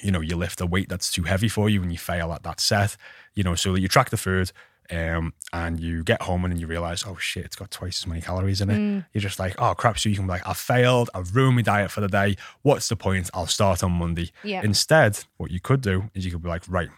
you 0.00 0.12
know, 0.12 0.20
you 0.20 0.36
lift 0.36 0.60
a 0.60 0.66
weight 0.66 0.88
that's 0.88 1.10
too 1.10 1.24
heavy 1.24 1.48
for 1.48 1.68
you 1.68 1.82
and 1.82 1.90
you 1.90 1.98
fail 1.98 2.32
at 2.32 2.44
that 2.44 2.60
set. 2.60 2.96
You 3.34 3.42
know, 3.42 3.56
so 3.56 3.72
that 3.72 3.80
you 3.80 3.88
track 3.88 4.10
the 4.10 4.16
food, 4.16 4.52
um, 4.90 5.34
and 5.52 5.78
you 5.78 6.02
get 6.02 6.22
home 6.22 6.44
and 6.44 6.52
then 6.52 6.60
you 6.60 6.66
realize, 6.66 7.04
oh 7.06 7.16
shit, 7.16 7.44
it's 7.44 7.56
got 7.56 7.70
twice 7.70 8.02
as 8.02 8.06
many 8.06 8.20
calories 8.20 8.60
in 8.60 8.70
it. 8.70 9.04
You're 9.12 9.22
just 9.22 9.38
like, 9.38 9.54
oh 9.58 9.74
crap. 9.74 9.98
So 9.98 10.08
you 10.08 10.16
can 10.16 10.26
be 10.26 10.30
like, 10.30 10.46
I 10.46 10.52
failed. 10.52 11.10
I've 11.14 11.34
ruined 11.34 11.56
my 11.56 11.62
diet 11.62 11.90
for 11.90 12.00
the 12.00 12.08
day. 12.08 12.36
What's 12.62 12.88
the 12.88 12.96
point? 12.96 13.30
I'll 13.34 13.46
start 13.46 13.82
on 13.82 13.92
Monday. 13.92 14.30
Yeah. 14.42 14.62
Instead, 14.62 15.24
what 15.36 15.50
you 15.50 15.60
could 15.60 15.80
do 15.80 16.10
is 16.14 16.24
you 16.24 16.30
could 16.30 16.42
be 16.42 16.48
like, 16.48 16.64
right, 16.68 16.88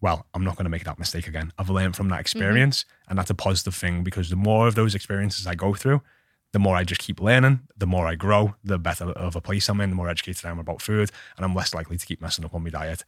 well, 0.00 0.26
I'm 0.32 0.44
not 0.44 0.56
going 0.56 0.64
to 0.64 0.70
make 0.70 0.84
that 0.84 0.98
mistake 0.98 1.26
again. 1.26 1.52
I've 1.58 1.70
learned 1.70 1.96
from 1.96 2.08
that 2.08 2.20
experience. 2.20 2.84
And 3.08 3.18
that's 3.18 3.30
a 3.30 3.34
positive 3.34 3.74
thing 3.74 4.02
because 4.02 4.30
the 4.30 4.36
more 4.36 4.66
of 4.66 4.74
those 4.74 4.94
experiences 4.94 5.46
I 5.46 5.54
go 5.54 5.74
through, 5.74 6.00
the 6.52 6.58
more 6.58 6.74
I 6.74 6.84
just 6.84 7.00
keep 7.00 7.20
learning, 7.20 7.60
the 7.76 7.86
more 7.86 8.06
I 8.06 8.14
grow, 8.16 8.54
the 8.64 8.78
better 8.78 9.10
of 9.10 9.36
a 9.36 9.40
place 9.40 9.68
I'm 9.68 9.80
in, 9.80 9.90
the 9.90 9.96
more 9.96 10.08
educated 10.08 10.44
I 10.44 10.50
am 10.50 10.58
about 10.58 10.82
food, 10.82 11.10
and 11.36 11.44
I'm 11.44 11.54
less 11.54 11.74
likely 11.74 11.96
to 11.96 12.06
keep 12.06 12.20
messing 12.20 12.44
up 12.44 12.54
on 12.54 12.64
my 12.64 12.70
diet. 12.70 13.04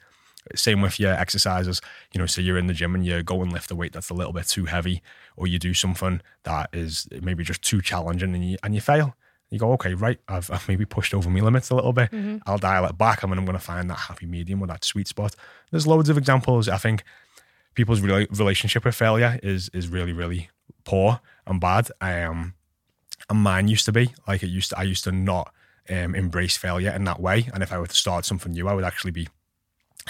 Same 0.55 0.83
with 0.83 0.99
your 0.99 1.13
exercises. 1.13 1.81
You 2.13 2.19
know, 2.21 2.27
so 2.27 2.41
you're 2.41 2.59
in 2.59 2.67
the 2.67 2.75
gym 2.75 2.95
and 2.95 3.07
you 3.07 3.23
go 3.23 3.43
and 3.43 3.53
lift 3.53 3.71
a 3.71 3.77
weight 3.77 3.93
that's 3.93 4.11
a 4.11 4.15
little 4.15 4.33
bit 4.33 4.49
too 4.49 4.67
heavy, 4.67 5.03
or 5.37 5.47
you 5.47 5.59
do 5.59 5.75
something 5.75 6.21
that 6.43 6.69
is 6.73 7.09
maybe 7.23 7.45
just 7.45 7.63
too 7.63 7.81
challenging 7.81 8.35
and 8.35 8.45
you 8.51 8.57
and 8.63 8.75
you 8.75 8.81
fail. 8.81 9.15
You 9.51 9.59
go, 9.59 9.73
okay, 9.73 9.93
right, 9.93 10.19
I've, 10.29 10.51
I've 10.51 10.67
maybe 10.67 10.87
pushed 10.87 11.13
over 11.13 11.29
my 11.29 11.41
limits 11.41 11.69
a 11.69 11.75
little 11.75 11.93
bit. 11.93 12.11
I'll 12.47 12.57
dial 12.57 12.87
it 12.87 12.97
back 12.97 13.23
and 13.23 13.31
then 13.31 13.39
I'm 13.39 13.45
going 13.45 13.59
to 13.59 13.63
find 13.63 13.91
that 13.91 13.99
happy 13.99 14.25
medium 14.25 14.63
or 14.63 14.67
that 14.69 14.83
sweet 14.83 15.07
spot. 15.09 15.37
There's 15.71 15.87
loads 15.87 16.09
of 16.09 16.17
examples. 16.17 16.71
I 16.71 16.79
think 16.79 17.05
people's 17.75 18.01
rela- 18.01 18.39
relationship 18.39 18.85
with 18.85 18.95
failure 18.95 19.39
is 19.43 19.69
is 19.75 19.89
really 19.89 20.13
really 20.13 20.49
poor 20.85 21.21
and 21.47 21.61
bad. 21.61 21.91
Um, 22.01 22.55
and 23.29 23.39
mine 23.39 23.69
used 23.69 23.85
to 23.85 23.93
be 23.93 24.15
like 24.27 24.43
it 24.43 24.49
used 24.49 24.71
to. 24.71 24.79
I 24.79 24.83
used 24.85 25.05
to 25.05 25.13
not 25.13 25.53
um, 25.89 26.15
embrace 26.15 26.57
failure 26.57 26.91
in 26.91 27.05
that 27.05 27.21
way. 27.21 27.49
And 27.53 27.63
if 27.63 27.73
I 27.73 27.79
were 27.79 27.87
to 27.87 27.95
start 27.95 28.25
something 28.25 28.53
new, 28.53 28.69
I 28.69 28.75
would 28.75 28.85
actually 28.85 29.13
be 29.13 29.29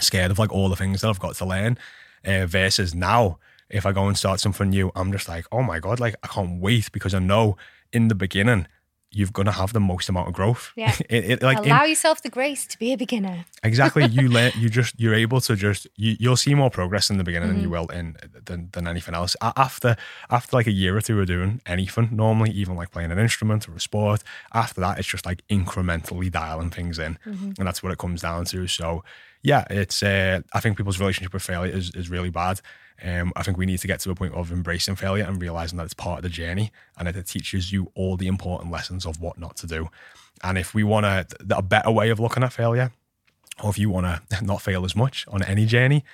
scared 0.00 0.31
of 0.31 0.38
like 0.38 0.52
all 0.52 0.68
the 0.68 0.76
things 0.76 1.00
that 1.00 1.09
I've 1.09 1.20
got 1.20 1.35
to 1.37 1.44
learn. 1.44 1.78
Uh, 2.24 2.46
versus 2.46 2.94
now, 2.94 3.38
if 3.68 3.85
I 3.85 3.90
go 3.90 4.07
and 4.07 4.16
start 4.16 4.38
something 4.38 4.70
new, 4.70 4.92
I'm 4.94 5.11
just 5.11 5.28
like, 5.28 5.44
oh 5.50 5.62
my 5.62 5.81
god, 5.81 5.98
like 5.98 6.14
I 6.22 6.28
can't 6.28 6.61
wait 6.61 6.92
because 6.92 7.14
I 7.14 7.18
know 7.18 7.57
in 7.92 8.09
the 8.09 8.14
beginning 8.14 8.68
you're 9.14 9.28
gonna 9.28 9.52
have 9.52 9.72
the 9.74 9.81
most 9.81 10.09
amount 10.09 10.28
of 10.28 10.35
growth. 10.35 10.72
Yeah. 10.74 10.94
it, 11.11 11.31
it, 11.31 11.42
like 11.42 11.59
in- 11.59 11.64
Allow 11.66 11.85
yourself 11.85 12.22
the 12.22 12.31
grace 12.31 12.66
to 12.68 12.78
be 12.78 12.92
a 12.92 12.96
beginner. 12.96 13.44
exactly 13.62 14.07
you 14.07 14.28
learn, 14.37 14.52
you 14.57 14.68
just 14.70 14.98
you're 14.98 15.14
able 15.14 15.40
to 15.42 15.55
just 15.55 15.87
you, 15.96 16.16
you'll 16.18 16.37
see 16.37 16.55
more 16.55 16.70
progress 16.70 17.11
in 17.11 17.18
the 17.18 17.24
beginning 17.24 17.50
than 17.50 17.61
you 17.61 17.68
will 17.68 17.87
in 17.88 18.16
than, 18.44 18.70
than 18.72 18.87
anything 18.88 19.14
else 19.14 19.37
after 19.42 19.96
after 20.31 20.57
like 20.57 20.66
a 20.66 20.72
year 20.72 20.96
or 20.96 21.00
two 21.02 21.20
of 21.20 21.26
doing 21.26 21.61
anything 21.66 22.09
normally 22.12 22.50
even 22.52 22.74
like 22.74 22.90
playing 22.90 23.11
an 23.11 23.18
instrument 23.18 23.68
or 23.68 23.74
a 23.74 23.81
sport 23.81 24.22
after 24.55 24.81
that 24.81 24.98
it's 24.98 25.09
just 25.09 25.26
like 25.26 25.46
incrementally 25.48 26.31
dialing 26.31 26.70
things 26.70 26.98
in 26.98 27.18
and 27.26 27.57
that's 27.59 27.83
what 27.83 27.92
it 27.92 27.98
comes 27.98 28.22
down 28.22 28.46
to 28.46 28.66
so 28.66 29.05
yeah 29.42 29.64
it's 29.70 30.02
uh, 30.02 30.40
i 30.52 30.61
think 30.61 30.76
people's 30.76 31.00
relationship 31.00 31.33
with 31.33 31.42
failure 31.42 31.72
is, 31.72 31.90
is 31.94 32.11
really 32.11 32.31
bad 32.31 32.61
um, 33.05 33.33
I 33.35 33.42
think 33.42 33.59
we 33.59 33.66
need 33.66 33.78
to 33.81 33.87
get 33.87 34.00
to 34.00 34.11
a 34.11 34.14
point 34.14 34.35
of 34.35 34.52
embracing 34.52 34.96
failure 34.96 35.24
and 35.24 35.40
realizing 35.40 35.76
that 35.78 35.85
it's 35.85 35.94
part 35.94 36.18
of 36.18 36.22
the 36.22 36.28
journey 36.28 36.70
and 36.96 37.09
that 37.09 37.16
it 37.16 37.26
teaches 37.26 37.72
you 37.72 37.90
all 37.94 38.16
the 38.16 38.28
important 38.28 38.70
lessons 38.70 39.07
of 39.07 39.20
what 39.20 39.38
not 39.38 39.57
to 39.57 39.66
do. 39.66 39.88
And 40.44 40.57
if 40.57 40.74
we 40.74 40.85
want 40.85 41.07
a, 41.07 41.26
a 41.50 41.62
better 41.62 41.90
way 41.90 42.11
of 42.11 42.20
looking 42.20 42.42
at 42.42 42.52
failure, 42.52 42.92
or 43.62 43.70
if 43.70 43.78
you 43.78 43.90
want 43.90 44.07
to 44.07 44.44
not 44.44 44.62
fail 44.62 44.85
as 44.85 44.94
much 44.94 45.26
on 45.28 45.42
any 45.42 45.66
journey, 45.66 46.05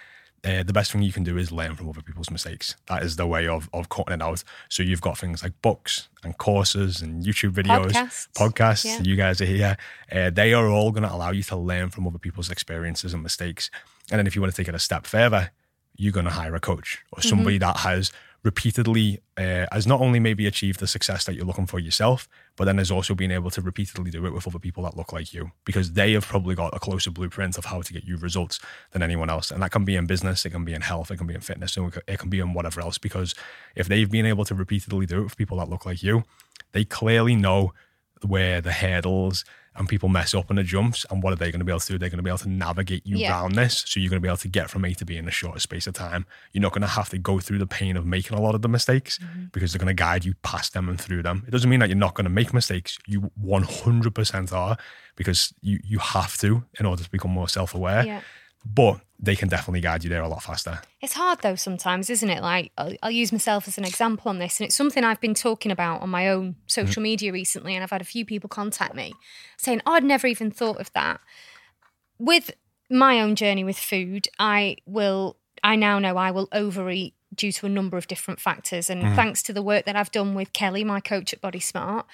uh, 0.44 0.62
the 0.62 0.72
best 0.72 0.92
thing 0.92 1.02
you 1.02 1.12
can 1.12 1.24
do 1.24 1.36
is 1.36 1.50
learn 1.50 1.74
from 1.74 1.88
other 1.88 2.00
people's 2.00 2.30
mistakes. 2.30 2.76
That 2.86 3.02
is 3.02 3.16
the 3.16 3.26
way 3.26 3.48
of, 3.48 3.68
of 3.72 3.88
cutting 3.88 4.14
it 4.14 4.22
out. 4.22 4.44
So 4.68 4.82
you've 4.82 5.00
got 5.00 5.18
things 5.18 5.42
like 5.42 5.60
books 5.62 6.08
and 6.22 6.36
courses 6.38 7.02
and 7.02 7.24
YouTube 7.24 7.52
videos, 7.52 7.92
Podcasts. 7.92 8.28
podcasts. 8.32 8.84
Yeah. 8.84 9.00
You 9.02 9.16
guys 9.16 9.40
are 9.40 9.46
here. 9.46 9.76
Uh, 10.10 10.30
they 10.30 10.54
are 10.54 10.68
all 10.68 10.92
going 10.92 11.02
to 11.02 11.12
allow 11.12 11.32
you 11.32 11.42
to 11.44 11.56
learn 11.56 11.90
from 11.90 12.06
other 12.06 12.18
people's 12.18 12.50
experiences 12.50 13.12
and 13.12 13.22
mistakes. 13.22 13.70
And 14.10 14.18
then 14.18 14.26
if 14.26 14.36
you 14.36 14.40
want 14.40 14.54
to 14.54 14.56
take 14.56 14.68
it 14.68 14.74
a 14.74 14.78
step 14.78 15.06
further, 15.06 15.50
you're 15.96 16.12
going 16.12 16.26
to 16.26 16.32
hire 16.32 16.54
a 16.54 16.60
coach 16.60 17.04
or 17.12 17.20
somebody 17.20 17.58
that 17.58 17.78
has 17.78 18.12
repeatedly 18.48 19.20
uh, 19.36 19.66
has 19.70 19.86
not 19.86 20.00
only 20.00 20.18
maybe 20.18 20.46
achieved 20.46 20.80
the 20.80 20.86
success 20.86 21.26
that 21.26 21.34
you're 21.34 21.44
looking 21.44 21.66
for 21.66 21.78
yourself, 21.78 22.26
but 22.56 22.64
then 22.64 22.78
has 22.78 22.90
also 22.90 23.14
been 23.14 23.30
able 23.30 23.50
to 23.50 23.60
repeatedly 23.60 24.10
do 24.10 24.24
it 24.24 24.32
with 24.32 24.46
other 24.48 24.58
people 24.58 24.82
that 24.84 24.96
look 24.96 25.12
like 25.12 25.34
you 25.34 25.50
because 25.66 25.92
they 25.92 26.12
have 26.14 26.24
probably 26.24 26.54
got 26.54 26.74
a 26.74 26.78
closer 26.78 27.10
blueprint 27.10 27.58
of 27.58 27.66
how 27.66 27.82
to 27.82 27.92
get 27.92 28.04
you 28.04 28.16
results 28.16 28.58
than 28.92 29.02
anyone 29.02 29.28
else. 29.28 29.50
And 29.50 29.62
that 29.62 29.70
can 29.70 29.84
be 29.84 29.96
in 29.96 30.06
business, 30.06 30.46
it 30.46 30.50
can 30.50 30.64
be 30.64 30.72
in 30.72 30.80
health, 30.80 31.10
it 31.10 31.18
can 31.18 31.26
be 31.26 31.34
in 31.34 31.42
fitness, 31.42 31.76
and 31.76 31.94
it 32.06 32.18
can 32.18 32.30
be 32.30 32.40
in 32.40 32.54
whatever 32.54 32.80
else. 32.80 32.96
Because 32.96 33.34
if 33.76 33.86
they've 33.86 34.10
been 34.10 34.24
able 34.24 34.46
to 34.46 34.54
repeatedly 34.54 35.04
do 35.04 35.20
it 35.20 35.24
with 35.24 35.36
people 35.36 35.58
that 35.58 35.68
look 35.68 35.84
like 35.84 36.02
you, 36.02 36.24
they 36.72 36.84
clearly 36.84 37.36
know 37.36 37.74
where 38.26 38.62
the 38.62 38.72
hurdles 38.72 39.44
and 39.78 39.88
people 39.88 40.08
mess 40.08 40.34
up 40.34 40.50
on 40.50 40.56
the 40.56 40.62
jumps. 40.64 41.06
And 41.10 41.22
what 41.22 41.32
are 41.32 41.36
they 41.36 41.50
going 41.50 41.60
to 41.60 41.64
be 41.64 41.72
able 41.72 41.80
to 41.80 41.86
do? 41.92 41.98
They're 41.98 42.08
going 42.10 42.18
to 42.18 42.22
be 42.22 42.30
able 42.30 42.38
to 42.38 42.48
navigate 42.48 43.06
you 43.06 43.16
Yeah. 43.16 43.30
around 43.40 43.54
this. 43.54 43.84
So 43.86 44.00
you're 44.00 44.10
going 44.10 44.20
to 44.20 44.26
be 44.26 44.28
able 44.28 44.36
to 44.38 44.48
get 44.48 44.68
from 44.70 44.84
A 44.84 44.92
to 44.94 45.04
B 45.04 45.16
in 45.16 45.26
a 45.28 45.30
shorter 45.30 45.60
space 45.60 45.86
of 45.86 45.94
time. 45.94 46.26
You're 46.52 46.62
not 46.62 46.72
going 46.72 46.82
to 46.82 46.88
have 46.88 47.08
to 47.10 47.18
go 47.18 47.38
through 47.40 47.58
the 47.58 47.66
pain 47.66 47.96
of 47.96 48.04
making 48.04 48.36
a 48.36 48.40
lot 48.40 48.54
of 48.54 48.62
the 48.62 48.68
mistakes 48.68 49.18
Mm-hmm. 49.18 49.44
because 49.52 49.72
they're 49.72 49.78
going 49.78 49.94
to 49.96 50.02
guide 50.02 50.24
you 50.24 50.34
past 50.42 50.74
them 50.74 50.88
and 50.88 51.00
through 51.00 51.22
them. 51.22 51.44
It 51.46 51.50
doesn't 51.52 51.70
mean 51.70 51.80
that 51.80 51.88
you're 51.88 51.96
not 51.96 52.14
going 52.14 52.24
to 52.24 52.30
make 52.30 52.52
mistakes. 52.52 52.98
You 53.06 53.30
100% 53.42 54.52
are 54.52 54.76
because 55.16 55.52
you, 55.60 55.80
you 55.84 55.98
have 55.98 56.36
to 56.38 56.64
in 56.78 56.86
order 56.86 57.02
to 57.02 57.10
become 57.10 57.30
more 57.30 57.48
self 57.48 57.74
aware. 57.74 58.04
Yeah. 58.04 58.20
But 58.64 59.00
they 59.20 59.34
can 59.34 59.48
definitely 59.48 59.80
guide 59.80 60.04
you 60.04 60.10
there 60.10 60.22
a 60.22 60.28
lot 60.28 60.42
faster. 60.42 60.80
It's 61.00 61.14
hard 61.14 61.40
though 61.40 61.56
sometimes, 61.56 62.08
isn't 62.08 62.30
it? 62.30 62.42
Like 62.42 62.70
I'll, 62.78 62.94
I'll 63.02 63.10
use 63.10 63.32
myself 63.32 63.66
as 63.66 63.76
an 63.78 63.84
example 63.84 64.28
on 64.28 64.38
this, 64.38 64.60
and 64.60 64.66
it's 64.66 64.76
something 64.76 65.02
I've 65.02 65.20
been 65.20 65.34
talking 65.34 65.72
about 65.72 66.02
on 66.02 66.10
my 66.10 66.28
own 66.28 66.56
social 66.66 66.94
mm-hmm. 66.94 67.02
media 67.02 67.32
recently, 67.32 67.74
and 67.74 67.82
I've 67.82 67.90
had 67.90 68.00
a 68.00 68.04
few 68.04 68.24
people 68.24 68.48
contact 68.48 68.94
me 68.94 69.14
saying, 69.56 69.82
"Oh, 69.86 69.92
I'd 69.92 70.04
never 70.04 70.26
even 70.26 70.50
thought 70.50 70.80
of 70.80 70.92
that." 70.92 71.20
With 72.18 72.52
my 72.90 73.20
own 73.20 73.34
journey 73.34 73.64
with 73.64 73.78
food, 73.78 74.28
I 74.38 74.76
will. 74.86 75.36
I 75.64 75.74
now 75.74 75.98
know 75.98 76.16
I 76.16 76.30
will 76.30 76.48
overeat 76.52 77.14
due 77.34 77.50
to 77.52 77.66
a 77.66 77.68
number 77.68 77.96
of 77.96 78.06
different 78.06 78.40
factors, 78.40 78.88
and 78.88 79.02
mm-hmm. 79.02 79.16
thanks 79.16 79.42
to 79.44 79.52
the 79.52 79.62
work 79.62 79.84
that 79.86 79.96
I've 79.96 80.12
done 80.12 80.34
with 80.34 80.52
Kelly, 80.52 80.84
my 80.84 81.00
coach 81.00 81.32
at 81.32 81.40
Body 81.40 81.60
Smart, 81.60 82.06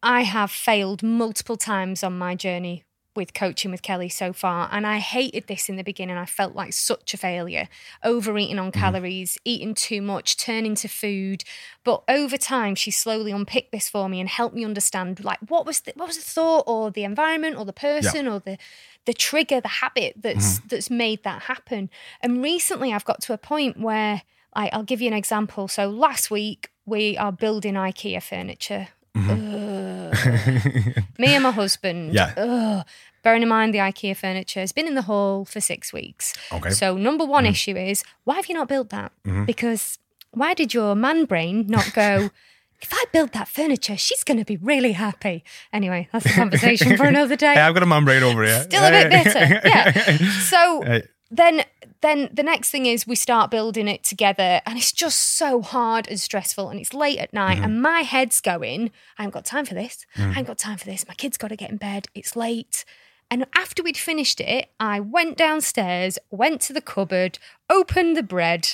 I 0.00 0.22
have 0.22 0.52
failed 0.52 1.02
multiple 1.02 1.56
times 1.56 2.04
on 2.04 2.16
my 2.16 2.36
journey 2.36 2.84
with 3.14 3.34
coaching 3.34 3.70
with 3.70 3.82
Kelly 3.82 4.08
so 4.08 4.32
far. 4.32 4.68
And 4.72 4.86
I 4.86 4.98
hated 4.98 5.46
this 5.46 5.68
in 5.68 5.76
the 5.76 5.84
beginning. 5.84 6.16
I 6.16 6.26
felt 6.26 6.54
like 6.54 6.72
such 6.72 7.14
a 7.14 7.16
failure, 7.16 7.68
overeating 8.02 8.58
on 8.58 8.70
mm-hmm. 8.70 8.80
calories, 8.80 9.38
eating 9.44 9.74
too 9.74 10.02
much, 10.02 10.36
turning 10.36 10.74
to 10.76 10.88
food. 10.88 11.44
But 11.84 12.02
over 12.08 12.36
time, 12.36 12.74
she 12.74 12.90
slowly 12.90 13.32
unpicked 13.32 13.72
this 13.72 13.88
for 13.88 14.08
me 14.08 14.20
and 14.20 14.28
helped 14.28 14.54
me 14.54 14.64
understand 14.64 15.24
like 15.24 15.38
what 15.48 15.66
was 15.66 15.80
the, 15.80 15.92
what 15.96 16.08
was 16.08 16.16
the 16.16 16.22
thought 16.22 16.64
or 16.66 16.90
the 16.90 17.04
environment 17.04 17.56
or 17.56 17.64
the 17.64 17.72
person 17.72 18.28
or 18.28 18.40
the 18.40 18.58
the 19.06 19.12
trigger, 19.12 19.60
the 19.60 19.68
habit 19.68 20.14
that's 20.16 20.58
mm-hmm. 20.58 20.68
that's 20.68 20.90
made 20.90 21.22
that 21.24 21.42
happen. 21.42 21.90
And 22.20 22.42
recently 22.42 22.92
I've 22.92 23.04
got 23.04 23.20
to 23.22 23.32
a 23.32 23.38
point 23.38 23.78
where 23.78 24.22
like 24.56 24.72
I'll 24.72 24.82
give 24.82 25.00
you 25.00 25.08
an 25.08 25.14
example. 25.14 25.68
So 25.68 25.88
last 25.88 26.30
week 26.30 26.70
we 26.86 27.16
are 27.16 27.32
building 27.32 27.74
IKEA 27.74 28.22
furniture. 28.22 28.88
Mm-hmm. 29.16 29.54
Ugh. 29.54 29.73
Me 31.18 31.34
and 31.34 31.42
my 31.42 31.50
husband. 31.50 32.14
Yeah. 32.14 32.32
Ugh. 32.36 32.86
Bearing 33.22 33.42
in 33.42 33.48
mind 33.48 33.72
the 33.72 33.78
IKEA 33.78 34.16
furniture 34.16 34.60
has 34.60 34.72
been 34.72 34.86
in 34.86 34.94
the 34.94 35.02
hall 35.02 35.44
for 35.44 35.60
six 35.60 35.92
weeks. 35.92 36.34
Okay. 36.52 36.70
So 36.70 36.96
number 36.96 37.24
one 37.24 37.44
mm. 37.44 37.50
issue 37.50 37.76
is 37.76 38.04
why 38.24 38.36
have 38.36 38.46
you 38.46 38.54
not 38.54 38.68
built 38.68 38.90
that? 38.90 39.12
Mm-hmm. 39.24 39.44
Because 39.44 39.98
why 40.30 40.52
did 40.54 40.74
your 40.74 40.94
man 40.94 41.24
brain 41.24 41.66
not 41.68 41.92
go? 41.92 42.30
If 42.82 42.92
I 42.92 43.04
build 43.12 43.32
that 43.32 43.48
furniture, 43.48 43.96
she's 43.96 44.24
going 44.24 44.36
to 44.36 44.44
be 44.44 44.58
really 44.58 44.92
happy. 44.92 45.42
Anyway, 45.72 46.06
that's 46.12 46.26
a 46.26 46.30
conversation 46.30 46.98
for 46.98 47.04
another 47.14 47.34
day 47.34 47.54
Hey, 47.54 47.60
I've 47.60 47.72
got 47.72 47.82
a 47.82 47.86
man 47.86 48.04
brain 48.04 48.22
over 48.22 48.44
here. 48.44 48.62
still 48.64 48.84
a 48.84 48.90
bit 48.90 49.10
bitter. 49.10 49.60
Yeah. 49.64 50.18
So 50.42 51.00
then 51.30 51.64
then 52.04 52.28
the 52.32 52.42
next 52.42 52.70
thing 52.70 52.86
is 52.86 53.06
we 53.06 53.16
start 53.16 53.50
building 53.50 53.88
it 53.88 54.04
together 54.04 54.60
and 54.66 54.76
it's 54.78 54.92
just 54.92 55.18
so 55.38 55.62
hard 55.62 56.06
and 56.08 56.20
stressful 56.20 56.68
and 56.70 56.78
it's 56.78 56.92
late 56.94 57.18
at 57.18 57.32
night 57.32 57.56
Mm-hmm. 57.56 57.64
and 57.64 57.82
my 57.82 58.00
head's 58.00 58.40
going, 58.40 58.90
I 59.18 59.22
haven't 59.22 59.34
got 59.34 59.44
time 59.44 59.64
for 59.64 59.74
this. 59.74 60.04
Mm. 60.16 60.24
I 60.24 60.28
haven't 60.28 60.46
got 60.46 60.58
time 60.58 60.78
for 60.78 60.84
this. 60.84 61.08
My 61.08 61.14
kid's 61.14 61.36
got 61.38 61.48
to 61.48 61.56
get 61.56 61.70
in 61.70 61.76
bed. 61.78 62.06
It's 62.14 62.36
late. 62.36 62.84
And 63.30 63.46
after 63.56 63.82
we'd 63.82 63.96
finished 63.96 64.40
it, 64.40 64.68
I 64.78 65.00
went 65.00 65.36
downstairs, 65.38 66.18
went 66.30 66.60
to 66.62 66.72
the 66.72 66.80
cupboard, 66.82 67.38
opened 67.70 68.16
the 68.16 68.22
bread, 68.22 68.68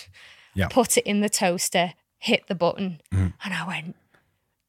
Yeah. 0.54 0.68
put 0.68 0.96
it 0.98 1.06
in 1.06 1.20
the 1.20 1.28
toaster, 1.28 1.94
hit 2.18 2.46
the 2.48 2.54
button, 2.56 3.00
Mm. 3.14 3.32
and 3.44 3.54
I 3.54 3.66
went, 3.66 3.96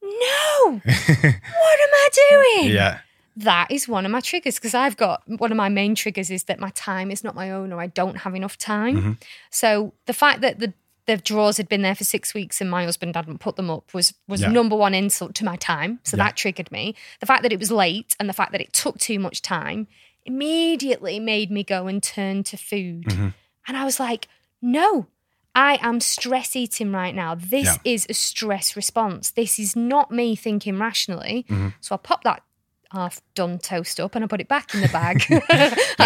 No, 0.03 0.81
what 0.83 0.85
am 0.85 1.93
I 2.05 2.09
doing? 2.29 2.73
Yeah. 2.73 2.99
That 3.37 3.67
is 3.71 3.87
one 3.87 4.05
of 4.05 4.11
my 4.11 4.19
triggers 4.19 4.55
because 4.55 4.73
I've 4.73 4.97
got 4.97 5.23
one 5.27 5.51
of 5.51 5.57
my 5.57 5.69
main 5.69 5.95
triggers 5.95 6.29
is 6.29 6.43
that 6.45 6.59
my 6.59 6.69
time 6.71 7.11
is 7.11 7.23
not 7.23 7.33
my 7.35 7.51
own 7.51 7.71
or 7.71 7.79
I 7.81 7.87
don't 7.87 8.17
have 8.17 8.35
enough 8.35 8.57
time. 8.57 8.97
Mm-hmm. 8.97 9.11
So 9.49 9.93
the 10.05 10.13
fact 10.13 10.41
that 10.41 10.59
the 10.59 10.73
the 11.07 11.17
drawers 11.17 11.57
had 11.57 11.67
been 11.67 11.81
there 11.81 11.95
for 11.95 12.03
six 12.03 12.33
weeks 12.33 12.61
and 12.61 12.69
my 12.69 12.85
husband 12.85 13.15
hadn't 13.15 13.39
put 13.39 13.55
them 13.55 13.69
up 13.71 13.93
was 13.93 14.13
was 14.27 14.41
Yeah. 14.41 14.49
number 14.51 14.75
one 14.75 14.93
insult 14.93 15.33
to 15.35 15.45
my 15.45 15.55
time. 15.55 15.99
So 16.03 16.15
Yeah. 16.15 16.25
that 16.25 16.37
triggered 16.37 16.71
me. 16.71 16.95
The 17.19 17.25
fact 17.25 17.41
that 17.43 17.51
it 17.51 17.59
was 17.59 17.71
late 17.71 18.15
and 18.19 18.29
the 18.29 18.33
fact 18.33 18.51
that 18.51 18.61
it 18.61 18.71
took 18.73 18.99
too 18.99 19.17
much 19.19 19.41
time 19.41 19.87
immediately 20.25 21.19
made 21.19 21.51
me 21.51 21.63
go 21.63 21.87
and 21.87 22.01
turn 22.01 22.43
to 22.43 22.57
food. 22.57 23.05
Mm-hmm. 23.05 23.29
And 23.67 23.77
I 23.77 23.85
was 23.85 23.99
like, 23.99 24.27
no, 24.61 25.07
I 25.53 25.79
am 25.81 25.99
stress 25.99 26.55
eating 26.55 26.91
right 26.91 27.13
now. 27.13 27.35
This 27.35 27.65
Yeah. 27.65 27.77
is 27.93 28.05
a 28.09 28.13
stress 28.13 28.75
response. 28.75 29.31
This 29.31 29.59
is 29.59 29.75
not 29.75 30.11
me 30.11 30.35
thinking 30.35 30.79
rationally. 30.79 31.45
Mm-hmm. 31.49 31.69
So 31.81 31.95
I 31.95 31.97
popped 31.97 32.23
that 32.23 32.43
half 32.91 33.21
done 33.35 33.57
toast 33.59 33.99
up 33.99 34.15
and 34.15 34.23
I 34.23 34.27
put 34.27 34.41
it 34.41 34.47
back 34.47 34.73
in 34.73 34.81
the 34.81 34.87
bag 34.89 35.23
and 35.29 35.43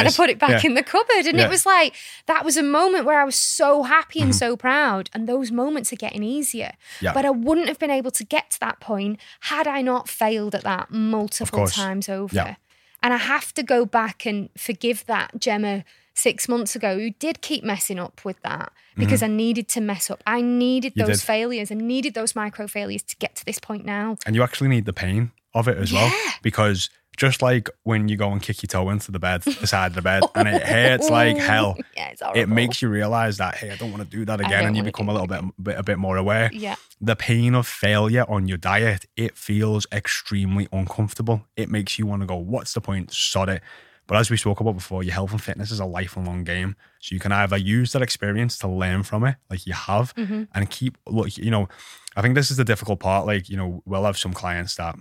I 0.07 0.11
put 0.11 0.29
it 0.29 0.39
back 0.39 0.63
Yeah. 0.63 0.69
in 0.69 0.73
the 0.75 0.83
cupboard. 0.83 1.25
And 1.25 1.37
Yeah. 1.37 1.45
it 1.45 1.49
was 1.49 1.65
like, 1.65 1.95
that 2.27 2.45
was 2.45 2.57
a 2.57 2.63
moment 2.63 3.05
where 3.05 3.19
I 3.19 3.23
was 3.25 3.35
so 3.35 3.83
happy 3.83 4.19
Mm-hmm. 4.19 4.27
and 4.29 4.35
so 4.35 4.55
proud. 4.55 5.09
And 5.13 5.27
those 5.27 5.51
moments 5.51 5.91
are 5.91 5.97
getting 5.97 6.23
easier. 6.23 6.73
Yeah. 7.01 7.13
But 7.13 7.25
I 7.25 7.31
wouldn't 7.31 7.67
have 7.67 7.79
been 7.79 7.91
able 7.91 8.11
to 8.11 8.23
get 8.23 8.51
to 8.51 8.59
that 8.61 8.79
point 8.79 9.19
had 9.41 9.67
I 9.67 9.81
not 9.81 10.07
failed 10.09 10.53
at 10.55 10.63
that 10.63 10.91
multiple 10.91 11.67
times 11.67 12.07
over. 12.09 12.55
And 13.03 13.13
I 13.13 13.17
have 13.17 13.53
to 13.55 13.63
go 13.63 13.85
back 13.85 14.25
and 14.25 14.49
forgive 14.57 15.05
that 15.07 15.39
Gemma 15.39 15.83
six 16.13 16.47
months 16.47 16.75
ago 16.75 16.97
who 16.97 17.09
did 17.11 17.41
keep 17.41 17.63
messing 17.63 17.99
up 17.99 18.23
with 18.23 18.41
that 18.43 18.71
because 18.95 19.21
I 19.21 19.27
needed 19.27 19.67
to 19.69 19.81
mess 19.81 20.09
up. 20.09 20.23
I 20.25 20.41
needed 20.41 20.93
Mm-hmm. 20.93 20.99
You 21.01 21.05
those 21.07 21.19
did. 21.19 21.25
failures. 21.27 21.71
I 21.71 21.75
needed 21.75 22.13
those 22.13 22.35
micro 22.35 22.67
failures 22.67 23.03
to 23.03 23.15
get 23.17 23.35
to 23.35 23.45
this 23.45 23.59
point 23.59 23.85
now. 23.85 24.15
And 24.25 24.35
you 24.35 24.41
actually 24.43 24.69
need 24.69 24.85
the 24.85 24.93
pain 24.93 25.31
of 25.55 25.67
it 25.67 25.77
as 25.77 25.91
well. 25.91 26.11
Because 26.43 26.89
just 27.17 27.41
like 27.41 27.69
when 27.83 28.09
you 28.09 28.17
go 28.17 28.31
and 28.31 28.41
kick 28.41 28.61
your 28.61 28.67
toe 28.67 28.89
into 28.89 29.11
the 29.11 29.19
bed, 29.19 29.41
the 29.41 29.65
side 29.65 29.87
of 29.87 29.95
the 29.95 30.01
bed, 30.01 30.23
and 30.35 30.47
it 30.47 30.61
hurts 30.73 31.09
like 31.09 31.37
hell, 31.37 31.77
Yeah, 31.95 32.09
it's 32.09 32.21
it 32.35 32.49
makes 32.49 32.81
you 32.81 32.89
realize 32.89 33.37
that, 33.37 33.55
hey, 33.55 33.71
I 33.71 33.77
don't 33.77 33.91
want 33.91 34.03
to 34.03 34.09
do 34.09 34.25
that 34.25 34.39
again. 34.41 34.65
And 34.65 34.77
you 34.77 34.83
become 34.83 35.09
a 35.09 35.13
little 35.13 35.27
bit, 35.27 35.41
bit, 35.63 35.79
a 35.79 35.83
bit 35.83 35.97
more 35.97 36.17
aware. 36.17 36.49
Yeah. 36.53 36.75
The 37.01 37.15
pain 37.15 37.55
of 37.55 37.65
failure 37.67 38.25
on 38.29 38.47
your 38.47 38.57
diet, 38.57 39.05
it 39.15 39.37
feels 39.37 39.87
extremely 39.91 40.67
uncomfortable. 40.71 41.45
It 41.55 41.69
makes 41.69 41.97
you 41.97 42.05
want 42.05 42.21
to 42.21 42.25
go, 42.27 42.35
what's 42.35 42.73
the 42.73 42.81
point? 42.81 43.11
Sod 43.11 43.49
it. 43.49 43.63
But 44.07 44.17
as 44.17 44.29
we 44.29 44.37
spoke 44.37 44.59
about 44.59 44.75
before, 44.75 45.01
your 45.01 45.13
health 45.13 45.31
and 45.31 45.41
fitness 45.41 45.71
is 45.71 45.79
a 45.79 45.85
lifelong 45.85 46.43
game. 46.43 46.75
So 46.99 47.15
you 47.15 47.19
can 47.19 47.31
either 47.31 47.57
use 47.57 47.91
that 47.93 48.03
experience 48.03 48.57
to 48.59 48.67
learn 48.67 49.01
from 49.03 49.23
it, 49.23 49.37
like 49.49 49.65
you 49.65 49.73
have, 49.73 50.13
and 50.53 50.69
keep 50.69 50.97
look. 51.07 51.35
You 51.37 51.49
know, 51.49 51.69
I 52.15 52.21
think 52.21 52.35
this 52.35 52.51
is 52.51 52.57
the 52.57 52.63
difficult 52.63 52.99
part. 52.99 53.25
Like 53.25 53.49
you 53.49 53.57
know, 53.57 53.81
we'll 53.85 54.03
have 54.03 54.17
some 54.17 54.31
clients 54.31 54.75
that 54.75 54.95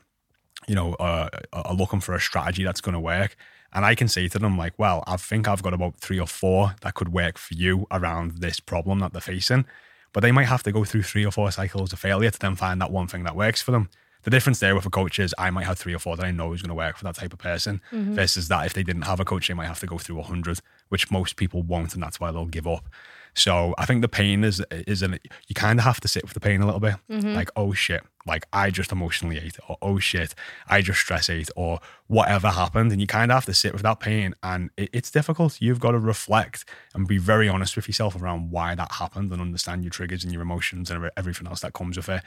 you 0.66 0.74
know 0.74 0.94
uh, 0.94 1.28
are 1.52 1.74
looking 1.74 2.00
for 2.00 2.14
a 2.14 2.20
strategy 2.20 2.64
that's 2.64 2.80
going 2.80 2.94
to 2.94 3.00
work, 3.00 3.36
and 3.72 3.84
I 3.84 3.94
can 3.94 4.08
say 4.08 4.28
to 4.28 4.38
them 4.38 4.56
like, 4.56 4.74
well, 4.78 5.02
I 5.06 5.16
think 5.16 5.48
I've 5.48 5.62
got 5.62 5.74
about 5.74 5.98
three 5.98 6.20
or 6.20 6.26
four 6.26 6.74
that 6.82 6.94
could 6.94 7.12
work 7.12 7.38
for 7.38 7.54
you 7.54 7.86
around 7.90 8.38
this 8.38 8.60
problem 8.60 9.00
that 9.00 9.12
they're 9.12 9.20
facing. 9.20 9.64
But 10.12 10.20
they 10.20 10.30
might 10.30 10.44
have 10.44 10.62
to 10.62 10.72
go 10.72 10.84
through 10.84 11.02
three 11.02 11.26
or 11.26 11.32
four 11.32 11.50
cycles 11.50 11.92
of 11.92 11.98
failure 11.98 12.30
to 12.30 12.38
then 12.38 12.54
find 12.54 12.80
that 12.80 12.92
one 12.92 13.08
thing 13.08 13.24
that 13.24 13.34
works 13.34 13.60
for 13.60 13.72
them. 13.72 13.90
The 14.22 14.30
difference 14.30 14.60
there 14.60 14.74
with 14.74 14.86
a 14.86 14.90
coach 14.90 15.18
is 15.18 15.34
I 15.36 15.50
might 15.50 15.66
have 15.66 15.76
three 15.76 15.92
or 15.92 15.98
four 15.98 16.16
that 16.16 16.24
I 16.24 16.30
know 16.30 16.52
is 16.52 16.62
going 16.62 16.68
to 16.68 16.74
work 16.74 16.96
for 16.96 17.04
that 17.04 17.16
type 17.16 17.32
of 17.32 17.40
person 17.40 17.80
versus 18.14 18.48
that 18.48 18.64
if 18.64 18.72
they 18.72 18.84
didn't 18.84 19.02
have 19.02 19.20
a 19.20 19.24
coach, 19.24 19.48
they 19.48 19.54
might 19.54 19.66
have 19.66 19.80
to 19.80 19.86
go 19.86 19.98
through 19.98 20.20
a 20.20 20.22
hundred, 20.22 20.60
which 20.88 21.10
most 21.10 21.36
people 21.36 21.62
won't, 21.62 21.94
and 21.94 22.02
that's 22.02 22.20
why 22.20 22.30
they'll 22.30 22.46
give 22.46 22.66
up. 22.66 22.88
So 23.36 23.74
I 23.78 23.84
think 23.84 24.00
the 24.02 24.08
pain 24.08 24.44
is 24.44 24.62
is 24.70 25.02
an 25.02 25.18
you 25.48 25.54
kind 25.54 25.78
of 25.78 25.84
have 25.84 26.00
to 26.00 26.08
sit 26.08 26.22
with 26.22 26.34
the 26.34 26.40
pain 26.40 26.60
a 26.60 26.64
little 26.66 26.80
bit. 26.80 26.94
Like, 27.08 27.50
oh 27.56 27.72
shit, 27.72 28.02
like 28.26 28.46
I 28.52 28.70
just 28.70 28.92
emotionally 28.92 29.38
ate, 29.38 29.56
or 29.68 29.76
oh 29.82 29.98
shit, 29.98 30.34
I 30.68 30.82
just 30.82 31.00
stress 31.00 31.28
ate, 31.28 31.50
or 31.56 31.80
whatever 32.06 32.48
happened. 32.50 32.92
And 32.92 33.00
you 33.00 33.06
kind 33.06 33.32
of 33.32 33.36
have 33.36 33.46
to 33.46 33.54
sit 33.54 33.72
with 33.72 33.82
that 33.82 33.98
pain. 33.98 34.34
And 34.42 34.70
it, 34.76 34.90
it's 34.92 35.10
difficult. 35.10 35.60
You've 35.60 35.80
got 35.80 35.92
to 35.92 35.98
reflect 35.98 36.64
and 36.94 37.08
be 37.08 37.18
very 37.18 37.48
honest 37.48 37.74
with 37.76 37.88
yourself 37.88 38.14
around 38.20 38.50
why 38.52 38.74
that 38.76 38.92
happened 38.92 39.32
and 39.32 39.40
understand 39.42 39.82
your 39.82 39.90
triggers 39.90 40.22
and 40.22 40.32
your 40.32 40.42
emotions 40.42 40.90
and 40.90 41.10
everything 41.16 41.46
else 41.48 41.60
that 41.60 41.72
comes 41.72 41.96
with 41.96 42.08
it. 42.08 42.22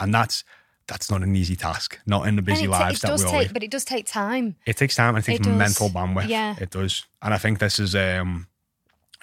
And 0.00 0.14
that's 0.14 0.42
that's 0.88 1.10
not 1.10 1.22
an 1.22 1.34
easy 1.36 1.56
task, 1.56 1.98
not 2.06 2.26
in 2.28 2.36
the 2.36 2.42
busy 2.42 2.64
it, 2.64 2.70
lives 2.70 3.02
it 3.02 3.06
that 3.08 3.18
we 3.18 3.24
all 3.24 3.30
take, 3.30 3.42
live. 3.48 3.52
but 3.52 3.62
it 3.62 3.70
does 3.70 3.84
take 3.84 4.06
time. 4.06 4.56
It 4.64 4.76
takes 4.76 4.94
time. 4.94 5.16
and 5.16 5.22
It 5.22 5.26
takes 5.26 5.46
does. 5.46 5.56
mental 5.56 5.88
bandwidth. 5.90 6.28
Yeah. 6.28 6.54
it 6.58 6.70
does. 6.70 7.04
And 7.20 7.34
I 7.34 7.38
think 7.38 7.58
this 7.58 7.78
is, 7.78 7.94
um, 7.94 8.46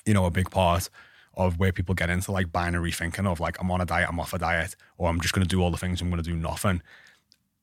you 0.06 0.14
know, 0.14 0.26
a 0.26 0.32
big 0.32 0.52
part 0.52 0.90
of 1.36 1.60
where 1.60 1.72
people 1.72 1.96
get 1.96 2.10
into 2.10 2.32
like 2.32 2.52
binary 2.52 2.92
thinking 2.92 3.26
of 3.26 3.40
like 3.40 3.60
I'm 3.60 3.72
on 3.72 3.82
a 3.82 3.86
diet, 3.86 4.10
I'm 4.10 4.20
off 4.20 4.34
a 4.34 4.40
diet, 4.40 4.76
or 4.98 5.10
I'm 5.10 5.20
just 5.22 5.34
going 5.34 5.46
to 5.46 5.50
do 5.50 5.62
all 5.62 5.72
the 5.72 5.78
things, 5.78 6.02
I'm 6.02 6.10
going 6.10 6.22
to 6.22 6.30
do 6.30 6.36
nothing. 6.36 6.82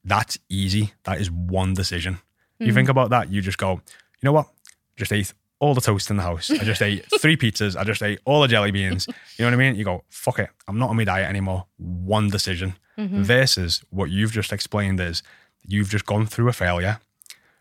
That's 0.04 0.38
easy. 0.48 0.94
That 1.04 1.20
is 1.20 1.30
one 1.30 1.74
decision. 1.74 2.20
You 2.58 2.72
mm. 2.72 2.74
think 2.74 2.88
about 2.88 3.10
that, 3.10 3.30
you 3.30 3.40
just 3.40 3.58
go, 3.58 3.72
you 3.72 4.24
know 4.24 4.32
what? 4.32 4.48
Just 4.96 5.12
ate 5.12 5.32
all 5.60 5.74
the 5.74 5.80
toast 5.80 6.10
in 6.10 6.16
the 6.16 6.22
house. 6.22 6.50
I 6.50 6.58
just 6.58 6.82
ate 6.82 7.04
three 7.20 7.36
pizzas. 7.36 7.76
I 7.76 7.84
just 7.84 8.02
ate 8.02 8.18
all 8.24 8.40
the 8.40 8.48
jelly 8.48 8.70
beans. 8.70 9.06
You 9.06 9.44
know 9.44 9.46
what 9.46 9.54
I 9.54 9.56
mean? 9.56 9.76
You 9.76 9.84
go, 9.84 10.04
fuck 10.08 10.38
it. 10.38 10.50
I'm 10.66 10.78
not 10.78 10.90
on 10.90 10.96
my 10.96 11.04
diet 11.04 11.28
anymore. 11.28 11.66
One 11.76 12.28
decision. 12.28 12.74
Mm-hmm. 12.98 13.22
Versus 13.22 13.82
what 13.90 14.10
you've 14.10 14.32
just 14.32 14.52
explained 14.52 15.00
is 15.00 15.22
you've 15.62 15.88
just 15.88 16.06
gone 16.06 16.26
through 16.26 16.48
a 16.48 16.52
failure. 16.52 17.00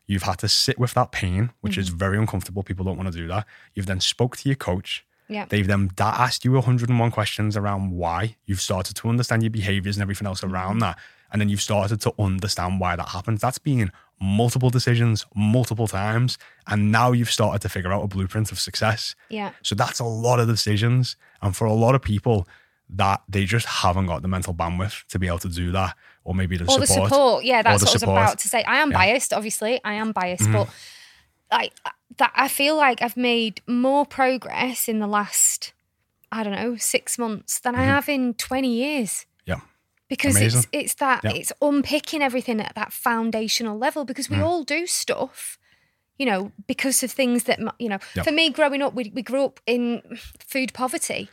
You've 0.07 0.23
had 0.23 0.39
to 0.39 0.49
sit 0.49 0.79
with 0.79 0.93
that 0.95 1.11
pain, 1.11 1.51
which 1.61 1.77
is 1.77 1.89
mm-hmm. 1.89 1.99
very 1.99 2.17
uncomfortable. 2.17 2.63
People 2.63 2.83
don't 2.83 2.97
want 2.97 3.11
to 3.11 3.17
do 3.17 3.27
that. 3.27 3.45
You've 3.75 3.85
then 3.85 3.99
spoke 3.99 4.37
to 4.37 4.49
your 4.49 4.55
coach. 4.55 5.05
Yeah. 5.29 5.45
They've 5.47 5.67
then 5.67 5.91
asked 5.99 6.43
you 6.43 6.51
101 6.53 7.11
questions 7.11 7.55
around 7.55 7.91
why. 7.91 8.35
You've 8.45 8.61
started 8.61 8.95
to 8.97 9.09
understand 9.09 9.43
your 9.43 9.51
behaviors 9.51 9.95
and 9.95 10.01
everything 10.01 10.27
else 10.27 10.43
around 10.43 10.79
that. 10.79 10.97
And 11.31 11.39
then 11.39 11.47
you've 11.49 11.61
started 11.61 12.01
to 12.01 12.13
understand 12.17 12.79
why 12.79 12.95
that 12.95 13.09
happens. 13.09 13.39
That's 13.39 13.59
being 13.59 13.91
multiple 14.19 14.69
decisions 14.69 15.25
multiple 15.35 15.87
times, 15.87 16.37
and 16.67 16.91
now 16.91 17.11
you've 17.13 17.31
started 17.31 17.61
to 17.61 17.69
figure 17.69 17.93
out 17.93 18.03
a 18.03 18.07
blueprint 18.07 18.51
of 18.51 18.59
success. 18.59 19.15
Yeah. 19.29 19.51
So 19.61 19.75
that's 19.75 19.99
a 19.99 20.03
lot 20.03 20.39
of 20.39 20.47
decisions. 20.47 21.15
And 21.41 21.55
for 21.55 21.65
a 21.65 21.73
lot 21.73 21.95
of 21.95 22.01
people, 22.01 22.47
that 22.89 23.21
they 23.29 23.45
just 23.45 23.67
haven't 23.67 24.07
got 24.07 24.23
the 24.23 24.27
mental 24.27 24.53
bandwidth 24.53 25.05
to 25.09 25.19
be 25.19 25.27
able 25.27 25.37
to 25.39 25.47
do 25.49 25.71
that, 25.71 25.95
or 26.23 26.33
maybe 26.33 26.57
the 26.57 26.63
Or 26.65 26.71
support. 26.71 26.87
the 26.87 26.87
support. 26.87 27.43
Yeah, 27.45 27.61
that's 27.61 27.81
what 27.83 27.89
I 27.91 27.93
was 27.93 28.03
about 28.03 28.39
to 28.39 28.47
say. 28.49 28.63
I 28.63 28.77
am 28.77 28.89
Yeah. 28.89 28.97
Mm-hmm. 28.97 29.11
biased, 29.11 29.33
obviously. 29.33 29.79
I 29.85 29.93
am 29.93 30.11
biased, 30.11 30.51
but 30.51 30.67
like 31.51 31.73
that 32.17 32.31
I 32.35 32.47
feel 32.47 32.75
like 32.75 33.01
I've 33.01 33.17
made 33.17 33.61
more 33.67 34.05
progress 34.05 34.87
in 34.87 34.99
the 34.99 35.07
last, 35.07 35.73
I 36.31 36.43
don't 36.43 36.53
know, 36.53 36.75
six 36.77 37.17
months 37.17 37.59
than 37.59 37.75
I 37.75 37.83
have 37.83 38.09
in 38.09 38.33
20 38.33 38.67
years. 38.67 39.25
Yeah. 39.45 39.61
Because 40.07 40.35
Mm-hmm. 40.35 40.43
Amazing. 40.43 40.59
it's 40.59 40.67
it's 40.71 40.93
that 40.95 41.21
Yeah. 41.23 41.31
it's 41.33 41.51
unpicking 41.61 42.21
everything 42.21 42.59
at 42.61 42.75
that 42.75 42.91
foundational 42.93 43.77
level 43.77 44.05
because 44.05 44.27
Mm. 44.27 44.37
we 44.37 44.43
all 44.43 44.63
do 44.63 44.85
stuff 44.87 45.57
you 46.17 46.25
know, 46.25 46.51
because 46.67 47.01
of 47.01 47.09
things 47.09 47.45
that, 47.45 47.59
you 47.79 47.87
know, 47.87 47.97
for 48.25 48.31
me 48.33 48.49
growing 48.49 48.81
up, 48.81 48.93
we, 48.93 49.09
we 49.15 49.21
grew 49.21 49.45
up 49.45 49.61
in 49.65 50.01
food 50.37 50.73
poverty. 50.73 51.29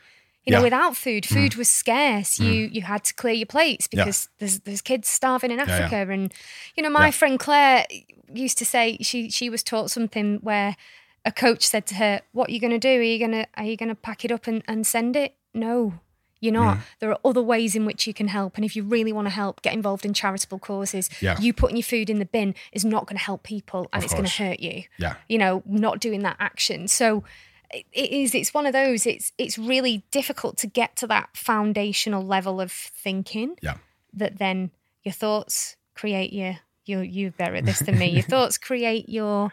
You 0.46 0.52
know, 0.52 0.58
Yeah. 0.58 0.64
without 0.64 0.96
food, 0.96 1.26
food 1.26 1.56
was 1.56 1.68
scarce. 1.68 2.38
You 2.38 2.52
you 2.72 2.82
had 2.82 3.02
to 3.04 3.14
clear 3.14 3.34
your 3.34 3.46
plates 3.46 3.88
Yeah. 3.90 4.04
because 4.04 4.28
there's 4.38 4.60
there's 4.60 4.80
kids 4.80 5.08
starving 5.08 5.50
in 5.50 5.58
yeah. 5.58 5.64
Africa. 5.64 6.10
And 6.12 6.32
you 6.76 6.82
know, 6.84 6.90
my 6.90 7.06
Yeah. 7.06 7.10
friend 7.10 7.38
Claire 7.38 7.84
used 8.32 8.56
to 8.58 8.64
say 8.64 8.96
she 9.00 9.28
she 9.30 9.50
was 9.50 9.62
taught 9.64 9.90
something 9.90 10.38
where 10.42 10.76
a 11.24 11.32
coach 11.32 11.66
said 11.66 11.84
to 11.86 11.96
her, 11.96 12.20
"What 12.32 12.48
are 12.48 12.52
you 12.52 12.60
going 12.60 12.70
to 12.72 12.78
do? 12.78 13.00
Are 13.00 13.02
you 13.02 13.18
going 13.18 13.32
to 13.32 13.46
are 13.56 13.64
you 13.64 13.76
going 13.76 13.88
to 13.88 13.96
pack 13.96 14.24
it 14.24 14.30
up 14.30 14.46
and, 14.46 14.62
and 14.68 14.86
send 14.86 15.16
it?" 15.16 15.34
No, 15.52 15.98
you're 16.38 16.52
Mm. 16.52 16.64
not. 16.64 16.78
There 17.00 17.10
are 17.10 17.18
other 17.24 17.42
ways 17.42 17.74
in 17.74 17.84
which 17.84 18.06
you 18.06 18.14
can 18.14 18.28
help, 18.28 18.54
and 18.56 18.64
if 18.64 18.76
you 18.76 18.84
really 18.84 19.12
want 19.12 19.26
to 19.26 19.34
help, 19.34 19.62
get 19.62 19.74
involved 19.74 20.04
in 20.06 20.14
charitable 20.14 20.60
causes. 20.60 21.10
Yeah. 21.20 21.40
You 21.40 21.52
putting 21.54 21.76
your 21.76 21.82
food 21.82 22.08
in 22.08 22.20
the 22.20 22.24
bin 22.26 22.54
is 22.70 22.84
not 22.84 23.06
going 23.06 23.16
to 23.18 23.24
help 23.24 23.42
people, 23.42 23.88
and 23.92 23.98
Of 24.00 24.04
it's 24.04 24.12
going 24.14 24.26
to 24.26 24.42
hurt 24.44 24.60
you 24.60 24.84
Yeah. 24.98 25.14
you 25.28 25.38
know 25.38 25.64
not 25.66 25.98
doing 25.98 26.20
that 26.22 26.36
action 26.38 26.86
so 26.86 27.24
it 27.72 27.86
is 28.12 28.34
it's 28.34 28.54
one 28.54 28.66
of 28.66 28.72
those 28.72 29.06
it's 29.06 29.32
it's 29.38 29.58
really 29.58 30.04
difficult 30.10 30.56
to 30.58 30.66
get 30.66 30.96
to 30.96 31.06
that 31.06 31.28
foundational 31.36 32.22
level 32.24 32.60
of 32.60 32.70
thinking 32.72 33.56
Yeah. 33.62 33.76
that 34.14 34.38
then 34.38 34.70
your 35.02 35.12
thoughts 35.12 35.76
create 35.94 36.32
your 36.32 36.58
you 36.84 37.00
you're 37.00 37.30
better 37.32 37.56
at 37.56 37.64
this 37.64 37.80
than 37.80 37.98
me 37.98 38.06
your 38.10 38.22
thoughts 38.34 38.58
create 38.58 39.08
your 39.08 39.52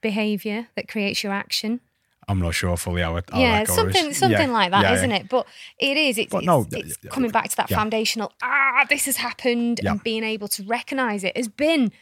behavior 0.00 0.66
that 0.74 0.88
creates 0.88 1.22
your 1.22 1.32
action 1.32 1.80
I'm 2.28 2.38
not 2.38 2.54
sure 2.54 2.76
fully 2.76 3.02
how 3.02 3.16
it 3.16 3.24
how 3.32 3.40
yeah 3.40 3.64
something 3.64 4.12
something 4.14 4.48
Yeah. 4.48 4.58
like 4.60 4.70
that 4.70 4.82
Yeah, 4.82 4.94
not 5.06 5.08
yeah. 5.10 5.16
it 5.16 5.28
but 5.28 5.46
it 5.78 5.96
is 5.96 6.18
it's, 6.18 6.30
But 6.32 6.44
no, 6.44 6.66
it's 6.70 6.98
yeah, 7.02 7.10
coming 7.10 7.30
back 7.30 7.48
to 7.50 7.56
that 7.56 7.68
foundational 7.68 8.32
ah 8.42 8.84
this 8.88 9.04
has 9.06 9.16
happened 9.16 9.80
and 9.84 10.02
being 10.02 10.24
able 10.24 10.48
to 10.48 10.62
recognize 10.64 11.24
it 11.24 11.36
has 11.36 11.48
been 11.48 11.92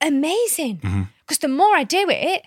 amazing 0.00 0.78
Mm-hmm. 0.78 1.02
because 1.20 1.38
the 1.38 1.48
more 1.48 1.74
I 1.74 1.84
do 1.84 2.06
it 2.08 2.42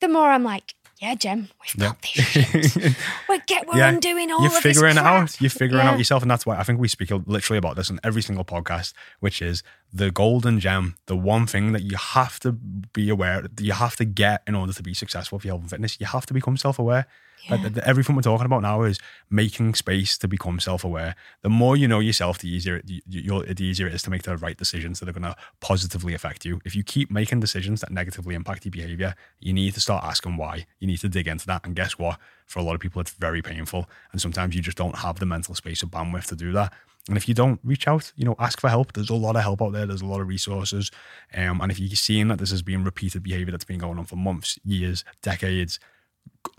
the 0.00 0.08
more 0.08 0.30
I'm 0.30 0.42
like 0.44 0.74
yeah 1.02 1.14
Jem 1.16 1.48
we've 1.60 1.74
Yeah. 1.76 1.86
got 1.88 2.00
this 2.02 2.10
shit 2.26 2.96
we're 3.28 3.38
get 3.46 3.66
we're 3.66 3.76
Yeah. 3.78 3.88
undoing 3.90 4.30
all 4.30 4.40
You're 4.42 4.56
of 4.56 4.62
figuring 4.62 4.94
this 4.94 5.02
it 5.02 5.06
out. 5.06 5.40
You're 5.40 5.50
figuring 5.50 5.84
Yeah. 5.84 5.90
out 5.92 5.98
yourself, 5.98 6.22
and 6.22 6.30
that's 6.30 6.46
why 6.46 6.56
I 6.56 6.62
think 6.62 6.80
we 6.80 6.88
speak 6.88 7.10
literally 7.26 7.58
about 7.58 7.76
this 7.76 7.90
in 7.90 7.98
every 8.04 8.22
single 8.22 8.44
podcast, 8.44 8.94
which 9.20 9.42
is 9.42 9.62
the 9.92 10.10
golden 10.10 10.60
gem, 10.60 10.96
the 11.06 11.16
one 11.16 11.46
thing 11.46 11.72
that 11.72 11.82
you 11.82 11.96
have 11.96 12.38
to 12.40 12.52
be 12.52 13.08
aware, 13.10 13.42
that 13.42 13.60
you 13.60 13.72
have 13.72 13.96
to 13.96 14.04
get 14.06 14.42
in 14.46 14.54
order 14.54 14.72
to 14.72 14.82
be 14.82 14.94
successful 14.94 15.38
for 15.38 15.46
your 15.46 15.54
health 15.54 15.62
and 15.62 15.70
fitness. 15.70 15.98
You 16.00 16.06
have 16.06 16.24
to 16.26 16.34
become 16.34 16.56
self-aware. 16.56 17.06
Like, 17.50 17.60
Yeah. 17.62 17.68
th- 17.70 17.84
everything 17.84 18.14
we're 18.16 18.22
talking 18.22 18.46
about 18.46 18.62
now 18.62 18.82
is 18.82 18.98
making 19.30 19.74
space 19.74 20.16
to 20.18 20.28
become 20.28 20.60
self-aware. 20.60 21.16
The 21.42 21.48
more 21.50 21.76
you 21.76 21.88
know 21.88 21.98
yourself, 22.00 22.38
the 22.38 22.48
easier 22.48 22.76
it, 22.76 22.88
you- 22.88 23.02
you'll, 23.06 23.42
the 23.44 23.64
easier 23.64 23.86
it 23.88 23.94
is 23.94 24.02
to 24.04 24.10
make 24.10 24.22
the 24.22 24.36
right 24.36 24.56
decisions 24.56 25.00
that 25.00 25.08
are 25.08 25.12
going 25.12 25.22
to 25.24 25.36
positively 25.60 26.14
affect 26.14 26.44
you. 26.44 26.60
If 26.64 26.76
you 26.76 26.82
keep 26.84 27.10
making 27.10 27.40
decisions 27.40 27.80
that 27.80 27.90
negatively 27.90 28.34
impact 28.34 28.64
your 28.64 28.70
behavior, 28.72 29.14
you 29.40 29.52
need 29.52 29.74
to 29.74 29.80
start 29.80 30.04
asking 30.04 30.36
why. 30.36 30.66
You 30.78 30.86
need 30.86 30.98
to 31.00 31.08
dig 31.08 31.26
into 31.26 31.46
that. 31.46 31.64
And 31.66 31.74
guess 31.74 31.98
what? 31.98 32.18
For 32.46 32.58
a 32.58 32.62
lot 32.62 32.74
of 32.74 32.80
people, 32.80 33.00
it's 33.00 33.12
very 33.12 33.42
painful. 33.42 33.88
And 34.12 34.20
sometimes 34.20 34.54
you 34.54 34.62
just 34.62 34.76
don't 34.76 34.98
have 34.98 35.18
the 35.18 35.26
mental 35.26 35.54
space 35.54 35.82
or 35.82 35.86
bandwidth 35.86 36.26
to 36.26 36.36
do 36.36 36.52
that. 36.52 36.72
And 37.08 37.16
if 37.16 37.26
you 37.26 37.34
don't 37.34 37.58
reach 37.64 37.88
out, 37.88 38.12
you 38.14 38.24
know, 38.24 38.36
ask 38.38 38.60
for 38.60 38.68
help. 38.70 38.92
There's 38.92 39.10
a 39.10 39.14
lot 39.14 39.34
of 39.34 39.42
help 39.42 39.60
out 39.60 39.72
there. 39.72 39.86
There's 39.86 40.02
a 40.02 40.06
lot 40.06 40.20
of 40.20 40.28
resources. 40.28 40.88
Um, 41.34 41.60
and 41.60 41.72
if 41.72 41.80
you're 41.80 41.96
seeing 41.96 42.28
that 42.28 42.38
this 42.38 42.52
has 42.52 42.62
been 42.62 42.84
repeated 42.84 43.24
behavior 43.24 43.50
that's 43.50 43.64
been 43.64 43.78
going 43.80 43.98
on 43.98 44.04
for 44.04 44.14
months, 44.14 44.56
years, 44.64 45.04
decades, 45.20 45.80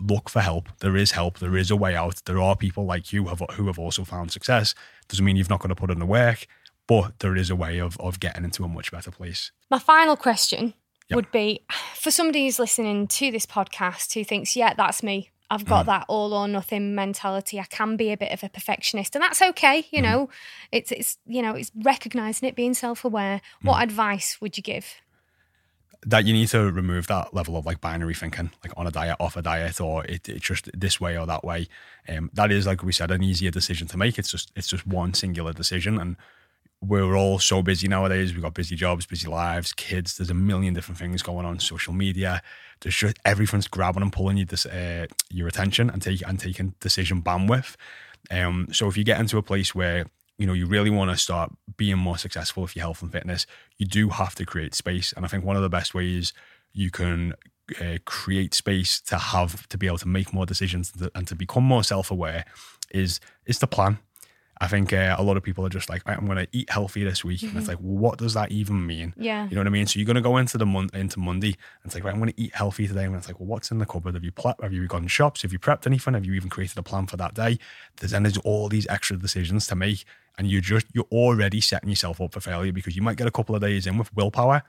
look 0.00 0.28
for 0.28 0.40
help. 0.40 0.68
There 0.80 0.96
is 0.96 1.12
help. 1.12 1.38
There 1.38 1.56
is 1.56 1.70
a 1.70 1.76
way 1.76 1.94
out. 1.94 2.22
There 2.24 2.40
are 2.40 2.56
people 2.56 2.84
like 2.84 3.12
you 3.12 3.26
have, 3.26 3.42
who 3.52 3.66
have 3.66 3.78
also 3.78 4.04
found 4.04 4.30
success. 4.32 4.74
Doesn't 5.08 5.24
mean 5.24 5.36
you've 5.36 5.50
not 5.50 5.60
got 5.60 5.68
to 5.68 5.74
put 5.74 5.90
in 5.90 5.98
the 5.98 6.06
work, 6.06 6.46
but 6.86 7.18
there 7.20 7.36
is 7.36 7.50
a 7.50 7.56
way 7.56 7.78
of 7.80 7.98
of 8.00 8.20
getting 8.20 8.44
into 8.44 8.64
a 8.64 8.68
much 8.68 8.90
better 8.92 9.10
place. 9.10 9.52
My 9.70 9.78
final 9.78 10.16
question 10.16 10.74
Yep. 11.10 11.16
would 11.16 11.30
be 11.32 11.60
for 11.96 12.10
somebody 12.10 12.44
who's 12.46 12.58
listening 12.58 13.06
to 13.08 13.30
this 13.30 13.44
podcast 13.44 14.14
who 14.14 14.24
thinks, 14.24 14.56
yeah, 14.56 14.72
that's 14.74 15.02
me. 15.02 15.30
I've 15.50 15.64
Mm. 15.64 15.68
got 15.68 15.86
that 15.86 16.06
all 16.08 16.32
or 16.32 16.48
nothing 16.48 16.94
mentality. 16.94 17.60
I 17.60 17.64
can 17.64 17.98
be 17.98 18.10
a 18.10 18.16
bit 18.16 18.32
of 18.32 18.42
a 18.42 18.48
perfectionist, 18.48 19.14
and 19.14 19.22
that's 19.22 19.42
okay. 19.42 19.82
Mm. 19.82 19.86
You 19.92 20.02
know, 20.02 20.30
it's 20.72 20.90
it's 20.90 21.18
you 21.26 21.42
know, 21.42 21.54
it's 21.54 21.70
recognizing 21.76 22.48
it, 22.48 22.56
being 22.56 22.72
self 22.74 23.04
aware. 23.04 23.42
Mm. 23.62 23.68
What 23.68 23.82
advice 23.82 24.40
would 24.40 24.56
you 24.56 24.62
give? 24.62 24.86
That 26.06 26.26
you 26.26 26.34
need 26.34 26.48
to 26.48 26.70
remove 26.70 27.06
that 27.06 27.32
level 27.32 27.56
of 27.56 27.64
like 27.64 27.80
binary 27.80 28.14
thinking, 28.14 28.50
like 28.62 28.72
on 28.76 28.86
a 28.86 28.90
diet, 28.90 29.16
off 29.18 29.36
a 29.36 29.42
diet, 29.42 29.80
or 29.80 30.04
it, 30.04 30.28
it's 30.28 30.44
just 30.44 30.68
this 30.78 31.00
way 31.00 31.16
or 31.16 31.26
that 31.26 31.44
way. 31.44 31.66
Um, 32.08 32.30
that 32.34 32.52
is, 32.52 32.66
like 32.66 32.82
we 32.82 32.92
said, 32.92 33.10
an 33.10 33.22
easier 33.22 33.50
decision 33.50 33.88
to 33.88 33.96
make. 33.96 34.18
It's 34.18 34.30
just 34.30 34.52
it's 34.54 34.68
just 34.68 34.86
one 34.86 35.14
singular 35.14 35.52
decision, 35.52 35.98
and 35.98 36.16
we're 36.86 37.16
all 37.16 37.38
so 37.38 37.62
busy 37.62 37.88
nowadays. 37.88 38.32
We've 38.32 38.42
got 38.42 38.54
busy 38.54 38.76
jobs, 38.76 39.06
busy 39.06 39.28
lives, 39.28 39.72
kids. 39.72 40.16
There's 40.16 40.30
a 40.30 40.34
million 40.34 40.74
different 40.74 40.98
things 40.98 41.22
going 41.22 41.46
on. 41.46 41.58
Social 41.58 41.94
media. 41.94 42.42
There's 42.80 42.94
just 42.94 43.18
everything's 43.24 43.68
grabbing 43.68 44.02
and 44.02 44.12
pulling 44.12 44.36
you 44.36 44.44
this, 44.44 44.66
uh, 44.66 45.06
your 45.30 45.48
attention 45.48 45.88
and 45.88 46.02
take 46.02 46.26
and 46.26 46.38
taking 46.38 46.74
decision 46.80 47.22
bandwidth. 47.22 47.76
Um, 48.30 48.68
so 48.72 48.88
if 48.88 48.96
you 48.96 49.04
get 49.04 49.20
into 49.20 49.38
a 49.38 49.42
place 49.42 49.74
where 49.74 50.06
you 50.38 50.46
know 50.46 50.52
you 50.52 50.66
really 50.66 50.90
want 50.90 51.10
to 51.10 51.16
start 51.16 51.52
being 51.76 51.98
more 51.98 52.18
successful 52.18 52.62
with 52.62 52.76
your 52.76 52.84
health 52.84 53.02
and 53.02 53.12
fitness, 53.12 53.46
you 53.78 53.86
do 53.86 54.08
have 54.10 54.34
to 54.36 54.44
create 54.44 54.74
space. 54.74 55.12
And 55.12 55.24
I 55.24 55.28
think 55.28 55.44
one 55.44 55.56
of 55.56 55.62
the 55.62 55.68
best 55.68 55.94
ways 55.94 56.32
you 56.72 56.90
can 56.90 57.34
uh, 57.80 57.98
create 58.04 58.54
space 58.54 59.00
to 59.00 59.16
have 59.16 59.68
to 59.68 59.78
be 59.78 59.86
able 59.86 59.98
to 59.98 60.08
make 60.08 60.32
more 60.32 60.46
decisions 60.46 60.92
and 60.92 61.02
to, 61.02 61.10
and 61.14 61.28
to 61.28 61.34
become 61.34 61.64
more 61.64 61.84
self-aware 61.84 62.44
is 62.90 63.20
is 63.46 63.58
to 63.58 63.66
plan. 63.66 63.98
I 64.60 64.68
think 64.68 64.92
uh, 64.92 65.16
a 65.18 65.22
lot 65.22 65.36
of 65.36 65.42
people 65.42 65.66
are 65.66 65.70
just 65.70 65.88
like, 65.88 66.06
"Right, 66.06 66.16
I'm 66.16 66.26
going 66.26 66.38
to 66.38 66.48
eat 66.52 66.70
healthy 66.70 67.02
this 67.02 67.24
week, 67.24 67.42
and 67.42 67.52
it's 67.52 67.62
mm-hmm. 67.62 67.68
like, 67.70 67.78
well, 67.80 67.98
what 67.98 68.18
does 68.18 68.34
that 68.34 68.52
even 68.52 68.86
mean? 68.86 69.12
Yeah. 69.16 69.48
You 69.48 69.56
know 69.56 69.60
what 69.60 69.66
I 69.66 69.70
mean? 69.70 69.86
So 69.86 69.98
you're 69.98 70.06
going 70.06 70.14
to 70.16 70.22
go 70.22 70.36
into 70.36 70.58
the 70.58 70.66
month, 70.66 70.94
into 70.94 71.18
Monday, 71.18 71.48
and 71.48 71.86
it's 71.86 71.94
like, 71.94 72.04
right, 72.04 72.14
I'm 72.14 72.20
going 72.20 72.32
to 72.32 72.40
eat 72.40 72.54
healthy 72.54 72.86
today, 72.86 73.04
and 73.04 73.14
it's 73.16 73.26
like, 73.26 73.40
well, 73.40 73.48
what's 73.48 73.70
in 73.70 73.78
the 73.78 73.86
cupboard? 73.86 74.14
Have 74.14 74.24
you 74.24 74.32
ple- 74.32 74.54
have 74.62 74.72
you 74.72 74.86
gone 74.86 75.08
shops? 75.08 75.42
Have 75.42 75.52
you 75.52 75.58
prepped 75.58 75.86
anything? 75.86 76.14
Have 76.14 76.24
you 76.24 76.34
even 76.34 76.50
created 76.50 76.78
a 76.78 76.82
plan 76.82 77.06
for 77.06 77.16
that 77.16 77.34
day? 77.34 77.58
There's 77.98 78.12
then 78.12 78.22
there's 78.22 78.38
all 78.38 78.68
these 78.68 78.86
extra 78.88 79.16
decisions 79.16 79.66
to 79.68 79.74
make, 79.74 80.04
and 80.38 80.48
you're 80.48 80.60
just 80.60 80.86
you're 80.92 81.08
already 81.10 81.60
setting 81.60 81.88
yourself 81.88 82.20
up 82.20 82.32
for 82.32 82.40
failure 82.40 82.72
because 82.72 82.94
you 82.96 83.02
might 83.02 83.16
get 83.16 83.26
a 83.26 83.32
couple 83.32 83.54
of 83.54 83.60
days 83.60 83.86
in 83.86 83.98
with 83.98 84.14
willpower, 84.14 84.62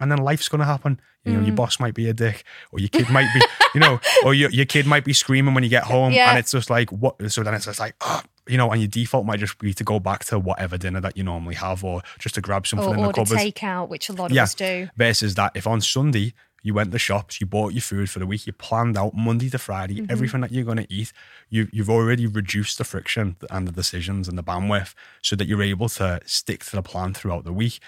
and 0.00 0.10
then 0.10 0.18
life's 0.18 0.48
going 0.48 0.60
to 0.60 0.66
happen. 0.66 1.00
You 1.24 1.34
know, 1.34 1.40
your 1.40 1.52
mm. 1.52 1.56
boss 1.56 1.78
might 1.78 1.92
be 1.92 2.08
a 2.08 2.14
dick, 2.14 2.44
or 2.72 2.78
your 2.78 2.88
kid 2.88 3.10
might 3.10 3.28
be, 3.34 3.42
you 3.74 3.80
know, 3.80 4.00
or 4.24 4.32
your, 4.32 4.48
your 4.50 4.64
kid 4.64 4.86
might 4.86 5.04
be 5.04 5.12
screaming 5.12 5.52
when 5.52 5.62
you 5.62 5.68
get 5.68 5.84
home, 5.84 6.14
Yeah. 6.14 6.30
and 6.30 6.38
it's 6.38 6.52
just 6.52 6.70
like 6.70 6.90
what? 6.90 7.16
So 7.30 7.42
then 7.42 7.52
it's 7.52 7.66
just 7.66 7.78
like, 7.78 7.94
oh, 8.00 8.22
you 8.50 8.58
know, 8.58 8.70
and 8.70 8.80
your 8.80 8.88
default 8.88 9.24
might 9.26 9.40
just 9.40 9.58
be 9.58 9.72
to 9.74 9.84
go 9.84 9.98
back 10.00 10.24
to 10.26 10.38
whatever 10.38 10.76
dinner 10.76 11.00
that 11.00 11.16
you 11.16 11.22
normally 11.24 11.54
have, 11.54 11.84
or 11.84 12.02
just 12.18 12.34
to 12.34 12.40
grab 12.40 12.66
something 12.66 12.88
Or 12.88 12.94
in 12.96 13.02
the 13.02 13.12
cupboard. 13.12 13.38
takeout, 13.38 13.88
which 13.88 14.08
a 14.08 14.12
lot 14.12 14.30
of 14.30 14.36
Yeah. 14.36 14.42
us 14.44 14.54
do. 14.54 14.88
Versus 14.96 15.34
that, 15.36 15.52
if 15.54 15.66
on 15.66 15.80
Sunday 15.80 16.34
you 16.62 16.74
went 16.74 16.92
to 16.92 16.98
shops, 16.98 17.40
you 17.40 17.46
bought 17.46 17.72
your 17.72 17.80
food 17.80 18.10
for 18.10 18.18
the 18.18 18.26
week, 18.26 18.46
you 18.46 18.52
planned 18.52 18.96
out 18.98 19.14
Monday 19.14 19.48
to 19.48 19.58
Friday 19.58 19.94
Mm-hmm. 20.00 20.10
everything 20.12 20.40
that 20.42 20.52
you're 20.52 20.64
going 20.64 20.76
to 20.76 20.92
eat. 20.92 21.12
You, 21.48 21.68
you've 21.72 21.88
already 21.88 22.26
reduced 22.26 22.76
the 22.76 22.84
friction 22.84 23.36
and 23.50 23.66
the 23.66 23.72
decisions 23.72 24.28
and 24.28 24.36
the 24.36 24.42
bandwidth 24.42 24.92
so 25.22 25.36
that 25.36 25.46
you're 25.48 25.62
able 25.62 25.88
to 25.90 26.20
stick 26.26 26.64
to 26.66 26.76
the 26.76 26.82
plan 26.82 27.14
throughout 27.14 27.44
the 27.44 27.52
week. 27.52 27.78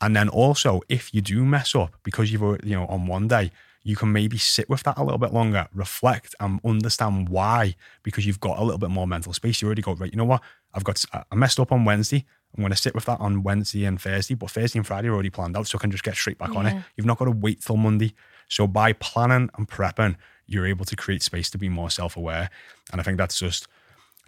And 0.00 0.16
then 0.16 0.28
also, 0.30 0.80
if 0.88 1.12
you 1.12 1.20
do 1.20 1.44
mess 1.44 1.74
up 1.74 1.94
because 2.02 2.32
you've 2.32 2.42
already, 2.42 2.70
you 2.70 2.76
know 2.76 2.86
on 2.86 3.06
one 3.06 3.28
day, 3.28 3.50
you 3.84 3.96
can 3.96 4.12
maybe 4.12 4.38
sit 4.38 4.68
with 4.68 4.82
that 4.84 4.98
a 4.98 5.02
little 5.02 5.18
bit 5.18 5.32
longer, 5.32 5.66
reflect, 5.74 6.34
and 6.40 6.60
understand 6.64 7.28
why 7.28 7.74
because 8.02 8.26
you've 8.26 8.40
got 8.40 8.58
a 8.58 8.62
little 8.62 8.78
bit 8.78 8.90
more 8.90 9.06
mental 9.06 9.32
space. 9.32 9.60
You 9.60 9.66
already 9.66 9.82
go 9.82 9.94
right. 9.94 10.12
You 10.12 10.18
know 10.18 10.24
what? 10.24 10.42
I've 10.74 10.84
got 10.84 11.04
I 11.12 11.34
messed 11.34 11.58
up 11.58 11.72
on 11.72 11.84
Wednesday. 11.84 12.24
I'm 12.56 12.62
going 12.62 12.70
to 12.70 12.76
sit 12.76 12.94
with 12.94 13.06
that 13.06 13.18
on 13.18 13.42
Wednesday 13.42 13.86
and 13.86 14.00
Thursday, 14.00 14.34
but 14.34 14.50
Thursday 14.50 14.78
and 14.78 14.86
Friday 14.86 15.08
are 15.08 15.14
already 15.14 15.30
planned 15.30 15.56
out, 15.56 15.66
so 15.66 15.78
I 15.78 15.80
can 15.80 15.90
just 15.90 16.04
get 16.04 16.14
straight 16.14 16.38
back 16.38 16.54
on 16.54 16.66
it. 16.66 16.82
You've 16.96 17.06
not 17.06 17.18
got 17.18 17.24
to 17.24 17.30
wait 17.30 17.62
till 17.62 17.76
Monday. 17.76 18.14
So 18.48 18.66
by 18.66 18.92
planning 18.92 19.48
and 19.56 19.66
prepping, 19.68 20.16
you're 20.46 20.66
able 20.66 20.84
to 20.84 20.96
create 20.96 21.22
space 21.22 21.48
to 21.50 21.58
be 21.58 21.70
more 21.70 21.88
self-aware, 21.88 22.50
and 22.92 23.00
I 23.00 23.04
think 23.04 23.16
that's 23.16 23.38
just 23.38 23.68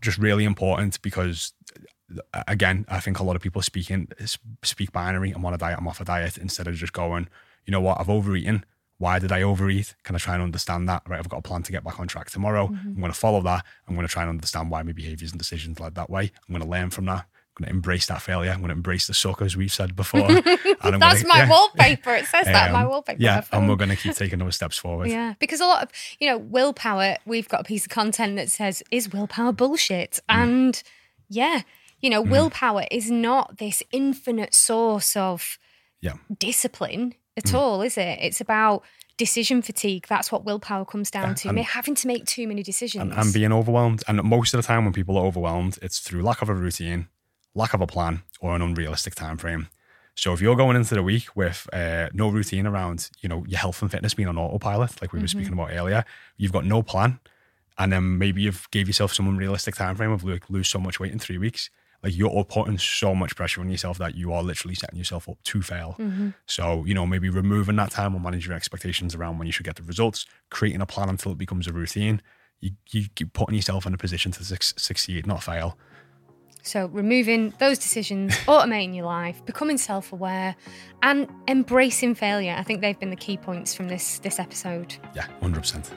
just 0.00 0.18
really 0.18 0.44
important 0.44 1.00
because 1.02 1.52
uh, 2.32 2.42
again, 2.48 2.84
I 2.88 3.00
think 3.00 3.18
a 3.18 3.22
lot 3.22 3.36
of 3.36 3.42
people 3.42 3.62
speaking 3.62 4.08
speak 4.62 4.92
binary. 4.92 5.32
I'm 5.32 5.44
on 5.44 5.54
a 5.54 5.58
diet. 5.58 5.78
I'm 5.78 5.88
off 5.88 6.00
a 6.00 6.04
diet 6.04 6.38
instead 6.38 6.66
of 6.66 6.74
just 6.74 6.92
going, 6.92 7.28
you 7.66 7.72
know 7.72 7.80
what? 7.80 8.00
I've 8.00 8.10
overeaten. 8.10 8.64
Why 8.98 9.18
did 9.18 9.32
I 9.32 9.42
overeat? 9.42 9.94
Can 10.04 10.14
I 10.14 10.18
try 10.18 10.34
and 10.34 10.42
understand 10.42 10.88
that? 10.88 11.02
Right, 11.08 11.18
I've 11.18 11.28
got 11.28 11.38
a 11.38 11.42
plan 11.42 11.62
to 11.64 11.72
get 11.72 11.82
back 11.84 11.98
on 12.00 12.06
track 12.06 12.30
tomorrow. 12.30 12.66
I'm 12.68 12.94
going 13.00 13.12
to 13.12 13.18
follow 13.18 13.40
that. 13.42 13.64
I'm 13.88 13.94
going 13.96 14.06
to 14.06 14.12
try 14.12 14.22
and 14.22 14.30
understand 14.30 14.70
why 14.70 14.82
my 14.82 14.92
behaviors 14.92 15.32
and 15.32 15.38
decisions 15.38 15.80
led 15.80 15.94
that 15.96 16.08
way. 16.10 16.30
I'm 16.48 16.54
going 16.54 16.62
to 16.64 16.68
learn 16.70 16.90
from 16.90 17.06
that. 17.06 17.26
I'm 17.56 17.62
going 17.62 17.68
to 17.68 17.74
embrace 17.74 18.06
that 18.06 18.20
failure. 18.22 18.50
I'm 18.50 18.58
going 18.58 18.68
to 18.70 18.74
embrace 18.74 19.06
the 19.06 19.14
suck, 19.14 19.40
as 19.42 19.56
we've 19.56 19.72
said 19.72 19.94
before. 19.96 20.28
And 20.84 20.94
I'm 20.96 21.00
That's 21.00 21.22
gonna- 21.22 21.28
my 21.34 21.38
yeah. 21.44 21.48
wallpaper. 21.50 22.14
It 22.14 22.26
says 22.26 22.44
that, 22.46 22.72
my 22.72 22.82
Um, 22.82 22.88
wallpaper. 22.90 23.22
Yeah, 23.22 23.42
and 23.52 23.68
we're 23.68 23.76
going 23.76 23.90
to 23.90 23.96
keep 23.96 24.14
taking 24.14 24.38
those 24.38 24.54
steps 24.56 24.76
forward. 24.76 25.08
Yeah, 25.08 25.34
because 25.38 25.60
a 25.60 25.64
lot 25.66 25.82
of, 25.84 25.90
you 26.20 26.28
know, 26.28 26.36
willpower, 26.36 27.16
we've 27.24 27.48
got 27.48 27.60
a 27.62 27.64
piece 27.64 27.84
of 27.84 27.90
content 27.90 28.36
that 28.36 28.50
says, 28.50 28.82
is 28.90 29.10
willpower 29.12 29.52
bullshit? 29.52 30.20
Mm. 30.28 30.34
And 30.42 30.82
yeah, 31.28 31.62
you 32.00 32.10
know, 32.10 32.20
willpower 32.20 32.84
is 32.90 33.10
not 33.10 33.56
this 33.58 33.82
infinite 33.92 34.54
source 34.54 35.16
of 35.16 35.58
Yeah. 36.02 36.14
discipline 36.38 37.14
at 37.36 37.44
Mm. 37.44 37.54
all, 37.54 37.82
is 37.82 37.98
it? 37.98 38.18
It's 38.20 38.40
about 38.40 38.82
decision 39.16 39.62
fatigue. 39.62 40.06
That's 40.08 40.30
what 40.32 40.44
willpower 40.44 40.84
comes 40.84 41.10
down 41.10 41.28
Yeah, 41.30 41.34
to. 41.34 41.48
and- 41.50 41.58
having 41.60 41.94
to 41.96 42.06
make 42.06 42.24
too 42.26 42.46
many 42.48 42.62
decisions. 42.62 43.02
and, 43.02 43.12
and 43.12 43.32
being 43.32 43.52
overwhelmed. 43.52 44.02
And 44.08 44.22
most 44.22 44.54
of 44.54 44.58
the 44.62 44.66
time, 44.66 44.84
when 44.84 44.92
people 44.92 45.16
are 45.16 45.24
overwhelmed, 45.26 45.78
it's 45.82 46.00
through 46.00 46.22
lack 46.22 46.42
of 46.42 46.48
a 46.48 46.54
routine, 46.54 47.08
lack 47.54 47.74
of 47.74 47.80
a 47.80 47.86
plan, 47.86 48.22
or 48.40 48.54
an 48.54 48.62
unrealistic 48.62 49.14
time 49.14 49.36
frame. 49.36 49.68
So 50.16 50.32
if 50.32 50.40
you're 50.40 50.54
going 50.56 50.76
into 50.76 50.94
the 50.94 51.02
week 51.02 51.34
with 51.34 51.68
uh, 51.72 52.08
no 52.12 52.28
routine 52.28 52.66
around, 52.68 53.10
you 53.20 53.28
know, 53.28 53.44
your 53.48 53.58
health 53.58 53.82
and 53.82 53.90
fitness 53.90 54.14
being 54.14 54.28
on 54.28 54.38
autopilot, 54.38 55.00
like 55.02 55.12
we 55.12 55.18
were 55.20 55.26
speaking 55.26 55.52
about 55.52 55.72
earlier, 55.72 56.04
you've 56.36 56.52
got 56.52 56.64
no 56.64 56.82
plan, 56.84 57.18
and 57.78 57.92
then 57.92 58.16
maybe 58.18 58.42
you've 58.42 58.70
gave 58.70 58.86
yourself 58.86 59.12
some 59.12 59.26
unrealistic 59.26 59.74
time 59.74 59.96
frame 59.96 60.12
of 60.12 60.22
like 60.22 60.48
lose 60.48 60.68
so 60.68 60.78
much 60.78 61.00
weight 61.00 61.10
in 61.10 61.18
three 61.18 61.38
weeks. 61.38 61.68
Like 62.04 62.14
you're 62.14 62.44
putting 62.44 62.76
so 62.76 63.14
much 63.14 63.34
pressure 63.34 63.62
on 63.62 63.70
yourself 63.70 63.96
that 63.96 64.14
you 64.14 64.30
are 64.34 64.42
literally 64.42 64.74
setting 64.74 64.98
yourself 64.98 65.26
up 65.26 65.42
to 65.42 65.62
fail. 65.62 65.96
Mm-hmm. 65.98 66.30
So, 66.44 66.84
you 66.84 66.92
know, 66.92 67.06
maybe 67.06 67.30
removing 67.30 67.76
that 67.76 67.92
time 67.92 68.14
or 68.14 68.20
managing 68.20 68.50
your 68.50 68.56
expectations 68.56 69.14
around 69.14 69.38
when 69.38 69.46
you 69.46 69.52
should 69.52 69.64
get 69.64 69.76
the 69.76 69.82
results, 69.82 70.26
creating 70.50 70.82
a 70.82 70.86
plan 70.86 71.08
until 71.08 71.32
it 71.32 71.38
becomes 71.38 71.66
a 71.66 71.72
routine. 71.72 72.20
You, 72.60 72.72
you 72.90 73.06
keep 73.14 73.32
putting 73.32 73.54
yourself 73.54 73.86
in 73.86 73.94
a 73.94 73.96
position 73.96 74.32
to 74.32 74.44
suc 74.44 74.62
succeed, 74.62 75.26
not 75.26 75.42
fail. 75.42 75.78
So, 76.62 76.86
removing 76.86 77.54
those 77.58 77.78
decisions, 77.78 78.34
automating 78.46 78.94
your 78.94 79.06
life, 79.06 79.42
becoming 79.46 79.78
self-aware, 79.78 80.56
and 81.02 81.26
embracing 81.48 82.14
failure. 82.16 82.54
I 82.58 82.64
think 82.64 82.82
they've 82.82 82.98
been 82.98 83.10
the 83.10 83.16
key 83.16 83.38
points 83.38 83.74
from 83.74 83.88
this 83.88 84.18
this 84.18 84.38
episode. 84.38 84.94
Yeah, 85.14 85.26
100%. 85.40 85.90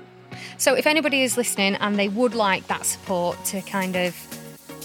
So, 0.58 0.74
if 0.74 0.88
anybody 0.88 1.22
is 1.24 1.36
listening 1.36 1.76
and 1.76 2.00
they 2.00 2.08
would 2.08 2.34
like 2.34 2.66
that 2.68 2.86
support 2.86 3.44
to 3.46 3.62
kind 3.62 3.98
of 3.98 4.16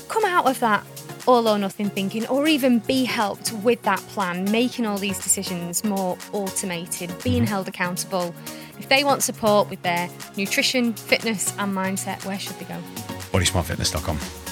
come 0.09 0.25
out 0.25 0.47
of 0.47 0.59
that 0.61 0.85
all 1.27 1.49
or 1.49 1.59
nothing 1.59 1.91
thinking, 1.91 2.27
or 2.27 2.47
even 2.47 2.81
be 2.81 3.05
helped 3.05 3.53
with 3.65 3.83
that 3.83 4.01
plan, 4.01 4.51
making 4.51 4.87
all 4.87 4.99
these 4.99 5.19
decisions 5.19 5.85
more 5.85 6.17
automated, 6.33 7.15
being 7.23 7.47
held 7.47 7.69
accountable, 7.69 8.35
if 8.79 8.89
they 8.89 9.05
want 9.05 9.23
support 9.23 9.71
with 9.71 9.83
their 9.83 10.09
nutrition, 10.37 10.93
fitness, 10.93 11.57
and 11.59 11.75
mindset, 11.75 12.25
where 12.25 12.39
should 12.39 12.57
they 12.57 12.65
go? 12.65 12.79
bodysmartfitness.com. 13.33 14.52